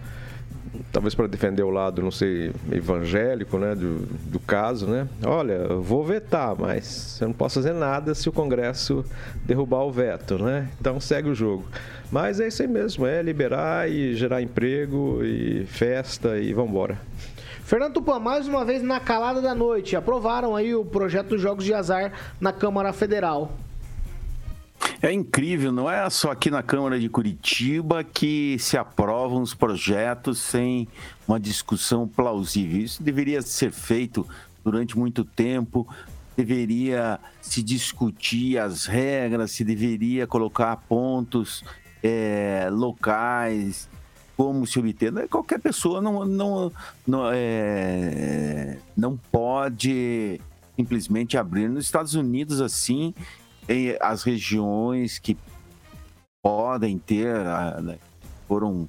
talvez 0.92 1.14
para 1.14 1.26
defender 1.26 1.62
o 1.62 1.70
lado, 1.70 2.02
não 2.02 2.10
sei, 2.10 2.52
evangélico, 2.70 3.58
né, 3.58 3.74
do, 3.74 4.06
do 4.30 4.40
caso, 4.40 4.86
né? 4.86 5.08
Olha, 5.24 5.52
eu 5.52 5.82
vou 5.82 6.04
vetar, 6.04 6.54
mas 6.58 7.18
eu 7.20 7.28
não 7.28 7.34
posso 7.34 7.56
fazer 7.60 7.72
nada 7.72 8.14
se 8.14 8.28
o 8.28 8.32
Congresso 8.32 9.04
derrubar 9.44 9.84
o 9.84 9.90
veto, 9.90 10.38
né? 10.38 10.68
Então 10.80 11.00
segue 11.00 11.28
o 11.28 11.34
jogo. 11.34 11.64
Mas 12.10 12.40
é 12.40 12.48
isso 12.48 12.62
aí 12.62 12.68
mesmo, 12.68 13.06
é 13.06 13.22
liberar 13.22 13.90
e 13.90 14.14
gerar 14.14 14.42
emprego 14.42 15.22
e 15.24 15.66
festa 15.66 16.38
e 16.38 16.52
vamos 16.52 16.70
embora. 16.70 16.98
Fernando 17.66 17.94
Tupan, 17.94 18.20
mais 18.20 18.46
uma 18.46 18.64
vez 18.64 18.80
na 18.80 19.00
calada 19.00 19.42
da 19.42 19.52
noite, 19.52 19.96
aprovaram 19.96 20.54
aí 20.54 20.72
o 20.72 20.84
projeto 20.84 21.30
dos 21.30 21.40
Jogos 21.40 21.64
de 21.64 21.74
Azar 21.74 22.12
na 22.40 22.52
Câmara 22.52 22.92
Federal. 22.92 23.50
É 25.02 25.12
incrível, 25.12 25.72
não 25.72 25.90
é 25.90 26.08
só 26.08 26.30
aqui 26.30 26.48
na 26.48 26.62
Câmara 26.62 26.96
de 26.96 27.08
Curitiba 27.08 28.04
que 28.04 28.56
se 28.60 28.78
aprovam 28.78 29.42
os 29.42 29.52
projetos 29.52 30.38
sem 30.38 30.86
uma 31.26 31.40
discussão 31.40 32.06
plausível. 32.06 32.80
Isso 32.80 33.02
deveria 33.02 33.42
ser 33.42 33.72
feito 33.72 34.24
durante 34.64 34.96
muito 34.96 35.24
tempo, 35.24 35.88
deveria 36.36 37.18
se 37.40 37.64
discutir 37.64 38.58
as 38.58 38.86
regras, 38.86 39.50
se 39.50 39.64
deveria 39.64 40.24
colocar 40.24 40.76
pontos 40.88 41.64
é, 42.00 42.68
locais, 42.70 43.88
como 44.36 44.66
se 44.66 44.78
obter. 44.78 45.16
É, 45.16 45.26
qualquer 45.26 45.58
pessoa 45.58 46.00
não, 46.00 46.24
não, 46.24 46.72
não, 47.06 47.30
é, 47.32 48.78
não 48.96 49.16
pode 49.16 50.40
simplesmente 50.76 51.38
abrir. 51.38 51.68
Nos 51.68 51.84
Estados 51.84 52.14
Unidos, 52.14 52.60
assim, 52.60 53.14
as 54.00 54.22
regiões 54.22 55.18
que 55.18 55.36
podem 56.42 56.98
ter, 56.98 57.34
né, 57.82 57.98
foram 58.46 58.88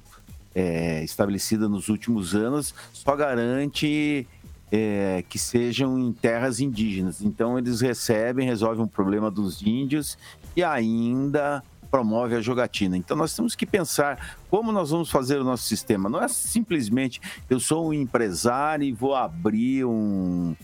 é, 0.54 1.02
estabelecidas 1.02 1.68
nos 1.68 1.88
últimos 1.88 2.34
anos, 2.34 2.74
só 2.92 3.16
garante 3.16 4.26
é, 4.70 5.24
que 5.28 5.38
sejam 5.38 5.98
em 5.98 6.12
terras 6.12 6.60
indígenas. 6.60 7.22
Então 7.22 7.58
eles 7.58 7.80
recebem, 7.80 8.46
resolvem 8.46 8.84
o 8.84 8.88
problema 8.88 9.30
dos 9.30 9.62
índios 9.62 10.18
e 10.54 10.62
ainda 10.62 11.62
promove 11.90 12.34
a 12.34 12.40
jogatina. 12.40 12.96
Então 12.96 13.16
nós 13.16 13.34
temos 13.34 13.54
que 13.54 13.66
pensar 13.66 14.36
como 14.50 14.72
nós 14.72 14.90
vamos 14.90 15.10
fazer 15.10 15.38
o 15.38 15.44
nosso 15.44 15.64
sistema. 15.64 16.08
Não 16.08 16.22
é 16.22 16.28
simplesmente 16.28 17.20
eu 17.48 17.58
sou 17.58 17.88
um 17.88 17.92
empresário 17.92 18.84
e 18.84 18.92
vou 18.92 19.14
abrir 19.14 19.84
um, 19.84 20.54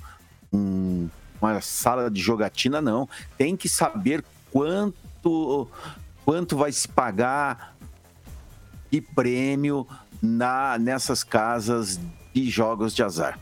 um 0.52 1.08
uma 1.40 1.60
sala 1.60 2.10
de 2.10 2.20
jogatina, 2.20 2.80
não. 2.80 3.08
Tem 3.36 3.56
que 3.56 3.68
saber 3.68 4.24
quanto, 4.50 5.68
quanto 6.24 6.56
vai 6.56 6.72
se 6.72 6.88
pagar 6.88 7.76
de 8.90 9.00
prêmio 9.00 9.86
na, 10.22 10.78
nessas 10.78 11.22
casas 11.22 12.00
de 12.32 12.48
jogos 12.48 12.94
de 12.94 13.02
azar. 13.02 13.38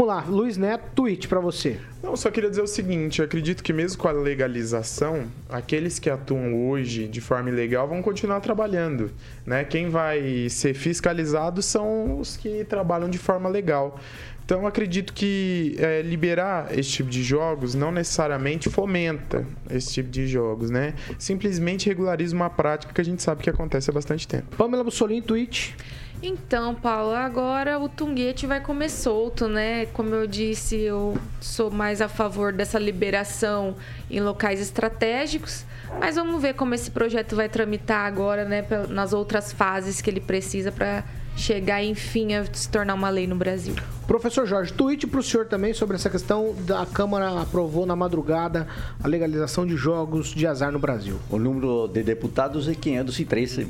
Vamos 0.00 0.14
lá, 0.14 0.24
Luiz 0.26 0.56
Neto, 0.56 0.82
tweet 0.94 1.28
para 1.28 1.40
você. 1.40 1.78
Não, 2.02 2.16
só 2.16 2.30
queria 2.30 2.48
dizer 2.48 2.62
o 2.62 2.66
seguinte, 2.66 3.18
eu 3.18 3.26
acredito 3.26 3.62
que 3.62 3.70
mesmo 3.70 3.98
com 3.98 4.08
a 4.08 4.12
legalização, 4.12 5.26
aqueles 5.46 5.98
que 5.98 6.08
atuam 6.08 6.70
hoje 6.70 7.06
de 7.06 7.20
forma 7.20 7.50
ilegal 7.50 7.86
vão 7.86 8.00
continuar 8.00 8.40
trabalhando, 8.40 9.10
né? 9.44 9.62
Quem 9.62 9.90
vai 9.90 10.48
ser 10.48 10.72
fiscalizado 10.72 11.60
são 11.60 12.18
os 12.18 12.34
que 12.34 12.64
trabalham 12.64 13.10
de 13.10 13.18
forma 13.18 13.46
legal. 13.46 14.00
Então, 14.42 14.66
acredito 14.66 15.12
que 15.12 15.76
é, 15.78 16.00
liberar 16.00 16.76
esse 16.76 16.90
tipo 16.92 17.10
de 17.10 17.22
jogos 17.22 17.74
não 17.74 17.92
necessariamente 17.92 18.70
fomenta 18.70 19.46
esse 19.70 19.92
tipo 19.92 20.08
de 20.08 20.26
jogos, 20.26 20.70
né? 20.70 20.94
Simplesmente 21.18 21.90
regulariza 21.90 22.34
uma 22.34 22.48
prática 22.48 22.90
que 22.94 23.02
a 23.02 23.04
gente 23.04 23.22
sabe 23.22 23.42
que 23.42 23.50
acontece 23.50 23.90
há 23.90 23.92
bastante 23.92 24.26
tempo. 24.26 24.56
Pamela 24.56 24.82
Bussolini, 24.82 25.20
tweet. 25.20 25.76
Então, 26.22 26.74
Paulo, 26.74 27.14
agora 27.14 27.78
o 27.78 27.88
Tunguete 27.88 28.46
vai 28.46 28.60
comer 28.60 28.90
solto, 28.90 29.48
né? 29.48 29.86
Como 29.86 30.14
eu 30.14 30.26
disse, 30.26 30.76
eu 30.76 31.16
sou 31.40 31.70
mais 31.70 32.02
a 32.02 32.08
favor 32.08 32.52
dessa 32.52 32.78
liberação 32.78 33.74
em 34.10 34.20
locais 34.20 34.60
estratégicos. 34.60 35.64
Mas 35.98 36.16
vamos 36.16 36.40
ver 36.42 36.54
como 36.54 36.74
esse 36.74 36.90
projeto 36.90 37.34
vai 37.34 37.48
tramitar 37.48 38.06
agora, 38.06 38.44
né? 38.44 38.62
Nas 38.90 39.14
outras 39.14 39.50
fases 39.50 40.02
que 40.02 40.10
ele 40.10 40.20
precisa 40.20 40.70
para 40.70 41.04
chegar, 41.36 41.82
enfim, 41.82 42.34
a 42.34 42.44
se 42.52 42.68
tornar 42.68 42.94
uma 42.94 43.08
lei 43.08 43.26
no 43.26 43.34
Brasil. 43.34 43.74
Professor 44.06 44.46
Jorge, 44.46 44.74
tweet 44.74 45.06
para 45.06 45.20
o 45.20 45.22
senhor 45.22 45.46
também 45.46 45.72
sobre 45.72 45.96
essa 45.96 46.10
questão 46.10 46.54
da 46.66 46.84
Câmara 46.84 47.40
aprovou 47.40 47.86
na 47.86 47.96
madrugada 47.96 48.68
a 49.02 49.08
legalização 49.08 49.66
de 49.66 49.74
jogos 49.74 50.34
de 50.34 50.46
azar 50.46 50.70
no 50.70 50.78
Brasil. 50.78 51.18
O 51.30 51.38
número 51.38 51.88
de 51.88 52.02
deputados 52.02 52.68
é 52.68 52.74
513. 52.74 53.68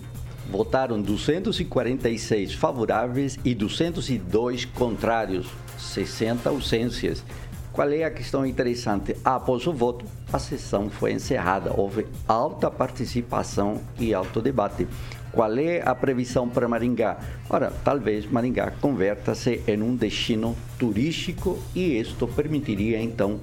Votaram 0.51 1.01
246 1.01 2.55
favoráveis 2.55 3.39
e 3.45 3.55
202 3.55 4.65
contrários, 4.65 5.47
60 5.79 6.49
ausências. 6.49 7.25
Qual 7.73 7.89
é 7.89 8.03
a 8.03 8.11
questão 8.11 8.45
interessante? 8.45 9.17
Após 9.25 9.65
o 9.69 9.73
voto, 9.73 10.05
a 10.33 10.41
sessão 10.41 10.91
foi 10.91 11.13
encerrada. 11.13 11.73
Houve 11.73 12.05
alta 12.27 12.69
participação 12.69 13.81
e 13.97 14.13
alto 14.13 14.43
debate. 14.43 14.89
Qual 15.31 15.57
é 15.57 15.81
a 15.87 15.95
previsão 15.95 16.49
para 16.49 16.67
Maringá? 16.67 17.19
Ora, 17.49 17.73
talvez 17.85 18.27
Maringá 18.27 18.73
converta-se 18.81 19.63
em 19.69 19.81
um 19.81 19.95
destino 19.95 20.57
turístico 20.77 21.63
e 21.77 21.97
isto 21.97 22.27
permitiria 22.27 23.01
então 23.01 23.41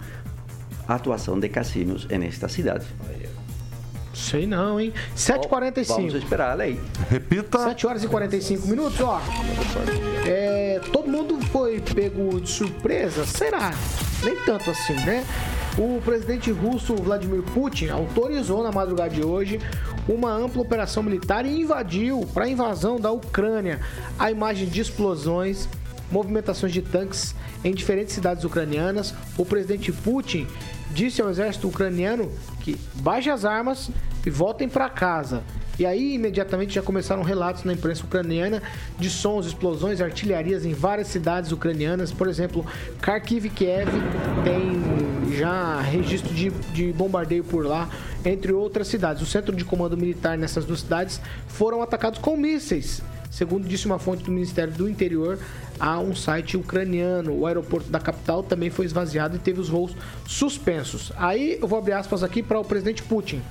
a 0.86 0.96
atuação 0.96 1.40
de 1.40 1.48
cassinos 1.48 2.06
nesta 2.06 2.50
cidade. 2.50 2.86
Sei 4.18 4.48
não, 4.48 4.80
hein? 4.80 4.92
7h45. 5.16 5.86
Vamos 5.86 6.14
esperar 6.16 6.52
a 6.52 6.54
lei. 6.56 6.80
Repita. 7.10 7.60
7 7.60 7.86
horas 7.86 8.04
e 8.04 8.08
45 8.08 8.68
minutos, 8.68 9.00
ó. 9.00 9.22
É, 10.26 10.82
todo 10.92 11.08
mundo 11.08 11.40
foi 11.48 11.80
pego 11.80 12.42
de 12.42 12.50
surpresa? 12.50 13.26
Será? 13.28 13.72
Nem 14.24 14.36
tanto 14.38 14.72
assim, 14.72 14.94
né? 14.94 15.24
O 15.78 16.02
presidente 16.04 16.52
russo 16.52 16.96
Vladimir 16.96 17.44
Putin 17.44 17.90
autorizou 17.90 18.64
na 18.64 18.72
madrugada 18.72 19.12
de 19.12 19.24
hoje 19.24 19.62
uma 20.10 20.32
ampla 20.32 20.64
operação 20.64 21.04
militar 21.04 21.46
e 21.46 21.62
invadiu 21.62 22.28
para 22.34 22.46
a 22.46 22.50
invasão 22.50 23.00
da 23.00 23.12
Ucrânia. 23.12 23.80
A 24.18 24.32
imagem 24.32 24.68
de 24.68 24.82
explosões, 24.82 25.70
movimentações 26.12 26.74
de 26.74 26.82
tanques 26.82 27.36
em 27.64 27.74
diferentes 27.76 28.16
cidades 28.16 28.44
ucranianas. 28.44 29.14
O 29.38 29.46
presidente 29.46 29.92
Putin 29.92 30.48
disse 30.90 31.22
ao 31.22 31.30
exército 31.30 31.68
ucraniano 31.68 32.32
que 32.62 32.76
baixe 32.96 33.30
as 33.30 33.46
armas 33.46 33.92
e 34.28 34.30
voltem 34.30 34.68
para 34.68 34.90
casa. 34.90 35.42
E 35.80 35.86
aí, 35.86 36.16
imediatamente, 36.16 36.76
já 36.76 36.82
começaram 36.82 37.24
relatos 37.24 37.64
na 37.64 37.72
imprensa 37.72 38.04
ucraniana 38.04 38.62
de 39.00 39.10
sons, 39.10 39.46
explosões, 39.46 40.02
artilharias 40.02 40.66
em 40.66 40.74
várias 40.74 41.08
cidades 41.08 41.52
ucranianas. 41.54 42.12
Por 42.12 42.28
exemplo, 42.28 42.66
Kharkiv 43.00 43.50
Kiev 43.50 43.88
tem 44.44 45.34
já 45.38 45.80
registro 45.80 46.34
de, 46.34 46.50
de 46.50 46.92
bombardeio 46.92 47.44
por 47.44 47.66
lá, 47.66 47.90
entre 48.26 48.52
outras 48.52 48.88
cidades. 48.88 49.22
O 49.22 49.26
centro 49.26 49.56
de 49.56 49.64
comando 49.64 49.96
militar 49.96 50.38
nessas 50.38 50.66
duas 50.66 50.82
cidades 50.82 51.22
foram 51.48 51.82
atacados 51.82 52.20
com 52.20 52.36
mísseis. 52.36 53.02
Segundo 53.32 53.68
disse 53.68 53.86
uma 53.86 54.00
fonte 54.00 54.24
do 54.24 54.32
Ministério 54.32 54.74
do 54.74 54.90
Interior 54.90 55.40
a 55.80 56.00
um 56.00 56.14
site 56.14 56.58
ucraniano. 56.58 57.34
O 57.34 57.46
aeroporto 57.46 57.90
da 57.90 58.00
capital 58.00 58.44
também 58.44 58.70
foi 58.70 58.86
esvaziado 58.86 59.38
e 59.38 59.40
teve 59.40 59.62
os 59.62 59.70
voos 59.70 59.96
suspensos. 60.26 61.14
Aí 61.16 61.60
eu 61.62 61.68
vou 61.68 61.80
abrir 61.80 61.94
aspas 61.94 62.24
aqui 62.24 62.44
para 62.44 62.60
o 62.60 62.66
presidente 62.66 63.04
Putin. 63.04 63.42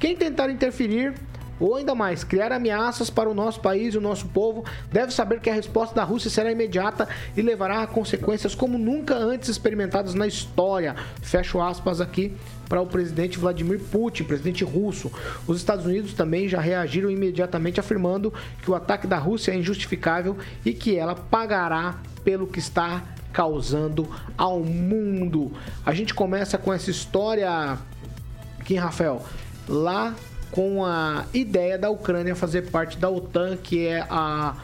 Quem 0.00 0.16
tentar 0.16 0.50
interferir 0.50 1.14
ou 1.60 1.76
ainda 1.76 1.94
mais, 1.94 2.24
criar 2.24 2.52
ameaças 2.52 3.10
para 3.10 3.28
o 3.28 3.34
nosso 3.34 3.60
país 3.60 3.94
e 3.94 3.98
o 3.98 4.00
nosso 4.00 4.26
povo, 4.28 4.64
deve 4.90 5.12
saber 5.12 5.40
que 5.40 5.50
a 5.50 5.52
resposta 5.52 5.94
da 5.94 6.02
Rússia 6.02 6.30
será 6.30 6.50
imediata 6.50 7.06
e 7.36 7.42
levará 7.42 7.82
a 7.82 7.86
consequências 7.86 8.54
como 8.54 8.78
nunca 8.78 9.14
antes 9.14 9.50
experimentadas 9.50 10.14
na 10.14 10.26
história. 10.26 10.96
Fecho 11.20 11.60
aspas 11.60 12.00
aqui 12.00 12.34
para 12.66 12.80
o 12.80 12.86
presidente 12.86 13.38
Vladimir 13.38 13.78
Putin, 13.78 14.24
presidente 14.24 14.64
russo. 14.64 15.12
Os 15.46 15.58
Estados 15.58 15.84
Unidos 15.84 16.14
também 16.14 16.48
já 16.48 16.60
reagiram 16.60 17.10
imediatamente 17.10 17.78
afirmando 17.78 18.32
que 18.62 18.70
o 18.70 18.74
ataque 18.74 19.06
da 19.06 19.18
Rússia 19.18 19.52
é 19.52 19.56
injustificável 19.56 20.38
e 20.64 20.72
que 20.72 20.96
ela 20.96 21.14
pagará 21.14 21.98
pelo 22.24 22.46
que 22.46 22.58
está 22.58 23.02
causando 23.34 24.08
ao 24.36 24.60
mundo. 24.60 25.52
A 25.84 25.92
gente 25.92 26.14
começa 26.14 26.56
com 26.56 26.72
essa 26.72 26.90
história 26.90 27.78
aqui, 28.58 28.76
Rafael, 28.76 29.22
lá 29.70 30.14
com 30.50 30.84
a 30.84 31.24
ideia 31.32 31.78
da 31.78 31.88
Ucrânia 31.88 32.34
fazer 32.34 32.70
parte 32.70 32.98
da 32.98 33.08
OTAN, 33.08 33.56
que 33.56 33.86
é 33.86 34.04
a 34.10 34.56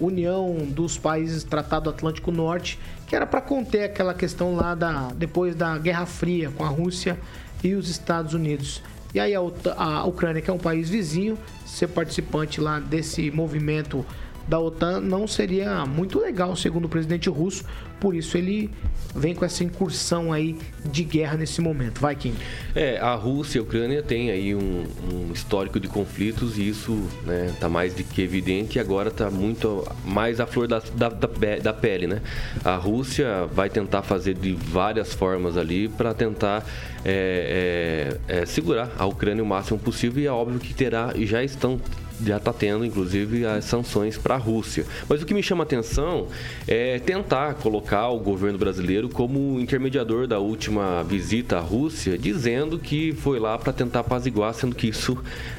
União 0.00 0.54
dos 0.68 0.96
Países 0.96 1.42
Tratado 1.42 1.90
Atlântico 1.90 2.30
Norte, 2.30 2.78
que 3.06 3.16
era 3.16 3.26
para 3.26 3.40
conter 3.40 3.84
aquela 3.84 4.14
questão 4.14 4.54
lá 4.54 4.74
da 4.74 5.10
depois 5.14 5.54
da 5.54 5.76
Guerra 5.76 6.06
Fria 6.06 6.50
com 6.56 6.64
a 6.64 6.68
Rússia 6.68 7.18
e 7.62 7.74
os 7.74 7.90
Estados 7.90 8.34
Unidos. 8.34 8.82
E 9.12 9.20
aí 9.20 9.34
a, 9.34 9.40
a 9.76 10.04
Ucrânia, 10.04 10.40
que 10.40 10.48
é 10.48 10.52
um 10.52 10.58
país 10.58 10.88
vizinho, 10.88 11.36
ser 11.66 11.88
participante 11.88 12.60
lá 12.60 12.78
desse 12.78 13.30
movimento 13.30 14.06
da 14.46 14.58
OTAN 14.58 15.00
não 15.00 15.26
seria 15.26 15.86
muito 15.86 16.18
legal, 16.18 16.54
segundo 16.56 16.86
o 16.86 16.88
presidente 16.88 17.28
russo. 17.28 17.64
Por 18.00 18.16
isso 18.16 18.36
ele 18.36 18.68
vem 19.14 19.32
com 19.32 19.44
essa 19.44 19.62
incursão 19.62 20.32
aí 20.32 20.58
de 20.84 21.04
guerra 21.04 21.36
nesse 21.36 21.60
momento. 21.60 22.00
Vai, 22.00 22.16
Kim. 22.16 22.34
É, 22.74 22.98
a 22.98 23.14
Rússia 23.14 23.58
e 23.58 23.60
a 23.60 23.62
Ucrânia 23.62 24.02
têm 24.02 24.30
aí 24.30 24.54
um, 24.56 24.84
um 25.12 25.32
histórico 25.32 25.78
de 25.78 25.86
conflitos 25.86 26.58
e 26.58 26.68
isso 26.68 27.00
né, 27.24 27.54
tá 27.60 27.68
mais 27.68 27.94
do 27.94 28.02
que 28.02 28.20
evidente 28.20 28.78
e 28.78 28.80
agora 28.80 29.08
está 29.08 29.30
muito 29.30 29.86
mais 30.04 30.40
à 30.40 30.46
flor 30.46 30.66
da, 30.66 30.80
da, 30.96 31.08
da, 31.08 31.72
pele, 31.72 32.08
né? 32.08 32.20
A 32.64 32.74
Rússia 32.74 33.46
vai 33.52 33.70
tentar 33.70 34.02
fazer 34.02 34.34
de 34.34 34.52
várias 34.52 35.14
formas 35.14 35.56
ali 35.56 35.88
para 35.88 36.12
tentar 36.12 36.66
é, 37.04 38.18
é, 38.28 38.40
é, 38.40 38.46
segurar 38.46 38.90
a 38.98 39.06
Ucrânia 39.06 39.44
o 39.44 39.46
máximo 39.46 39.78
possível 39.78 40.22
e 40.22 40.26
é 40.26 40.32
óbvio 40.32 40.58
que 40.58 40.74
terá 40.74 41.12
e 41.14 41.24
já 41.24 41.42
estão 41.44 41.80
já 42.24 42.36
está 42.36 42.52
tendo, 42.52 42.84
inclusive, 42.84 43.44
as 43.44 43.64
sanções 43.64 44.16
para 44.16 44.34
a 44.34 44.38
Rússia. 44.38 44.86
Mas 45.08 45.22
o 45.22 45.26
que 45.26 45.34
me 45.34 45.42
chama 45.42 45.62
a 45.62 45.66
atenção 45.66 46.28
é 46.66 46.98
tentar 46.98 47.54
colocar 47.54 48.08
o 48.08 48.18
governo 48.18 48.58
brasileiro 48.58 49.08
como 49.08 49.60
intermediador 49.60 50.26
da 50.26 50.38
última 50.38 51.02
visita 51.02 51.58
à 51.58 51.60
Rússia, 51.60 52.16
dizendo 52.18 52.78
que 52.78 53.12
foi 53.12 53.38
lá 53.38 53.58
para 53.58 53.72
tentar 53.72 54.00
apaziguar, 54.00 54.54
sendo 54.54 54.74
que 54.74 54.88
isso 54.88 55.18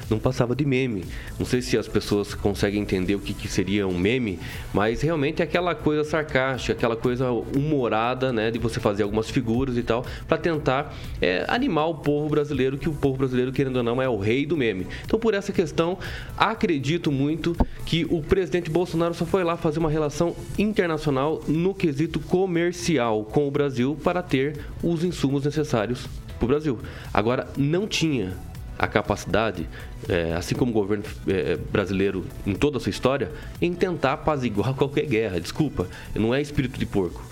não 0.10 0.20
passava 0.20 0.56
de 0.56 0.66
meme. 0.66 1.06
Não 1.38 1.46
sei 1.46 1.62
se 1.62 1.78
as 1.78 1.88
pessoas 1.88 2.34
conseguem 2.34 2.82
entender 2.82 3.16
o 3.16 3.20
que, 3.20 3.34
que 3.34 3.48
seria 3.48 3.88
um 3.88 3.98
meme, 3.98 4.40
mas 4.74 5.02
realmente 5.02 5.42
é 5.42 5.46
aquela 5.46 5.76
coisa 5.76 6.04
sarcástica, 6.04 6.74
aquela 6.74 6.96
coisa 6.96 7.32
humorada, 7.32 8.32
né, 8.32 8.52
de 8.52 8.60
você 8.60 8.80
fazer 8.80 9.04
algumas 9.04 9.30
figuras 9.30 9.78
e 9.78 9.84
tal, 9.84 10.06
para 10.28 10.38
tentar 10.38 10.94
é, 11.22 11.46
animar 11.48 11.88
o 11.88 11.96
povo 11.96 12.30
brasileiro, 12.30 12.78
que 12.78 12.90
o 12.90 12.94
povo 12.94 13.18
brasileiro, 13.18 13.52
querendo 13.52 13.78
ou 13.78 13.84
não, 13.84 14.02
é 14.02 14.10
o 14.10 14.18
rei 14.18 14.46
do 14.46 14.58
meme. 14.58 14.88
Então, 15.06 15.20
por 15.20 15.34
essa 15.34 15.52
questão, 15.52 15.98
acredito 16.38 17.12
muito 17.12 17.56
que 17.86 18.06
o 18.10 18.22
presidente 18.22 18.70
Bolsonaro 18.70 19.14
só 19.14 19.26
foi 19.26 19.44
lá 19.44 19.58
fazer 19.58 19.80
uma 19.80 19.90
relação 19.90 20.36
internacional 20.58 21.42
no 21.48 21.74
quesito 21.74 22.20
comercial 22.20 23.24
com 23.26 23.48
o 23.48 23.52
Brasil 23.52 23.98
para 24.04 24.22
ter 24.22 24.60
os 24.82 25.04
insumos 25.04 25.44
necessários 25.46 26.08
para 26.38 26.46
o 26.46 26.48
Brasil. 26.48 26.80
Agora, 27.14 27.48
não 27.58 27.88
tinha 27.88 28.34
a 28.78 28.88
capacidade, 28.88 29.68
é, 30.10 30.34
assim 30.34 30.56
como 30.56 30.72
o 30.72 30.74
governo 30.74 31.04
é, 31.28 31.56
brasileiro 31.56 32.26
em 32.46 32.54
toda 32.54 32.78
a 32.78 32.80
sua 32.80 32.90
história, 32.90 33.32
em 33.62 33.74
tentar 33.74 34.14
apaziguar 34.14 34.74
qualquer 34.76 35.06
guerra. 35.06 35.40
Desculpa, 35.40 35.88
não 36.16 36.34
é 36.34 36.42
espírito 36.42 36.80
de 36.80 36.86
porco, 36.86 37.24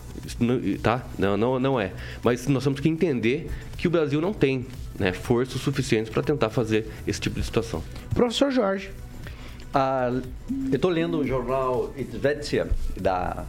tá? 0.81 1.05
Não, 1.17 1.35
não, 1.37 1.59
não 1.59 1.79
é. 1.79 1.91
Mas 2.23 2.47
nós 2.47 2.63
temos 2.63 2.79
que 2.79 2.89
entender 2.89 3.49
que 3.77 3.87
o 3.87 3.91
Brasil 3.91 4.21
não 4.21 4.33
tem 4.33 4.65
né, 4.97 5.11
forças 5.13 5.61
suficientes 5.61 6.11
para 6.11 6.21
tentar 6.21 6.49
fazer 6.49 6.87
esse 7.07 7.19
tipo 7.19 7.39
de 7.39 7.45
situação. 7.45 7.83
Professor 8.13 8.51
Jorge. 8.51 8.91
Ah, 9.73 10.11
eu 10.69 10.75
estou 10.75 10.91
lendo 10.91 11.19
o 11.19 11.25
jornal 11.25 11.93
Izvestia 11.95 12.69
da 12.99 13.45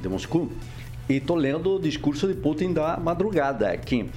de 0.00 0.08
Moscou 0.08 0.48
e 1.08 1.14
estou 1.14 1.36
lendo 1.36 1.74
o 1.74 1.80
discurso 1.80 2.28
de 2.28 2.34
Putin 2.34 2.72
da 2.72 2.96
madrugada 2.96 3.70
aqui. 3.70 4.08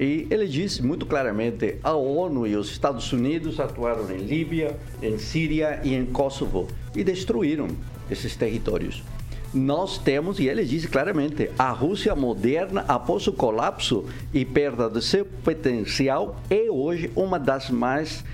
E 0.00 0.26
ele 0.30 0.46
disse 0.46 0.82
muito 0.82 1.04
claramente: 1.04 1.76
a 1.84 1.92
ONU 1.92 2.46
e 2.46 2.56
os 2.56 2.70
Estados 2.70 3.12
Unidos 3.12 3.60
atuaram 3.60 4.10
em 4.10 4.16
Líbia, 4.16 4.74
em 5.02 5.18
Síria 5.18 5.78
e 5.84 5.94
em 5.94 6.06
Kosovo 6.06 6.68
e 6.96 7.04
destruíram 7.04 7.68
esses 8.10 8.34
territórios. 8.34 9.04
Nós 9.52 9.98
temos, 9.98 10.38
e 10.38 10.48
ele 10.48 10.64
disse 10.64 10.88
claramente, 10.88 11.50
a 11.58 11.70
Rússia 11.70 12.14
moderna, 12.14 12.84
após 12.88 13.26
o 13.26 13.32
colapso 13.32 14.06
e 14.32 14.42
perda 14.42 14.88
de 14.88 15.02
seu 15.02 15.26
potencial, 15.26 16.40
é 16.48 16.70
hoje 16.70 17.10
uma 17.14 17.38
das 17.38 17.68
mais 17.68 18.24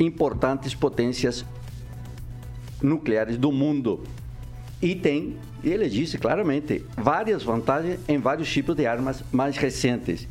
importantes 0.00 0.74
potências 0.74 1.44
nucleares 2.82 3.36
do 3.36 3.52
mundo. 3.52 4.02
E 4.80 4.94
tem, 4.94 5.36
ele 5.62 5.88
disse 5.88 6.18
claramente, 6.18 6.84
várias 6.96 7.42
vantagens 7.42 8.00
em 8.08 8.18
vários 8.18 8.50
tipos 8.50 8.74
de 8.74 8.86
armas 8.86 9.22
mais 9.30 9.56
recentes 9.56 10.26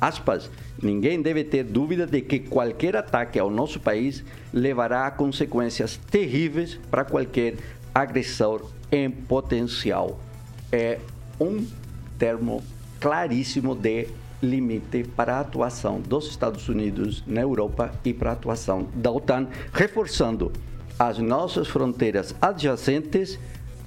aspas, 0.00 0.50
ninguém 0.82 1.20
deve 1.20 1.44
ter 1.44 1.64
dúvida 1.64 2.06
de 2.06 2.20
que 2.20 2.40
qualquer 2.40 2.96
ataque 2.96 3.38
ao 3.38 3.50
nosso 3.50 3.80
país 3.80 4.24
levará 4.52 5.06
a 5.06 5.10
consequências 5.10 5.98
terríveis 6.10 6.78
para 6.90 7.04
qualquer 7.04 7.54
agressor 7.94 8.70
em 8.90 9.10
potencial. 9.10 10.18
É 10.70 10.98
um 11.40 11.66
termo 12.18 12.62
claríssimo 13.00 13.74
de 13.74 14.08
limite 14.42 15.04
para 15.04 15.36
a 15.36 15.40
atuação 15.40 16.00
dos 16.00 16.28
Estados 16.28 16.68
Unidos 16.68 17.24
na 17.26 17.40
Europa 17.40 17.92
e 18.04 18.12
para 18.12 18.30
a 18.30 18.32
atuação 18.34 18.86
da 18.94 19.10
OTAN, 19.10 19.48
reforçando 19.72 20.52
as 20.98 21.18
nossas 21.18 21.68
fronteiras 21.68 22.34
adjacentes 22.40 23.38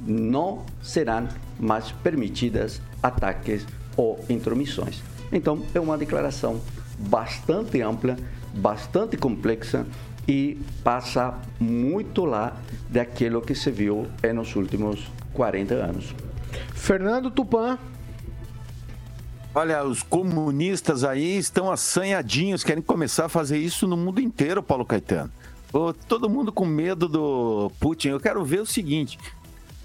não 0.05 0.65
serão 0.81 1.27
mais 1.59 1.91
permitidas 1.91 2.81
ataques 3.03 3.65
ou 3.95 4.23
intromissões. 4.29 5.01
Então, 5.31 5.63
é 5.73 5.79
uma 5.79 5.97
declaração 5.97 6.61
bastante 6.97 7.81
ampla, 7.81 8.17
bastante 8.53 9.17
complexa 9.17 9.85
e 10.27 10.59
passa 10.83 11.39
muito 11.59 12.25
lá 12.25 12.55
daquilo 12.89 13.41
que 13.41 13.55
se 13.55 13.71
viu 13.71 14.07
nos 14.33 14.55
últimos 14.55 15.09
40 15.33 15.73
anos. 15.73 16.13
Fernando 16.73 17.31
Tupan. 17.31 17.77
Olha, 19.53 19.83
os 19.83 20.01
comunistas 20.01 21.03
aí 21.03 21.37
estão 21.37 21.69
assanhadinhos, 21.71 22.63
querem 22.63 22.81
começar 22.81 23.25
a 23.25 23.29
fazer 23.29 23.57
isso 23.57 23.85
no 23.85 23.97
mundo 23.97 24.21
inteiro, 24.21 24.63
Paulo 24.63 24.85
Caetano. 24.85 25.31
Todo 26.07 26.29
mundo 26.29 26.51
com 26.51 26.65
medo 26.65 27.07
do 27.07 27.71
Putin. 27.79 28.09
Eu 28.09 28.19
quero 28.19 28.43
ver 28.45 28.61
o 28.61 28.65
seguinte: 28.65 29.17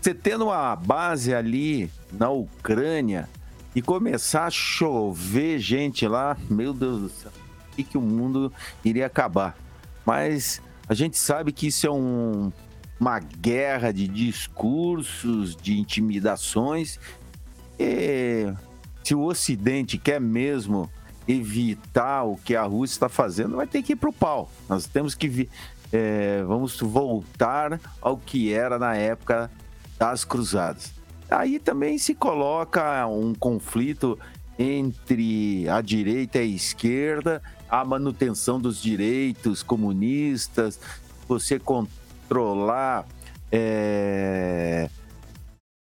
você 0.00 0.14
tendo 0.14 0.46
uma 0.46 0.76
base 0.76 1.34
ali 1.34 1.90
na 2.12 2.30
Ucrânia, 2.30 3.28
e 3.76 3.82
começar 3.82 4.46
a 4.46 4.50
chover 4.50 5.58
gente 5.58 6.08
lá, 6.08 6.34
meu 6.48 6.72
Deus 6.72 6.98
do 6.98 7.08
céu, 7.10 7.30
e 7.76 7.84
que 7.84 7.98
o 7.98 8.00
mundo 8.00 8.50
iria 8.82 9.04
acabar. 9.04 9.54
Mas 10.02 10.62
a 10.88 10.94
gente 10.94 11.18
sabe 11.18 11.52
que 11.52 11.66
isso 11.66 11.86
é 11.86 11.90
um, 11.90 12.50
uma 12.98 13.18
guerra 13.18 13.92
de 13.92 14.08
discursos, 14.08 15.54
de 15.54 15.78
intimidações. 15.78 16.98
E 17.78 18.50
se 19.04 19.14
o 19.14 19.22
Ocidente 19.24 19.98
quer 19.98 20.22
mesmo 20.22 20.90
evitar 21.28 22.24
o 22.24 22.38
que 22.38 22.56
a 22.56 22.62
Rússia 22.62 22.94
está 22.94 23.10
fazendo, 23.10 23.56
vai 23.56 23.66
ter 23.66 23.82
que 23.82 23.92
ir 23.92 23.96
para 23.96 24.08
o 24.08 24.12
pau. 24.12 24.50
Nós 24.70 24.86
temos 24.86 25.14
que 25.14 25.50
é, 25.92 26.42
vamos 26.46 26.80
voltar 26.80 27.78
ao 28.00 28.16
que 28.16 28.54
era 28.54 28.78
na 28.78 28.96
época 28.96 29.50
das 29.98 30.24
cruzadas. 30.24 30.95
Aí 31.30 31.58
também 31.58 31.98
se 31.98 32.14
coloca 32.14 33.06
um 33.06 33.34
conflito 33.34 34.18
entre 34.58 35.68
a 35.68 35.80
direita 35.80 36.38
e 36.38 36.42
a 36.42 36.44
esquerda, 36.44 37.42
a 37.68 37.84
manutenção 37.84 38.60
dos 38.60 38.80
direitos 38.80 39.62
comunistas, 39.62 40.80
você 41.28 41.58
controlar 41.58 43.06
é, 43.50 44.88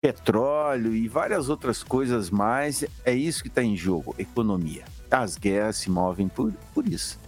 petróleo 0.01 0.95
e 0.95 1.07
várias 1.07 1.49
outras 1.49 1.83
coisas 1.83 2.29
mais. 2.29 2.85
É 3.03 3.13
isso 3.13 3.43
que 3.43 3.49
está 3.49 3.63
em 3.63 3.75
jogo, 3.75 4.15
economia. 4.17 4.85
As 5.11 5.37
guerras 5.37 5.77
se 5.77 5.89
movem 5.89 6.27
por, 6.27 6.51
por 6.73 6.87
isso. 6.87 7.19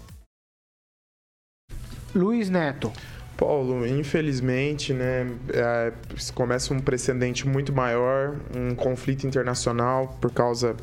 Luiz 2.16 2.50
Neto. 2.50 2.92
Paulo, 3.40 3.88
infelizmente, 3.88 4.94
né, 4.94 5.26
é, 5.54 5.94
começa 6.36 6.74
um 6.74 6.80
precedente 6.82 7.48
muito 7.48 7.72
maior, 7.72 8.36
um 8.54 8.76
conflito 8.76 9.26
internacional 9.26 10.18
por 10.20 10.30
causa 10.30 10.76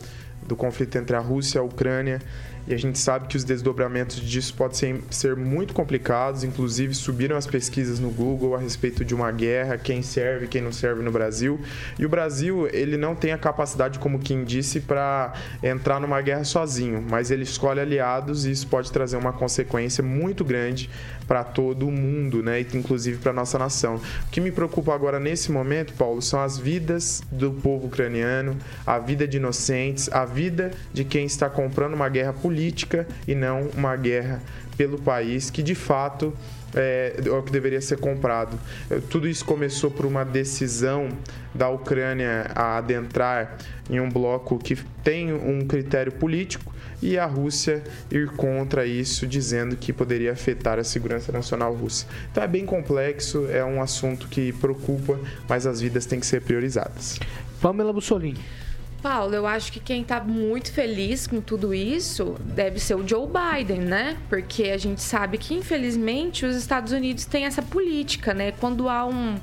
do 0.43 0.57
conflito 0.57 0.97
entre 0.97 1.15
a 1.15 1.21
Rússia 1.21 1.59
e 1.59 1.61
a 1.61 1.63
Ucrânia. 1.63 2.23
E 2.69 2.75
a 2.75 2.77
gente 2.77 2.99
sabe 2.99 3.29
que 3.29 3.37
os 3.37 3.45
desdobramentos 3.45 4.17
disso 4.17 4.53
podem 4.55 4.77
ser, 4.77 5.03
ser, 5.09 5.37
muito 5.37 5.73
complicados, 5.73 6.43
inclusive 6.43 6.95
subiram 6.95 7.37
as 7.37 7.47
pesquisas 7.47 8.01
no 8.01 8.11
Google 8.11 8.57
a 8.57 8.59
respeito 8.59 9.05
de 9.05 9.15
uma 9.15 9.31
guerra, 9.31 9.79
quem 9.79 10.03
serve, 10.03 10.49
quem 10.49 10.61
não 10.61 10.73
serve 10.73 11.01
no 11.01 11.13
Brasil. 11.13 11.61
E 11.97 12.05
o 12.05 12.09
Brasil, 12.09 12.69
ele 12.73 12.97
não 12.97 13.15
tem 13.15 13.33
a 13.33 13.39
capacidade, 13.39 14.01
como 14.01 14.19
quem 14.19 14.43
disse, 14.43 14.81
para 14.81 15.33
entrar 15.63 16.01
numa 16.01 16.21
guerra 16.21 16.43
sozinho, 16.43 17.05
mas 17.09 17.31
ele 17.31 17.45
escolhe 17.45 17.79
aliados 17.79 18.47
e 18.47 18.51
isso 18.51 18.67
pode 18.67 18.91
trazer 18.91 19.17
uma 19.17 19.33
consequência 19.33 20.03
muito 20.03 20.45
grande 20.45 20.91
para 21.27 21.43
todo 21.45 21.87
o 21.87 21.93
mundo, 21.93 22.43
né? 22.43 22.61
E 22.61 22.67
inclusive 22.77 23.19
para 23.19 23.33
nossa 23.33 23.59
nação. 23.59 23.97
O 23.97 24.31
que 24.31 24.41
me 24.41 24.51
preocupa 24.51 24.95
agora 24.95 25.19
nesse 25.19 25.51
momento, 25.51 25.93
Paulo, 25.95 26.23
são 26.23 26.41
as 26.41 26.59
vidas 26.59 27.23
do 27.31 27.53
povo 27.53 27.87
ucraniano, 27.87 28.57
a 28.87 28.99
vida 28.99 29.27
de 29.27 29.37
inocentes, 29.37 30.11
a 30.13 30.25
vida 30.25 30.73
de 30.93 31.05
quem 31.05 31.27
está 31.27 31.49
comprando 31.49 31.95
uma 31.95 32.09
guerra 32.09 32.33
política 32.33 33.07
e 33.27 33.35
não 33.35 33.69
uma 33.77 33.97
guerra 33.97 34.43
pelo 34.77 34.99
país 34.99 35.49
que 35.51 35.63
de 35.63 35.75
fato 35.75 36.35
é, 36.75 37.15
é 37.25 37.31
o 37.31 37.43
que 37.43 37.51
deveria 37.51 37.81
ser 37.81 37.99
comprado. 37.99 38.59
É, 38.91 39.01
tudo 39.09 39.27
isso 39.27 39.45
começou 39.45 39.91
por 39.91 40.05
uma 40.05 40.25
decisão 40.25 41.09
da 41.55 41.69
Ucrânia 41.69 42.51
a 42.55 42.77
adentrar 42.77 43.57
em 43.89 43.99
um 43.99 44.11
bloco 44.11 44.59
que 44.59 44.77
tem 45.03 45.33
um 45.33 45.67
critério 45.67 46.13
político 46.13 46.76
e 47.03 47.19
a 47.19 47.27
Rússia 47.27 47.83
ir 48.11 48.29
contra 48.31 48.87
isso, 48.87 49.27
dizendo 49.27 49.77
que 49.77 49.93
poderia 49.93 50.33
afetar 50.33 50.79
a 50.79 50.85
segurança 50.85 51.33
nacional 51.33 51.75
russa. 51.75 52.07
Então 52.31 52.43
é 52.43 52.49
bem 52.49 52.65
complexo, 52.65 53.47
é 53.51 53.65
um 53.65 53.83
assunto 53.83 54.29
que 54.29 54.53
preocupa, 54.53 55.19
mas 55.49 55.67
as 55.67 55.81
vidas 55.81 56.07
têm 56.07 56.21
que 56.21 56.27
ser 56.27 56.43
priorizadas. 56.43 57.19
Pamela 57.61 57.93
Bussolini. 57.93 58.41
Paulo, 59.03 59.35
eu 59.35 59.47
acho 59.47 59.71
que 59.71 59.79
quem 59.79 60.03
está 60.03 60.21
muito 60.21 60.73
feliz 60.73 61.27
com 61.27 61.41
tudo 61.41 61.73
isso 61.73 62.35
deve 62.41 62.81
ser 62.81 62.97
o 62.97 63.07
Joe 63.07 63.27
Biden, 63.27 63.81
né? 63.81 64.17
Porque 64.29 64.65
a 64.65 64.79
gente 64.79 65.01
sabe 65.01 65.39
que, 65.39 65.55
infelizmente, 65.55 66.45
os 66.45 66.57
Estados 66.57 66.93
Unidos 66.93 67.25
têm 67.25 67.45
essa 67.45 67.63
política, 67.63 68.35
né? 68.35 68.53
Quando 68.53 68.89
há 68.89 69.07
um 69.07 69.37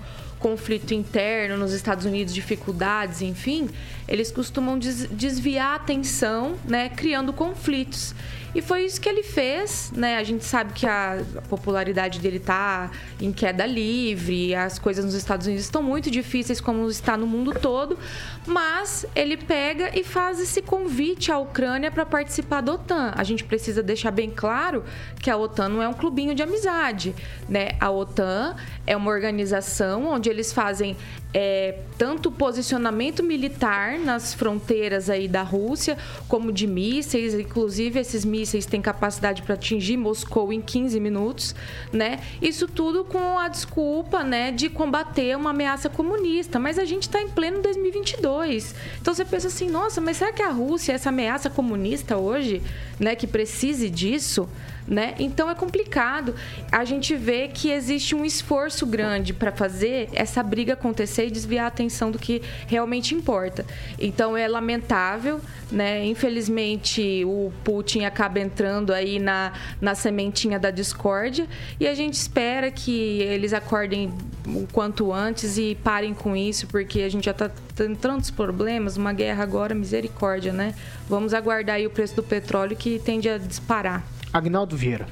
conflito 0.44 0.94
interno 0.94 1.56
nos 1.58 1.72
Estados 1.72 2.06
Unidos, 2.06 2.34
dificuldades, 2.34 3.22
enfim, 3.22 3.70
eles 4.06 4.30
costumam 4.30 4.78
desviar 4.78 5.72
a 5.72 5.76
atenção, 5.76 6.56
né, 6.68 6.90
criando 6.90 7.32
conflitos. 7.32 8.14
E 8.56 8.62
foi 8.62 8.86
isso 8.86 9.02
que 9.02 9.10
ele 9.10 9.24
fez, 9.24 9.92
né? 9.96 10.18
A 10.18 10.24
gente 10.24 10.46
sabe 10.46 10.74
que 10.74 10.86
a 10.86 11.24
popularidade 11.50 12.20
dele 12.20 12.40
tá 12.40 12.92
em 13.20 13.32
queda 13.32 13.66
livre, 13.66 14.54
as 14.54 14.78
coisas 14.78 15.04
nos 15.04 15.16
Estados 15.16 15.48
Unidos 15.48 15.66
estão 15.66 15.82
muito 15.82 16.12
difíceis 16.12 16.62
como 16.62 16.88
está 16.88 17.18
no 17.18 17.26
mundo 17.26 17.52
todo, 17.60 17.98
mas 18.46 19.08
ele 19.16 19.38
pega 19.38 19.98
e 19.98 20.04
faz 20.04 20.40
esse 20.40 20.62
convite 20.62 21.32
à 21.32 21.40
Ucrânia 21.40 21.90
para 21.90 22.06
participar 22.06 22.62
da 22.62 22.74
OTAN. 22.74 23.12
A 23.16 23.24
gente 23.24 23.44
precisa 23.44 23.82
deixar 23.82 24.12
bem 24.12 24.30
claro 24.30 24.84
que 25.20 25.32
a 25.32 25.38
OTAN 25.38 25.70
não 25.70 25.82
é 25.82 25.88
um 25.88 25.94
clubinho 25.94 26.36
de 26.36 26.44
amizade, 26.44 27.16
né? 27.50 27.70
A 27.80 27.90
OTAN 27.90 28.56
é 28.86 28.96
uma 28.96 29.10
organização 29.10 30.06
onde 30.10 30.30
eles 30.30 30.54
fazem 30.54 30.96
é, 31.34 31.80
tanto 31.98 32.32
posicionamento 32.32 33.24
militar 33.24 33.98
nas 33.98 34.36
fronteiras 34.36 35.10
aí 35.10 35.28
da 35.28 35.42
Rússia, 35.42 35.98
como 36.28 36.52
de 36.52 36.68
mísseis, 36.68 37.34
inclusive 37.34 38.00
esses 38.00 38.24
mísseis 38.24 38.43
têm 38.70 38.82
capacidade 38.82 39.42
para 39.42 39.56
atingir 39.56 39.98
Moscou 39.98 40.52
em 40.52 40.62
15 40.62 41.00
minutos, 41.00 41.56
né? 41.92 42.20
Isso 42.42 42.68
tudo 42.68 43.04
com 43.04 43.38
a 43.38 43.48
desculpa, 43.48 44.24
né, 44.24 44.52
de 44.52 44.70
combater 44.70 45.36
uma 45.38 45.52
ameaça 45.52 45.90
comunista, 45.90 46.60
mas 46.60 46.78
a 46.78 46.86
gente 46.86 47.04
está 47.04 47.22
em 47.22 47.30
pleno 47.30 47.62
2022. 47.62 48.76
Então 49.02 49.14
você 49.14 49.26
pensa 49.26 49.48
assim, 49.48 49.70
nossa, 49.70 50.02
mas 50.02 50.18
será 50.18 50.32
que 50.32 50.42
a 50.42 50.50
Rússia 50.50 50.92
é 50.92 50.96
essa 50.96 51.10
ameaça 51.10 51.50
comunista 51.50 52.18
hoje, 52.18 52.62
né, 53.00 53.16
que 53.16 53.28
precise 53.28 53.90
disso? 53.90 54.48
Né? 54.88 55.16
Então 55.20 55.50
é 55.50 55.56
complicado. 55.56 56.36
A 56.72 56.84
gente 56.84 57.16
vê 57.16 57.48
que 57.48 57.72
existe 57.72 58.16
um 58.16 58.26
esforço 58.26 58.86
grande 58.86 59.34
para 59.34 59.52
fazer 59.52 60.10
essa 60.14 60.44
briga 60.44 60.74
acontecer 60.74 61.28
e 61.28 61.32
desviar 61.32 61.66
a 61.66 61.68
atenção 61.68 62.12
do 62.12 62.20
que 62.20 62.42
realmente 62.68 63.16
importa. 63.16 63.66
Então 64.00 64.36
é 64.36 64.48
lamentável, 64.48 65.40
né? 65.72 66.06
Infelizmente 66.06 67.24
o 67.26 67.52
Putin 67.64 68.06
acaba 68.06 68.40
entrando 68.40 68.94
aí 68.94 69.20
na, 69.20 69.54
na 69.80 69.96
sementinha 69.96 70.60
da 70.60 70.72
discórdia 70.72 71.48
e 71.80 71.88
a 71.88 71.94
gente 71.94 72.16
espera 72.16 72.70
que 72.70 73.22
eles 73.22 73.54
acordem 73.54 74.12
o 74.46 74.68
quanto 74.72 75.14
antes 75.14 75.58
e 75.58 75.76
parem 75.84 76.14
com 76.14 76.36
isso, 76.36 76.68
porque 76.68 77.02
a 77.02 77.10
gente 77.10 77.26
já 77.26 77.32
está 77.32 77.50
tendo 77.76 77.96
tantos 77.96 78.30
problemas, 78.30 78.98
uma 78.98 79.14
guerra 79.14 79.44
agora, 79.44 79.74
misericórdia, 79.74 80.52
né? 80.52 80.76
Vamos 81.08 81.34
aguardar 81.34 81.78
aí 81.78 81.88
o 81.88 81.90
preço 81.90 82.16
do 82.16 82.24
petróleo 82.24 82.76
que 82.76 83.00
tende 83.00 83.30
a 83.30 83.38
disparar. 83.38 84.04
Agnaldo 84.34 84.76
Vieira. 84.76 85.06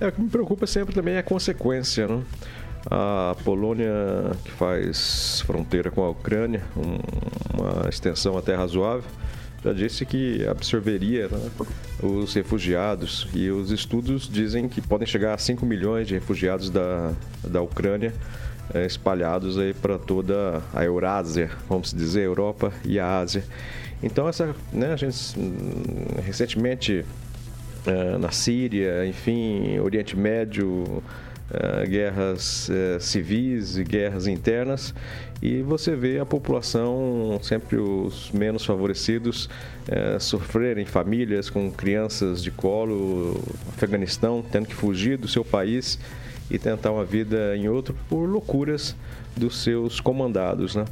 É, 0.00 0.08
o 0.08 0.12
que 0.12 0.20
me 0.20 0.28
preocupa 0.28 0.66
sempre 0.66 0.94
também 0.94 1.14
é 1.14 1.18
a 1.18 1.22
consequência, 1.22 2.06
né? 2.06 2.22
A 2.88 3.34
Polônia, 3.42 3.90
que 4.44 4.52
faz 4.52 5.40
fronteira 5.44 5.90
com 5.90 6.04
a 6.04 6.10
Ucrânia, 6.10 6.62
um, 6.76 6.98
uma 7.60 7.88
extensão 7.88 8.38
até 8.38 8.54
razoável, 8.54 9.10
já 9.64 9.72
disse 9.72 10.06
que 10.06 10.46
absorveria 10.46 11.26
né, 11.26 11.50
os 12.00 12.32
refugiados 12.32 13.26
e 13.34 13.50
os 13.50 13.72
estudos 13.72 14.28
dizem 14.28 14.68
que 14.68 14.80
podem 14.80 15.06
chegar 15.06 15.34
a 15.34 15.38
5 15.38 15.66
milhões 15.66 16.06
de 16.06 16.14
refugiados 16.14 16.70
da, 16.70 17.12
da 17.42 17.60
Ucrânia 17.60 18.14
é, 18.72 18.86
espalhados 18.86 19.58
aí 19.58 19.74
para 19.74 19.98
toda 19.98 20.62
a 20.72 20.84
Eurásia, 20.84 21.50
vamos 21.68 21.92
dizer, 21.92 22.22
Europa 22.22 22.72
e 22.84 22.98
a 23.00 23.18
Ásia. 23.18 23.44
Então 24.02 24.28
essa, 24.28 24.54
né, 24.72 24.92
a 24.92 24.96
gente 24.96 25.38
hum, 25.38 26.20
recentemente 26.24 27.04
na 28.18 28.30
Síria, 28.30 29.06
enfim, 29.06 29.78
Oriente 29.78 30.16
Médio, 30.16 31.02
uh, 31.50 31.88
guerras 31.88 32.68
uh, 32.68 33.00
civis 33.00 33.76
e 33.76 33.84
guerras 33.84 34.26
internas, 34.26 34.94
e 35.40 35.62
você 35.62 35.94
vê 35.94 36.18
a 36.18 36.26
população, 36.26 37.38
sempre 37.42 37.76
os 37.76 38.30
menos 38.32 38.64
favorecidos, 38.64 39.50
sofrerem 40.18 40.86
famílias 40.86 41.50
com 41.50 41.70
crianças 41.70 42.42
de 42.42 42.50
colo, 42.50 43.38
Afeganistão, 43.68 44.42
tendo 44.50 44.66
que 44.66 44.74
fugir 44.74 45.18
do 45.18 45.28
seu 45.28 45.44
país 45.44 45.98
e 46.50 46.58
tentar 46.58 46.90
uma 46.90 47.04
vida 47.04 47.54
em 47.54 47.68
outro 47.68 47.94
por 48.08 48.26
loucuras 48.26 48.96
dos 49.36 49.62
seus 49.62 50.00
comandados, 50.00 50.74
né? 50.74 50.86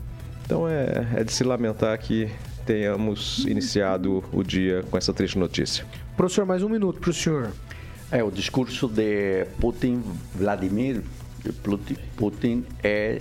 Então 0.45 0.69
é, 0.69 1.07
é 1.17 1.25
de 1.25 1.33
se 1.33 1.43
lamentar 1.43 1.97
que 1.99 2.29
tenhamos 2.67 3.47
iniciado 3.47 4.23
o 4.31 4.43
dia 4.43 4.85
com 4.91 4.99
essa 4.99 5.13
triste 5.13 5.39
notícia. 5.39 5.87
Professor, 6.17 6.47
mais 6.47 6.63
um 6.63 6.69
minuto 6.69 7.01
para 7.01 7.11
o 7.11 7.13
senhor. 7.13 7.51
É, 8.09 8.23
o 8.23 8.31
discurso 8.31 8.87
de 8.87 9.47
Putin, 9.61 10.01
Vladimir 10.33 11.03
Putin, 12.17 12.65
é 12.85 13.21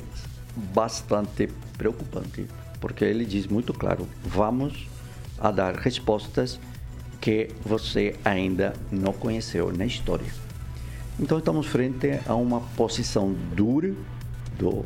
bastante 0.72 1.50
preocupante, 1.76 2.46
porque 2.80 3.04
ele 3.04 3.26
diz 3.26 3.48
muito 3.48 3.74
claro: 3.74 4.08
vamos 4.24 4.88
a 5.40 5.50
dar 5.50 5.76
respostas 5.76 6.60
que 7.20 7.50
você 7.66 8.16
ainda 8.24 8.74
não 8.92 9.12
conheceu 9.12 9.76
na 9.76 9.88
história. 9.88 10.32
Então 11.20 11.40
estamos 11.40 11.66
frente 11.66 12.20
a 12.28 12.36
uma 12.36 12.62
posição 12.78 13.34
dura 13.56 13.92
do 14.60 14.86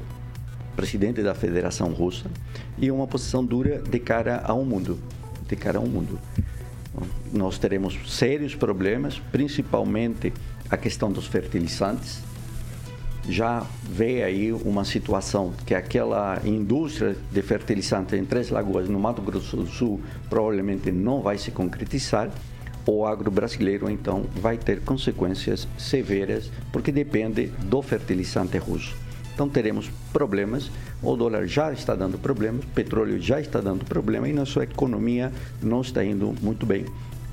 presidente 0.78 1.22
da 1.22 1.36
Federação 1.36 1.92
Russa 1.92 2.32
e 2.78 2.90
uma 2.90 3.06
posição 3.06 3.44
dura 3.44 3.80
de 3.80 4.00
cara 4.00 4.42
ao 4.46 4.64
mundo, 4.64 4.98
de 5.46 5.58
cara 5.58 5.78
ao 5.78 5.86
mundo 5.86 6.18
nós 7.32 7.58
teremos 7.58 7.98
sérios 8.08 8.56
problemas, 8.56 9.22
principalmente 9.32 10.34
a 10.70 10.78
questão 10.78 11.12
dos 11.12 11.28
fertilizantes. 11.28 12.22
Já 13.30 13.66
vê 13.84 14.24
aí 14.24 14.54
uma 14.54 14.86
situação 14.86 15.54
que 15.66 15.76
aquela 15.76 16.42
indústria 16.46 17.18
de 17.32 17.42
fertilizante 17.42 18.16
em 18.16 18.24
Três 18.24 18.50
Lagoas, 18.50 18.88
no 18.88 19.00
Mato 19.00 19.22
Grosso 19.22 19.58
do 19.58 19.68
Sul, 19.68 20.00
provavelmente 20.30 20.92
não 20.92 21.22
vai 21.22 21.38
se 21.38 21.52
concretizar. 21.52 22.30
O 22.86 23.06
agro 23.06 23.30
brasileiro, 23.30 23.90
então, 23.90 24.26
vai 24.36 24.58
ter 24.58 24.80
consequências 24.80 25.68
severas, 25.78 26.50
porque 26.72 26.90
depende 26.90 27.48
do 27.66 27.82
fertilizante 27.82 28.58
russo. 28.58 28.96
Então 29.38 29.48
teremos 29.48 29.88
problemas. 30.12 30.72
O 31.00 31.16
dólar 31.16 31.46
já 31.46 31.72
está 31.72 31.94
dando 31.94 32.18
problemas, 32.18 32.66
o 32.66 32.68
petróleo 32.70 33.22
já 33.22 33.40
está 33.40 33.62
dando 33.62 33.86
problema 33.86 34.28
e 34.28 34.34
nossa 34.34 34.64
economia 34.64 35.32
não 35.62 35.82
está 35.82 36.04
indo 36.04 36.34
muito 36.42 36.66
bem. 36.66 36.86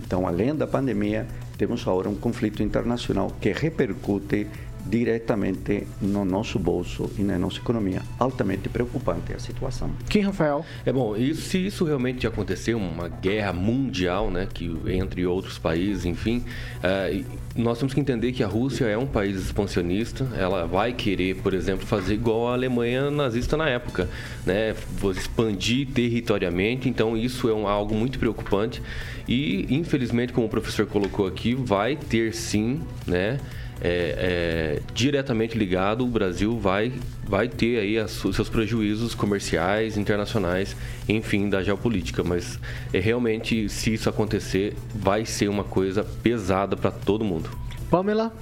Então, 0.07 0.27
além 0.27 0.55
da 0.55 0.67
pandemia, 0.67 1.27
temos 1.57 1.81
agora 1.89 2.11
um 2.11 2.15
conflito 2.15 2.63
internacional 2.63 3.33
que 3.41 3.53
repercute 3.53 4.47
diretamente 4.87 5.87
no 6.01 6.25
nosso 6.25 6.59
bolso 6.59 7.11
e 7.19 7.23
na 7.23 7.39
nossa 7.39 7.59
economia. 7.59 8.03
Altamente 8.19 8.69
preocupante 8.69 9.33
a 9.33 9.39
situação. 9.39 9.91
Quem, 10.09 10.23
Rafael? 10.23 10.65
É 10.85 10.93
bom, 10.93 11.17
e 11.17 11.35
se 11.35 11.67
isso 11.67 11.85
realmente 11.85 12.27
acontecer, 12.27 12.75
uma 12.75 13.09
guerra 13.09 13.53
mundial, 13.53 14.31
né, 14.31 14.47
que 14.53 14.75
entre 14.87 15.27
outros 15.27 15.59
países, 15.59 16.05
enfim, 16.05 16.45
uh, 16.79 17.25
nós 17.57 17.79
temos 17.79 17.95
que 17.95 18.01
entender 18.01 18.33
que 18.33 18.43
a 18.43 18.47
Rússia 18.47 18.85
é 18.87 18.99
um 18.99 19.07
país 19.07 19.37
expansionista, 19.37 20.29
ela 20.37 20.67
vai 20.67 20.93
querer, 20.93 21.37
por 21.37 21.55
exemplo, 21.55 21.87
fazer 21.87 22.15
igual 22.15 22.49
a 22.49 22.53
Alemanha 22.53 23.11
nazista 23.11 23.57
na 23.57 23.69
época, 23.69 24.09
né, 24.45 24.75
expandir 25.17 25.89
territorialmente, 25.89 26.89
então 26.89 27.17
isso 27.17 27.49
é 27.49 27.55
um, 27.55 27.67
algo 27.67 27.95
muito 27.95 28.19
preocupante 28.19 28.83
e, 29.29 29.67
infelizmente, 29.71 30.33
como 30.33 30.47
o 30.47 30.51
professor 30.51 30.87
colocou 30.87 31.27
aqui, 31.27 31.55
vai 31.55 31.97
ter 31.97 32.35
sim, 32.35 32.81
né, 33.07 33.39
é, 33.81 34.79
é, 34.81 34.83
diretamente 34.95 35.57
ligado, 35.57 36.05
o 36.05 36.07
Brasil 36.07 36.59
vai, 36.59 36.93
vai 37.27 37.49
ter 37.49 37.79
aí 37.79 37.99
os 37.99 38.35
seus 38.35 38.49
prejuízos 38.49 39.15
comerciais, 39.15 39.97
internacionais, 39.97 40.77
enfim, 41.09 41.49
da 41.49 41.63
geopolítica. 41.63 42.23
Mas 42.23 42.59
é, 42.93 43.01
realmente, 43.01 43.69
se 43.69 43.95
isso 43.95 44.09
acontecer, 44.09 44.75
vai 44.95 45.25
ser 45.25 45.49
uma 45.49 45.65
coisa 45.65 46.05
pesada 46.23 46.77
para 46.77 46.91
todo 46.91 47.25
mundo. 47.25 47.51
Pamela? 47.91 48.33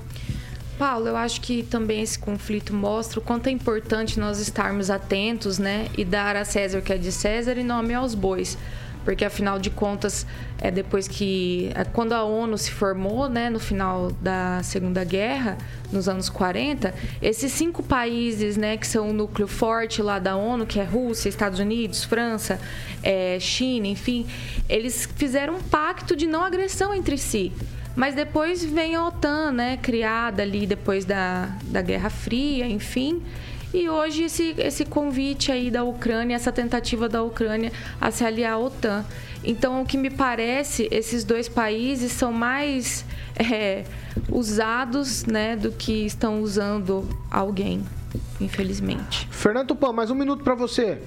Paulo, 0.79 1.09
eu 1.09 1.17
acho 1.17 1.41
que 1.41 1.63
também 1.63 2.03
esse 2.03 2.19
conflito 2.19 2.75
mostra 2.75 3.21
o 3.21 3.23
quanto 3.23 3.47
é 3.47 3.51
importante 3.51 4.19
nós 4.19 4.41
estarmos 4.41 4.91
atentos, 4.91 5.59
né? 5.59 5.89
E 5.97 6.05
dar 6.05 6.35
a 6.35 6.45
César 6.45 6.79
o 6.79 6.83
que 6.83 6.93
é 6.93 6.99
de 6.99 7.13
César 7.13 7.57
e 7.57 7.63
nome 7.63 7.95
aos 7.95 8.15
bois 8.15 8.59
porque 9.05 9.25
afinal 9.25 9.59
de 9.59 9.71
contas, 9.71 10.27
é 10.61 10.71
depois 10.71 11.09
que 11.09 11.71
é, 11.75 11.85
quando 11.85 12.13
a 12.13 12.23
ONU 12.23 12.57
se 12.57 12.71
formou, 12.71 13.29
né, 13.29 13.51
no 13.51 13.59
final 13.59 14.11
da 14.21 14.63
Segunda 14.63 15.05
Guerra, 15.05 15.59
nos 15.91 16.09
anos 16.09 16.29
40, 16.29 16.95
esses 17.21 17.53
cinco 17.53 17.83
países, 17.83 18.57
né, 18.57 18.77
que 18.77 18.87
são 18.87 19.11
o 19.11 19.13
núcleo 19.13 19.49
forte 19.49 20.01
lá 20.01 20.19
da 20.19 20.37
ONU, 20.37 20.67
que 20.67 20.81
é 20.81 20.85
Rússia, 20.85 21.29
Estados 21.29 21.59
Unidos, 21.59 22.05
França, 22.05 22.61
é, 23.03 23.39
China, 23.41 23.87
enfim, 23.87 24.27
eles 24.69 25.09
fizeram 25.17 25.57
um 25.57 25.63
pacto 25.63 26.17
de 26.17 26.27
não 26.27 26.45
agressão 26.45 26.95
entre 26.95 27.19
si. 27.19 27.53
Mas 27.95 28.15
depois 28.15 28.65
vem 28.65 28.95
a 28.95 29.07
OTAN, 29.07 29.53
né, 29.53 29.77
criada 29.77 30.43
ali 30.43 30.67
depois 30.67 31.05
da, 31.05 31.51
da 31.65 31.83
Guerra 31.83 32.09
Fria, 32.09 32.67
enfim. 32.67 33.23
E 33.75 33.89
hoje 33.89 34.25
esse, 34.25 34.55
esse 34.59 34.85
convite 34.85 35.51
aí 35.51 35.71
da 35.71 35.83
Ucrânia, 35.83 36.37
essa 36.37 36.53
tentativa 36.53 37.09
da 37.09 37.23
Ucrânia 37.23 37.73
a 38.01 38.11
se 38.11 38.23
aliar 38.25 38.55
à 38.55 38.59
OTAN. 38.59 39.05
Então, 39.43 39.83
o 39.83 39.87
que 39.87 39.97
me 39.97 40.11
parece, 40.11 40.89
esses 40.91 41.25
dois 41.25 41.49
países 41.49 42.13
são 42.13 42.33
mais 42.33 43.05
é, 43.35 43.85
usados 44.29 45.25
né, 45.25 45.57
do 45.57 45.73
que 45.73 46.05
estão 46.05 46.43
usando 46.43 47.09
alguém, 47.31 47.83
infelizmente. 48.41 49.27
Fernando 49.31 49.69
Tupan, 49.69 49.93
mais 49.93 50.11
um 50.11 50.15
minuto 50.15 50.45
para 50.45 50.55
você. 50.55 51.01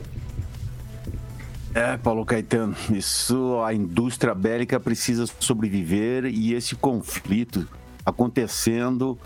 É, 1.73 1.97
Paulo 1.97 2.25
Caetano, 2.25 2.75
isso 2.89 3.61
a 3.63 3.73
indústria 3.73 4.33
bélica 4.33 4.79
precisa 4.79 5.25
sobreviver 5.39 6.25
e 6.25 6.53
esse 6.53 6.73
conflito 6.75 7.67
acontecendo 8.05 9.19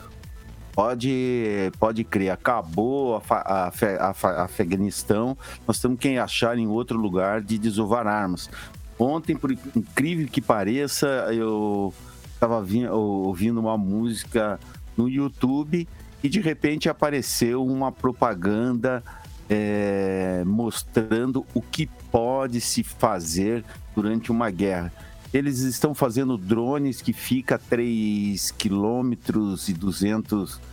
pode, 0.79 1.73
pode 1.77 2.05
crer. 2.05 2.29
Acabou 2.29 3.21
a, 3.29 3.35
a, 3.35 3.67
a, 3.67 4.43
Afeganistão, 4.45 5.37
nós 5.67 5.77
temos 5.77 5.99
que 5.99 6.17
achar 6.17 6.57
em 6.57 6.67
outro 6.67 6.97
lugar 6.97 7.41
de 7.41 7.57
desovar 7.57 8.07
armas. 8.07 8.49
Ontem, 8.97 9.35
por 9.35 9.51
incrível 9.51 10.25
que 10.29 10.39
pareça, 10.39 11.05
eu 11.33 11.93
estava 12.33 12.65
ouvindo 12.93 13.59
uma 13.59 13.77
música 13.77 14.57
no 14.95 15.09
YouTube 15.09 15.85
e 16.23 16.29
de 16.29 16.39
repente 16.39 16.87
apareceu 16.87 17.65
uma 17.65 17.91
propaganda 17.91 19.03
é, 19.49 20.43
mostrando 20.45 21.45
o 21.53 21.61
que 21.61 21.87
pode 22.09 22.61
se 22.61 22.83
fazer 22.83 23.65
durante 23.93 24.31
uma 24.31 24.49
guerra. 24.49 24.93
Eles 25.33 25.59
estão 25.59 25.93
fazendo 25.93 26.37
drones 26.37 27.01
que 27.01 27.11
fica 27.11 27.55
a 27.55 27.59
3 27.59 28.51
quilômetros 28.51 29.67
e 29.67 29.73
200 29.73 30.68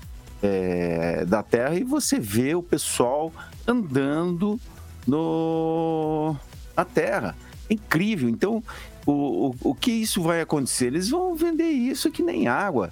é, 0.46 1.24
da 1.24 1.42
Terra 1.42 1.74
e 1.74 1.84
você 1.84 2.18
vê 2.18 2.54
o 2.54 2.62
pessoal 2.62 3.32
andando 3.66 4.60
no, 5.06 6.36
na 6.76 6.84
Terra. 6.84 7.36
É 7.68 7.74
incrível. 7.74 8.28
Então, 8.28 8.62
o, 9.04 9.48
o, 9.48 9.70
o 9.70 9.74
que 9.74 9.90
isso 9.90 10.22
vai 10.22 10.40
acontecer? 10.40 10.86
Eles 10.86 11.10
vão 11.10 11.34
vender 11.34 11.68
isso 11.68 12.10
que 12.10 12.22
nem 12.22 12.46
água. 12.46 12.90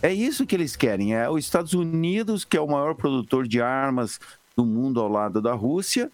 É 0.00 0.12
isso 0.12 0.46
que 0.46 0.54
eles 0.54 0.76
querem. 0.76 1.14
É 1.14 1.28
os 1.28 1.44
Estados 1.44 1.72
Unidos, 1.72 2.44
que 2.44 2.56
é 2.56 2.60
o 2.60 2.66
maior 2.66 2.94
produtor 2.94 3.46
de 3.46 3.60
armas 3.60 4.18
do 4.56 4.64
mundo 4.64 5.00
ao 5.00 5.08
lado 5.08 5.40
da 5.40 5.54
Rússia 5.54 6.10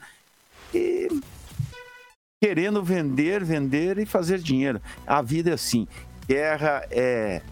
e 0.74 1.08
querendo 2.40 2.82
vender, 2.82 3.44
vender 3.44 3.98
e 3.98 4.06
fazer 4.06 4.38
dinheiro. 4.38 4.80
A 5.06 5.20
vida 5.22 5.50
é 5.50 5.54
assim. 5.54 5.86
Guerra 6.26 6.86
é 6.90 7.42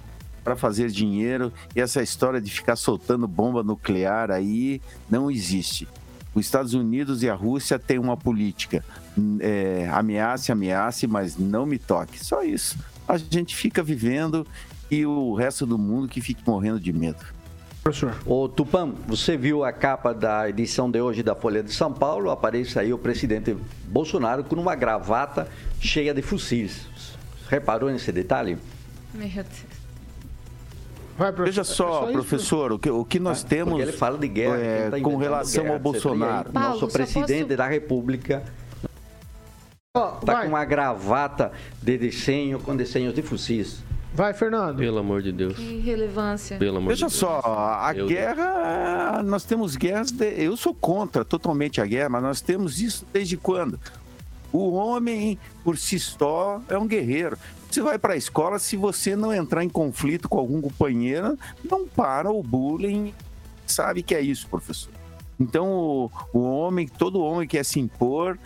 para 0.46 0.54
fazer 0.54 0.90
dinheiro 0.90 1.52
e 1.74 1.80
essa 1.80 2.00
história 2.00 2.40
de 2.40 2.52
ficar 2.52 2.76
soltando 2.76 3.26
bomba 3.26 3.64
nuclear 3.64 4.30
aí 4.30 4.80
não 5.10 5.28
existe. 5.28 5.88
Os 6.32 6.46
Estados 6.46 6.72
Unidos 6.72 7.24
e 7.24 7.28
a 7.28 7.34
Rússia 7.34 7.80
têm 7.80 7.98
uma 7.98 8.16
política 8.16 8.84
é, 9.40 9.90
ameace, 9.92 10.52
ameace, 10.52 11.08
mas 11.08 11.36
não 11.36 11.66
me 11.66 11.80
toque. 11.80 12.24
Só 12.24 12.44
isso. 12.44 12.78
A 13.08 13.18
gente 13.18 13.56
fica 13.56 13.82
vivendo 13.82 14.46
e 14.88 15.04
o 15.04 15.34
resto 15.34 15.66
do 15.66 15.76
mundo 15.76 16.06
que 16.06 16.20
fique 16.20 16.44
morrendo 16.46 16.78
de 16.78 16.92
medo. 16.92 17.24
Professor. 17.82 18.16
O 18.24 18.48
Tupã, 18.48 18.92
você 19.08 19.36
viu 19.36 19.64
a 19.64 19.72
capa 19.72 20.14
da 20.14 20.48
edição 20.48 20.88
de 20.88 21.00
hoje 21.00 21.24
da 21.24 21.34
Folha 21.34 21.60
de 21.60 21.72
São 21.72 21.92
Paulo? 21.92 22.30
Aparece 22.30 22.78
aí 22.78 22.92
o 22.92 22.98
presidente 22.98 23.56
Bolsonaro 23.88 24.44
com 24.44 24.54
uma 24.54 24.76
gravata 24.76 25.48
cheia 25.80 26.14
de 26.14 26.22
fuzis. 26.22 26.86
Reparou 27.48 27.90
nesse 27.90 28.12
detalhe? 28.12 28.56
Meu 29.12 29.28
Deus. 29.28 29.75
Vai, 31.16 31.32
Veja 31.32 31.64
só, 31.64 32.04
é 32.04 32.06
só 32.06 32.12
professor, 32.12 32.72
o 32.72 32.78
que, 32.78 32.90
o 32.90 33.04
que 33.04 33.18
nós 33.18 33.42
temos. 33.42 33.80
ele 33.80 33.92
fala 33.92 34.18
de 34.18 34.28
guerra 34.28 34.56
é, 34.56 34.90
tá 34.90 35.00
com 35.00 35.16
relação 35.16 35.62
guerra, 35.62 35.74
ao 35.74 35.80
Bolsonaro. 35.80 36.52
Paulo, 36.52 36.68
Nosso 36.80 36.88
presidente 36.88 37.44
posso... 37.44 37.56
da 37.56 37.66
República 37.66 38.42
está 40.20 40.42
com 40.42 40.48
uma 40.48 40.64
gravata 40.64 41.52
de 41.82 41.96
desenho 41.96 42.58
com 42.60 42.76
desenhos 42.76 43.14
de 43.14 43.22
fuzis. 43.22 43.82
Vai, 44.12 44.32
Fernando. 44.32 44.78
Pelo 44.78 44.98
amor 44.98 45.20
de 45.20 45.30
Deus. 45.30 45.56
Que 45.56 45.78
relevância. 45.80 46.56
Pelo 46.56 46.78
amor 46.78 46.88
Veja 46.88 47.06
de 47.06 47.12
só, 47.12 47.40
a 47.44 47.92
Meu 47.94 48.06
guerra, 48.06 49.12
Deus. 49.16 49.26
nós 49.26 49.44
temos 49.44 49.76
guerras. 49.76 50.10
De, 50.10 50.24
eu 50.42 50.56
sou 50.56 50.74
contra 50.74 51.22
totalmente 51.24 51.82
a 51.82 51.86
guerra, 51.86 52.08
mas 52.08 52.22
nós 52.22 52.40
temos 52.40 52.80
isso 52.80 53.06
desde 53.12 53.36
quando? 53.36 53.78
O 54.50 54.72
homem, 54.72 55.38
por 55.62 55.76
si 55.76 55.98
só, 55.98 56.62
é 56.68 56.78
um 56.78 56.86
guerreiro. 56.86 57.36
Você 57.70 57.82
vai 57.82 57.98
para 57.98 58.14
a 58.14 58.16
escola, 58.16 58.58
se 58.58 58.76
você 58.76 59.14
não 59.14 59.32
entrar 59.32 59.62
em 59.62 59.68
conflito 59.68 60.28
com 60.28 60.38
algum 60.38 60.60
companheiro, 60.60 61.38
não 61.64 61.86
para 61.86 62.30
o 62.30 62.42
bullying. 62.42 63.12
Sabe 63.66 64.02
que 64.02 64.14
é 64.14 64.20
isso, 64.20 64.48
professor. 64.48 64.92
Então, 65.38 65.68
o, 65.70 66.10
o 66.32 66.40
homem, 66.40 66.88
todo 66.88 67.20
homem 67.20 67.46
quer 67.46 67.64
se 67.64 67.78
impor 67.78 68.38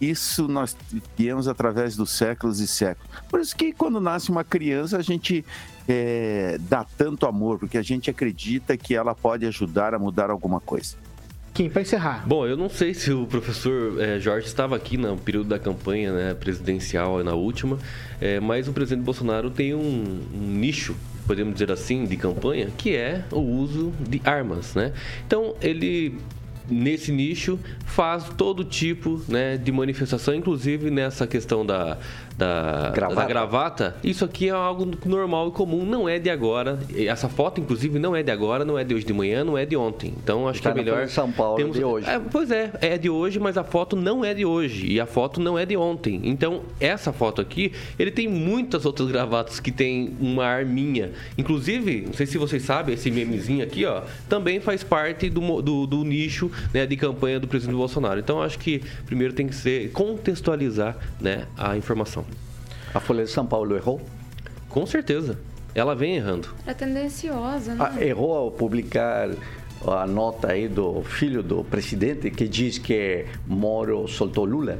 isso 0.00 0.46
nós 0.46 0.76
viemos 1.16 1.48
através 1.48 1.96
dos 1.96 2.10
séculos 2.10 2.60
e 2.60 2.66
séculos. 2.66 3.10
Por 3.28 3.40
isso 3.40 3.56
que 3.56 3.72
quando 3.72 4.00
nasce 4.00 4.30
uma 4.30 4.44
criança, 4.44 4.98
a 4.98 5.02
gente 5.02 5.44
é, 5.88 6.58
dá 6.60 6.84
tanto 6.84 7.26
amor, 7.26 7.58
porque 7.58 7.78
a 7.78 7.82
gente 7.82 8.10
acredita 8.10 8.76
que 8.76 8.94
ela 8.94 9.14
pode 9.14 9.46
ajudar 9.46 9.94
a 9.94 9.98
mudar 9.98 10.30
alguma 10.30 10.60
coisa. 10.60 10.96
Kim, 11.56 11.70
para 11.70 11.80
encerrar. 11.80 12.22
Bom, 12.26 12.46
eu 12.46 12.54
não 12.54 12.68
sei 12.68 12.92
se 12.92 13.10
o 13.10 13.26
professor 13.26 13.98
é, 13.98 14.20
Jorge 14.20 14.46
estava 14.46 14.76
aqui 14.76 14.98
no 14.98 15.16
período 15.16 15.48
da 15.48 15.58
campanha 15.58 16.12
né, 16.12 16.34
presidencial, 16.34 17.24
na 17.24 17.32
última, 17.32 17.78
é, 18.20 18.38
mas 18.38 18.68
o 18.68 18.74
presidente 18.74 19.02
Bolsonaro 19.02 19.48
tem 19.48 19.74
um, 19.74 20.20
um 20.34 20.38
nicho 20.38 20.94
podemos 21.26 21.54
dizer 21.54 21.72
assim, 21.72 22.04
de 22.04 22.16
campanha, 22.16 22.68
que 22.76 22.94
é 22.94 23.24
o 23.32 23.40
uso 23.40 23.92
de 23.98 24.20
armas, 24.24 24.76
né? 24.76 24.92
Então, 25.26 25.56
ele 25.60 26.16
nesse 26.68 27.12
nicho 27.12 27.58
faz 27.84 28.24
todo 28.36 28.64
tipo 28.64 29.20
né, 29.28 29.56
de 29.56 29.72
manifestação, 29.72 30.34
inclusive 30.34 30.90
nessa 30.90 31.26
questão 31.26 31.64
da, 31.64 31.98
da 32.36 32.90
gravata. 32.94 33.20
da 33.20 33.26
gravata. 33.26 33.96
Isso 34.04 34.24
aqui 34.24 34.48
é 34.48 34.52
algo 34.52 34.90
normal 35.06 35.48
e 35.48 35.50
comum, 35.52 35.84
não 35.84 36.08
é 36.08 36.18
de 36.18 36.28
agora. 36.28 36.78
Essa 36.94 37.28
foto, 37.28 37.60
inclusive, 37.60 37.98
não 37.98 38.14
é 38.14 38.22
de 38.22 38.30
agora, 38.30 38.64
não 38.64 38.78
é 38.78 38.84
de 38.84 38.94
hoje 38.94 39.06
de 39.06 39.12
manhã, 39.12 39.42
não 39.44 39.56
é 39.56 39.64
de 39.64 39.76
ontem. 39.76 40.12
Então 40.22 40.46
acho 40.46 40.62
tá 40.62 40.72
que 40.72 40.78
é 40.80 40.82
melhor. 40.82 41.08
São 41.08 41.32
Paulo 41.32 41.56
temos... 41.56 41.76
de 41.76 41.84
hoje. 41.84 42.08
É, 42.08 42.18
pois 42.18 42.50
é, 42.50 42.70
é 42.80 42.98
de 42.98 43.08
hoje, 43.08 43.38
mas 43.38 43.56
a 43.56 43.64
foto 43.64 43.96
não 43.96 44.24
é 44.24 44.34
de 44.34 44.44
hoje 44.44 44.86
e 44.86 45.00
a 45.00 45.06
foto 45.06 45.40
não 45.40 45.58
é 45.58 45.64
de 45.64 45.76
ontem. 45.76 46.20
Então 46.24 46.62
essa 46.78 47.12
foto 47.12 47.40
aqui, 47.40 47.72
ele 47.98 48.10
tem 48.10 48.28
muitas 48.28 48.84
outras 48.84 49.08
gravatas 49.08 49.58
que 49.58 49.72
tem 49.72 50.14
uma 50.20 50.44
arminha. 50.44 51.12
Inclusive, 51.38 52.04
não 52.06 52.12
sei 52.12 52.26
se 52.26 52.36
vocês 52.36 52.62
sabem, 52.62 52.94
esse 52.94 53.10
memezinho 53.10 53.64
aqui, 53.64 53.84
ó, 53.86 54.02
também 54.28 54.60
faz 54.60 54.84
parte 54.84 55.30
do, 55.30 55.62
do, 55.62 55.86
do 55.86 56.04
nicho 56.04 56.50
né, 56.72 56.86
de 56.86 56.96
campanha 56.96 57.40
do 57.40 57.48
presidente 57.48 57.76
Bolsonaro. 57.76 58.18
Então 58.20 58.42
acho 58.42 58.58
que 58.58 58.82
primeiro 59.04 59.32
tem 59.32 59.46
que 59.46 59.54
ser 59.54 59.90
contextualizar 59.92 60.96
né, 61.20 61.46
a 61.56 61.76
informação. 61.76 62.24
A 62.94 63.00
Folha 63.00 63.24
de 63.24 63.30
São 63.30 63.46
Paulo 63.46 63.76
errou? 63.76 64.00
Com 64.68 64.86
certeza. 64.86 65.38
Ela 65.74 65.94
vem 65.94 66.16
errando. 66.16 66.48
É 66.66 66.72
tendenciosa, 66.72 67.74
né? 67.74 67.92
Ah, 67.92 68.02
errou 68.02 68.34
ao 68.34 68.50
publicar 68.50 69.28
a 69.86 70.06
nota 70.06 70.52
aí 70.52 70.68
do 70.68 71.02
filho 71.02 71.42
do 71.42 71.62
presidente 71.62 72.30
que 72.30 72.48
diz 72.48 72.78
que 72.78 73.26
Moro 73.46 74.08
soltou 74.08 74.44
Lula? 74.44 74.78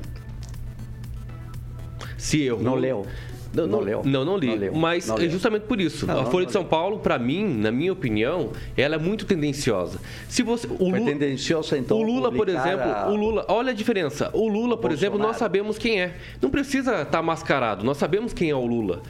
Se 2.16 2.42
errou. 2.42 2.62
Não 2.62 2.74
leu. 2.74 3.06
Não, 3.52 3.66
não, 3.66 3.80
leu? 3.80 4.02
Não, 4.04 4.24
não 4.24 4.36
li. 4.36 4.56
Não 4.56 4.74
mas 4.74 5.06
não 5.06 5.16
é 5.16 5.28
justamente 5.28 5.62
por 5.62 5.80
isso. 5.80 6.06
Não, 6.06 6.20
a 6.20 6.24
Folha 6.26 6.46
de 6.46 6.52
São 6.52 6.64
Paulo, 6.64 6.98
para 6.98 7.18
mim, 7.18 7.44
na 7.46 7.70
minha 7.70 7.92
opinião, 7.92 8.52
ela 8.76 8.96
é 8.96 8.98
muito 8.98 9.24
tendenciosa. 9.24 9.98
Se 10.28 10.42
você, 10.42 10.66
o 10.66 10.90
Lula, 10.90 11.04
tendenciosa, 11.04 11.78
então, 11.78 11.98
o 11.98 12.02
Lula, 12.02 12.30
por 12.32 12.48
exemplo, 12.48 12.90
a... 12.90 13.08
o 13.08 13.16
Lula, 13.16 13.44
olha 13.48 13.70
a 13.70 13.74
diferença. 13.74 14.30
O 14.32 14.48
Lula, 14.48 14.76
por 14.76 14.88
Bolsonaro. 14.88 14.94
exemplo, 14.94 15.18
nós 15.18 15.36
sabemos 15.36 15.78
quem 15.78 16.00
é. 16.00 16.16
Não 16.40 16.50
precisa 16.50 16.92
estar 16.92 17.04
tá 17.06 17.22
mascarado. 17.22 17.84
Nós 17.84 17.96
sabemos 17.96 18.32
quem 18.32 18.50
é 18.50 18.54
o 18.54 18.66
Lula. 18.66 19.02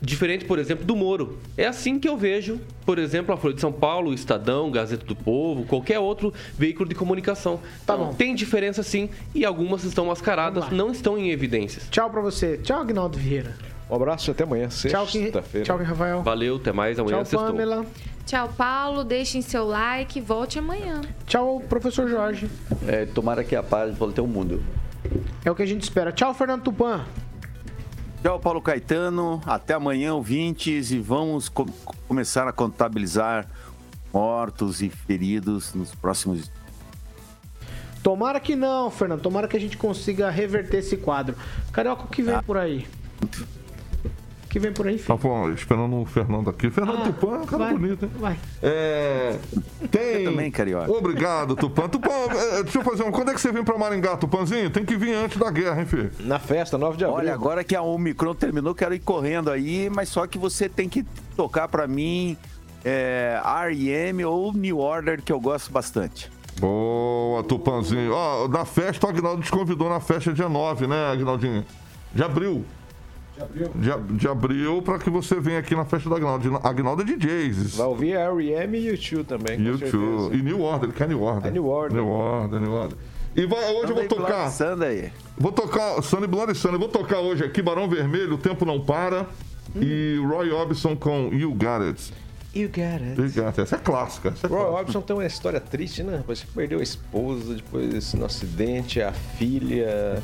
Diferente, 0.00 0.44
por 0.44 0.58
exemplo, 0.58 0.84
do 0.84 0.94
Moro. 0.94 1.38
É 1.56 1.66
assim 1.66 1.98
que 1.98 2.08
eu 2.08 2.16
vejo, 2.16 2.60
por 2.84 2.98
exemplo, 2.98 3.34
a 3.34 3.36
Folha 3.36 3.54
de 3.54 3.60
São 3.60 3.72
Paulo, 3.72 4.10
o 4.10 4.14
Estadão, 4.14 4.70
Gazeta 4.70 5.06
do 5.06 5.16
Povo, 5.16 5.64
qualquer 5.64 5.98
outro 5.98 6.32
veículo 6.56 6.88
de 6.88 6.94
comunicação. 6.94 7.60
Tá 7.86 7.94
então, 7.94 8.06
bom. 8.08 8.14
Tem 8.14 8.34
diferença 8.34 8.82
sim 8.82 9.08
e 9.34 9.44
algumas 9.44 9.84
estão 9.84 10.06
mascaradas, 10.06 10.70
não 10.70 10.90
estão 10.90 11.16
em 11.16 11.30
evidências. 11.30 11.88
Tchau 11.90 12.10
para 12.10 12.20
você. 12.20 12.58
Tchau, 12.58 12.80
Agnaldo 12.80 13.18
Vieira. 13.18 13.54
Um 13.88 13.94
abraço 13.94 14.28
e 14.28 14.32
até 14.32 14.42
amanhã, 14.42 14.68
sexta-feira. 14.68 15.42
Tchau, 15.64 15.76
Rafael. 15.78 16.22
Valeu, 16.22 16.56
até 16.56 16.72
mais. 16.72 16.98
Amanhã 16.98 17.22
Tchau, 17.22 17.44
Pamela. 17.44 17.86
Tchau, 18.24 18.48
Paulo. 18.56 19.04
Deixem 19.04 19.40
seu 19.40 19.64
like. 19.64 20.20
Volte 20.20 20.58
amanhã. 20.58 21.02
Tchau, 21.26 21.62
professor 21.68 22.08
Jorge. 22.08 22.50
É, 22.86 23.06
tomara 23.06 23.44
que 23.44 23.54
a 23.54 23.62
paz 23.62 23.96
volte 23.96 24.18
ao 24.18 24.26
mundo. 24.26 24.60
É 25.44 25.50
o 25.50 25.54
que 25.54 25.62
a 25.62 25.66
gente 25.66 25.82
espera. 25.82 26.10
Tchau, 26.10 26.34
Fernando 26.34 26.64
Tupan. 26.64 27.04
Tchau, 28.22 28.40
Paulo 28.40 28.60
Caetano. 28.60 29.40
Até 29.46 29.74
amanhã, 29.74 30.14
ouvintes, 30.14 30.90
e 30.90 30.98
vamos 30.98 31.48
co 31.48 31.64
começar 32.08 32.48
a 32.48 32.52
contabilizar 32.52 33.46
mortos 34.12 34.82
e 34.82 34.90
feridos 34.90 35.74
nos 35.74 35.94
próximos 35.94 36.50
Tomara 38.02 38.38
que 38.38 38.54
não, 38.54 38.88
Fernando. 38.88 39.20
Tomara 39.20 39.48
que 39.48 39.56
a 39.56 39.60
gente 39.60 39.76
consiga 39.76 40.30
reverter 40.30 40.78
esse 40.78 40.96
quadro. 40.96 41.34
Carioca, 41.72 42.04
o 42.04 42.06
que 42.06 42.22
vem 42.22 42.36
ah. 42.36 42.42
por 42.42 42.56
aí? 42.56 42.86
Que 44.56 44.60
vem 44.60 44.72
por 44.72 44.86
aí, 44.86 44.96
filho? 44.96 45.18
Tá 45.18 45.22
bom, 45.22 45.50
esperando 45.50 46.00
o 46.00 46.06
Fernando 46.06 46.48
aqui. 46.48 46.70
Fernando 46.70 47.02
ah, 47.02 47.04
Tupã 47.04 47.36
é 47.36 47.38
um 47.40 47.44
cara 47.44 47.64
vai, 47.64 47.74
bonito, 47.74 48.06
hein? 48.06 48.10
Vai. 48.18 48.38
É, 48.62 49.36
tem... 49.90 50.22
Eu 50.22 50.30
também, 50.30 50.50
Carioca. 50.50 50.90
Obrigado, 50.90 51.54
Tupã. 51.54 51.86
Tupã, 51.86 52.08
é, 52.30 52.62
deixa 52.62 52.78
eu 52.78 52.82
fazer 52.82 53.02
um... 53.02 53.12
Quando 53.12 53.32
é 53.32 53.34
que 53.34 53.40
você 53.42 53.52
vem 53.52 53.62
pra 53.62 53.76
Maringá, 53.76 54.16
Tupãzinho? 54.16 54.70
Tem 54.70 54.82
que 54.82 54.96
vir 54.96 55.12
antes 55.12 55.36
da 55.36 55.50
guerra, 55.50 55.80
hein, 55.80 55.86
filho? 55.86 56.10
Na 56.20 56.38
festa, 56.38 56.78
9 56.78 56.96
de 56.96 57.04
abril. 57.04 57.18
Olha, 57.18 57.34
agora 57.34 57.62
que 57.62 57.76
a 57.76 57.82
Omicron 57.82 58.34
terminou, 58.34 58.74
quero 58.74 58.94
ir 58.94 59.00
correndo 59.00 59.50
aí, 59.50 59.90
mas 59.90 60.08
só 60.08 60.26
que 60.26 60.38
você 60.38 60.70
tem 60.70 60.88
que 60.88 61.04
tocar 61.36 61.68
pra 61.68 61.86
mim 61.86 62.34
é, 62.82 63.38
R.E.M. 63.44 64.24
ou 64.24 64.54
New 64.54 64.78
Order, 64.78 65.20
que 65.20 65.34
eu 65.34 65.38
gosto 65.38 65.70
bastante. 65.70 66.30
Boa, 66.58 67.44
Tupanzinho. 67.44 68.14
Ó, 68.14 68.48
na 68.48 68.64
festa, 68.64 69.06
o 69.06 69.10
Agnaldo 69.10 69.42
te 69.42 69.50
convidou 69.50 69.90
na 69.90 70.00
festa 70.00 70.32
dia 70.32 70.48
9, 70.48 70.86
né, 70.86 71.12
Agnaldinho? 71.12 71.62
De 72.14 72.22
abril. 72.22 72.64
De 73.36 73.42
abril. 73.90 74.16
De, 74.16 74.28
abril 74.28 74.82
pra 74.82 74.98
que 74.98 75.10
você 75.10 75.38
venha 75.38 75.58
aqui 75.58 75.74
na 75.74 75.84
festa 75.84 76.08
da 76.08 76.16
Agnaldo. 76.16 76.60
Agnaldo 76.62 77.02
é 77.02 77.04
DJs. 77.04 77.76
Vai 77.76 77.86
ouvir 77.86 78.12
R.E.M. 78.14 78.78
e 78.78 78.92
U2 78.92 79.26
também. 79.26 79.58
U2. 79.58 80.32
E 80.32 80.42
New 80.42 80.62
Order, 80.62 80.88
ele 80.88 80.96
quer 80.96 81.08
New 81.08 81.20
Order. 81.20 81.50
É 81.50 81.50
New 81.50 81.66
Order. 81.66 81.96
New 81.96 82.08
Order, 82.08 82.60
New 82.60 82.72
Order. 82.72 82.98
E 83.36 83.44
vai, 83.44 83.70
hoje 83.74 83.92
eu 83.92 83.96
vou 83.96 84.08
tocar. 84.08 84.50
Sunday. 84.50 85.12
Vou 85.36 85.52
tocar 85.52 86.02
Sunny 86.02 86.26
Bloody 86.26 86.54
Sunday. 86.54 86.78
Vou 86.78 86.88
tocar 86.88 87.18
hoje 87.18 87.44
aqui 87.44 87.60
Barão 87.60 87.86
Vermelho, 87.86 88.34
O 88.34 88.38
Tempo 88.38 88.64
Não 88.64 88.80
Para. 88.80 89.26
Hum. 89.74 89.82
E 89.82 90.18
Roy 90.26 90.50
Orbison 90.50 90.96
com 90.96 91.28
You 91.30 91.50
Got 91.50 91.86
It. 91.86 92.12
You 92.54 92.68
got 92.68 93.02
it. 93.02 93.20
You 93.20 93.28
got 93.28 93.48
it. 93.48 93.60
Essa 93.60 93.76
é 93.76 93.78
clássica. 93.78 94.30
Essa 94.30 94.46
é 94.46 94.48
Roy 94.50 94.62
Orbison 94.62 95.02
tem 95.02 95.14
uma 95.14 95.26
história 95.26 95.60
triste, 95.60 96.02
né? 96.02 96.16
Depois 96.16 96.40
que 96.40 96.46
perdeu 96.46 96.78
a 96.78 96.82
esposa, 96.82 97.54
depois 97.54 98.14
no 98.14 98.24
acidente, 98.24 99.02
a 99.02 99.12
filha 99.12 100.22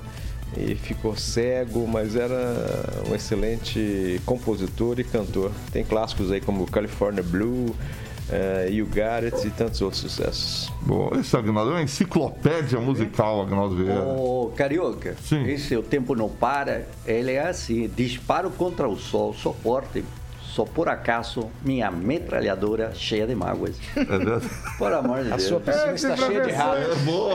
e 0.57 0.75
ficou 0.75 1.17
cego, 1.17 1.87
mas 1.87 2.17
era 2.17 2.55
um 3.09 3.15
excelente 3.15 4.21
compositor 4.25 5.01
e 5.01 5.05
cantor. 5.05 5.51
Tem 5.73 5.85
clássicos 5.85 6.31
aí 6.31 6.41
como 6.41 6.67
California 6.67 7.23
Blue, 7.23 7.75
uh, 8.33 8.71
You 8.71 8.87
Got 8.87 9.27
It 9.35 9.47
e 9.47 9.51
tantos 9.51 9.81
outros 9.81 10.03
sucessos. 10.03 10.73
Bom, 10.83 11.11
esse 11.19 11.37
Agnaldo 11.37 11.71
é 11.71 11.75
uma 11.75 11.83
enciclopédia 11.83 12.81
musical, 12.81 13.43
Agnaldo 13.43 13.77
Vieira. 13.77 14.03
Ô, 14.03 14.53
Carioca, 14.57 15.17
Sim. 15.23 15.45
esse 15.49 15.77
O 15.77 15.83
Tempo 15.83 16.15
Não 16.15 16.29
Para, 16.29 16.87
ele 17.07 17.33
é 17.33 17.47
assim, 17.49 17.89
disparo 17.95 18.51
contra 18.51 18.89
o 18.89 18.97
sol, 18.97 19.35
suporte 19.35 20.05
só 20.53 20.65
por 20.67 20.87
acaso 20.89 21.51
minha 21.65 21.91
metralhadora 21.91 22.95
cheia 22.95 23.27
de 23.27 23.35
mágoas. 23.35 23.77
É? 23.97 24.77
Por 24.77 24.93
amor 24.93 25.23
de 25.23 25.31
Deus. 25.31 25.45
A 25.45 25.49
sua 25.49 25.61
piscina 25.61 25.93
está 25.93 26.17
cheia 26.17 26.41
de 26.43 26.51
ratos. 26.53 26.85
É 26.91 26.95
boa. 27.05 27.35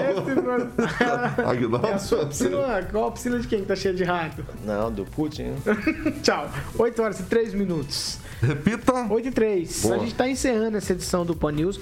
Aguinaldo. 1.49 1.88
a 1.88 1.97
sua 1.97 2.26
piscina, 2.28 2.88
qual 2.91 3.07
a 3.07 3.11
piscina 3.11 3.39
de 3.39 3.47
quem 3.47 3.61
está 3.61 3.76
cheia 3.76 3.93
de 3.93 4.03
rato? 4.03 4.45
Não, 4.63 4.91
do 4.91 5.03
Putin. 5.03 5.53
Tchau. 6.22 6.47
8 6.78 7.01
horas 7.01 7.20
e 7.20 7.24
3 7.24 7.55
minutos. 7.55 8.20
Repita. 8.39 9.07
8 9.09 9.28
e 9.28 9.32
3. 9.32 9.82
Boa. 9.82 9.95
A 9.95 9.99
gente 9.99 10.11
está 10.11 10.30
encerrando 10.30 10.78
essa 10.78 10.93
edição 10.93 11.26
do 11.26 11.36
Pan 11.36 11.53
News. 11.53 11.80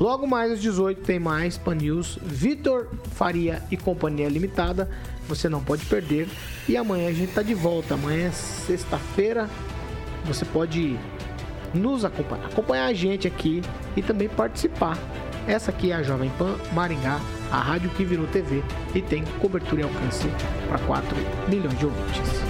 Logo 0.00 0.26
mais 0.26 0.50
às 0.50 0.62
18 0.62 1.02
tem 1.02 1.18
mais 1.18 1.58
Pan 1.58 1.74
News. 1.74 2.18
Vitor 2.22 2.88
Faria 3.12 3.62
e 3.70 3.76
Companhia 3.76 4.30
Limitada. 4.30 4.88
Você 5.28 5.46
não 5.46 5.62
pode 5.62 5.84
perder. 5.84 6.26
E 6.66 6.74
amanhã 6.74 7.08
a 7.10 7.12
gente 7.12 7.28
está 7.28 7.42
de 7.42 7.54
volta. 7.54 7.94
Amanhã 7.94 8.28
é 8.28 8.32
sexta-feira 8.32 9.48
você 10.24 10.44
pode 10.44 10.98
nos 11.72 12.04
acompanhar, 12.04 12.46
acompanhar 12.46 12.86
a 12.86 12.92
gente 12.92 13.26
aqui 13.26 13.62
e 13.96 14.02
também 14.02 14.28
participar. 14.28 14.96
Essa 15.46 15.70
aqui 15.70 15.92
é 15.92 15.96
a 15.96 16.02
Jovem 16.02 16.30
Pan 16.38 16.56
Maringá, 16.72 17.20
a 17.50 17.58
rádio 17.58 17.90
que 17.90 18.04
virou 18.04 18.26
TV 18.26 18.62
e 18.94 19.02
tem 19.02 19.24
cobertura 19.40 19.82
e 19.82 19.84
alcance 19.84 20.28
para 20.68 20.78
4 20.78 21.16
milhões 21.48 21.78
de 21.78 21.84
ouvintes. 21.84 22.44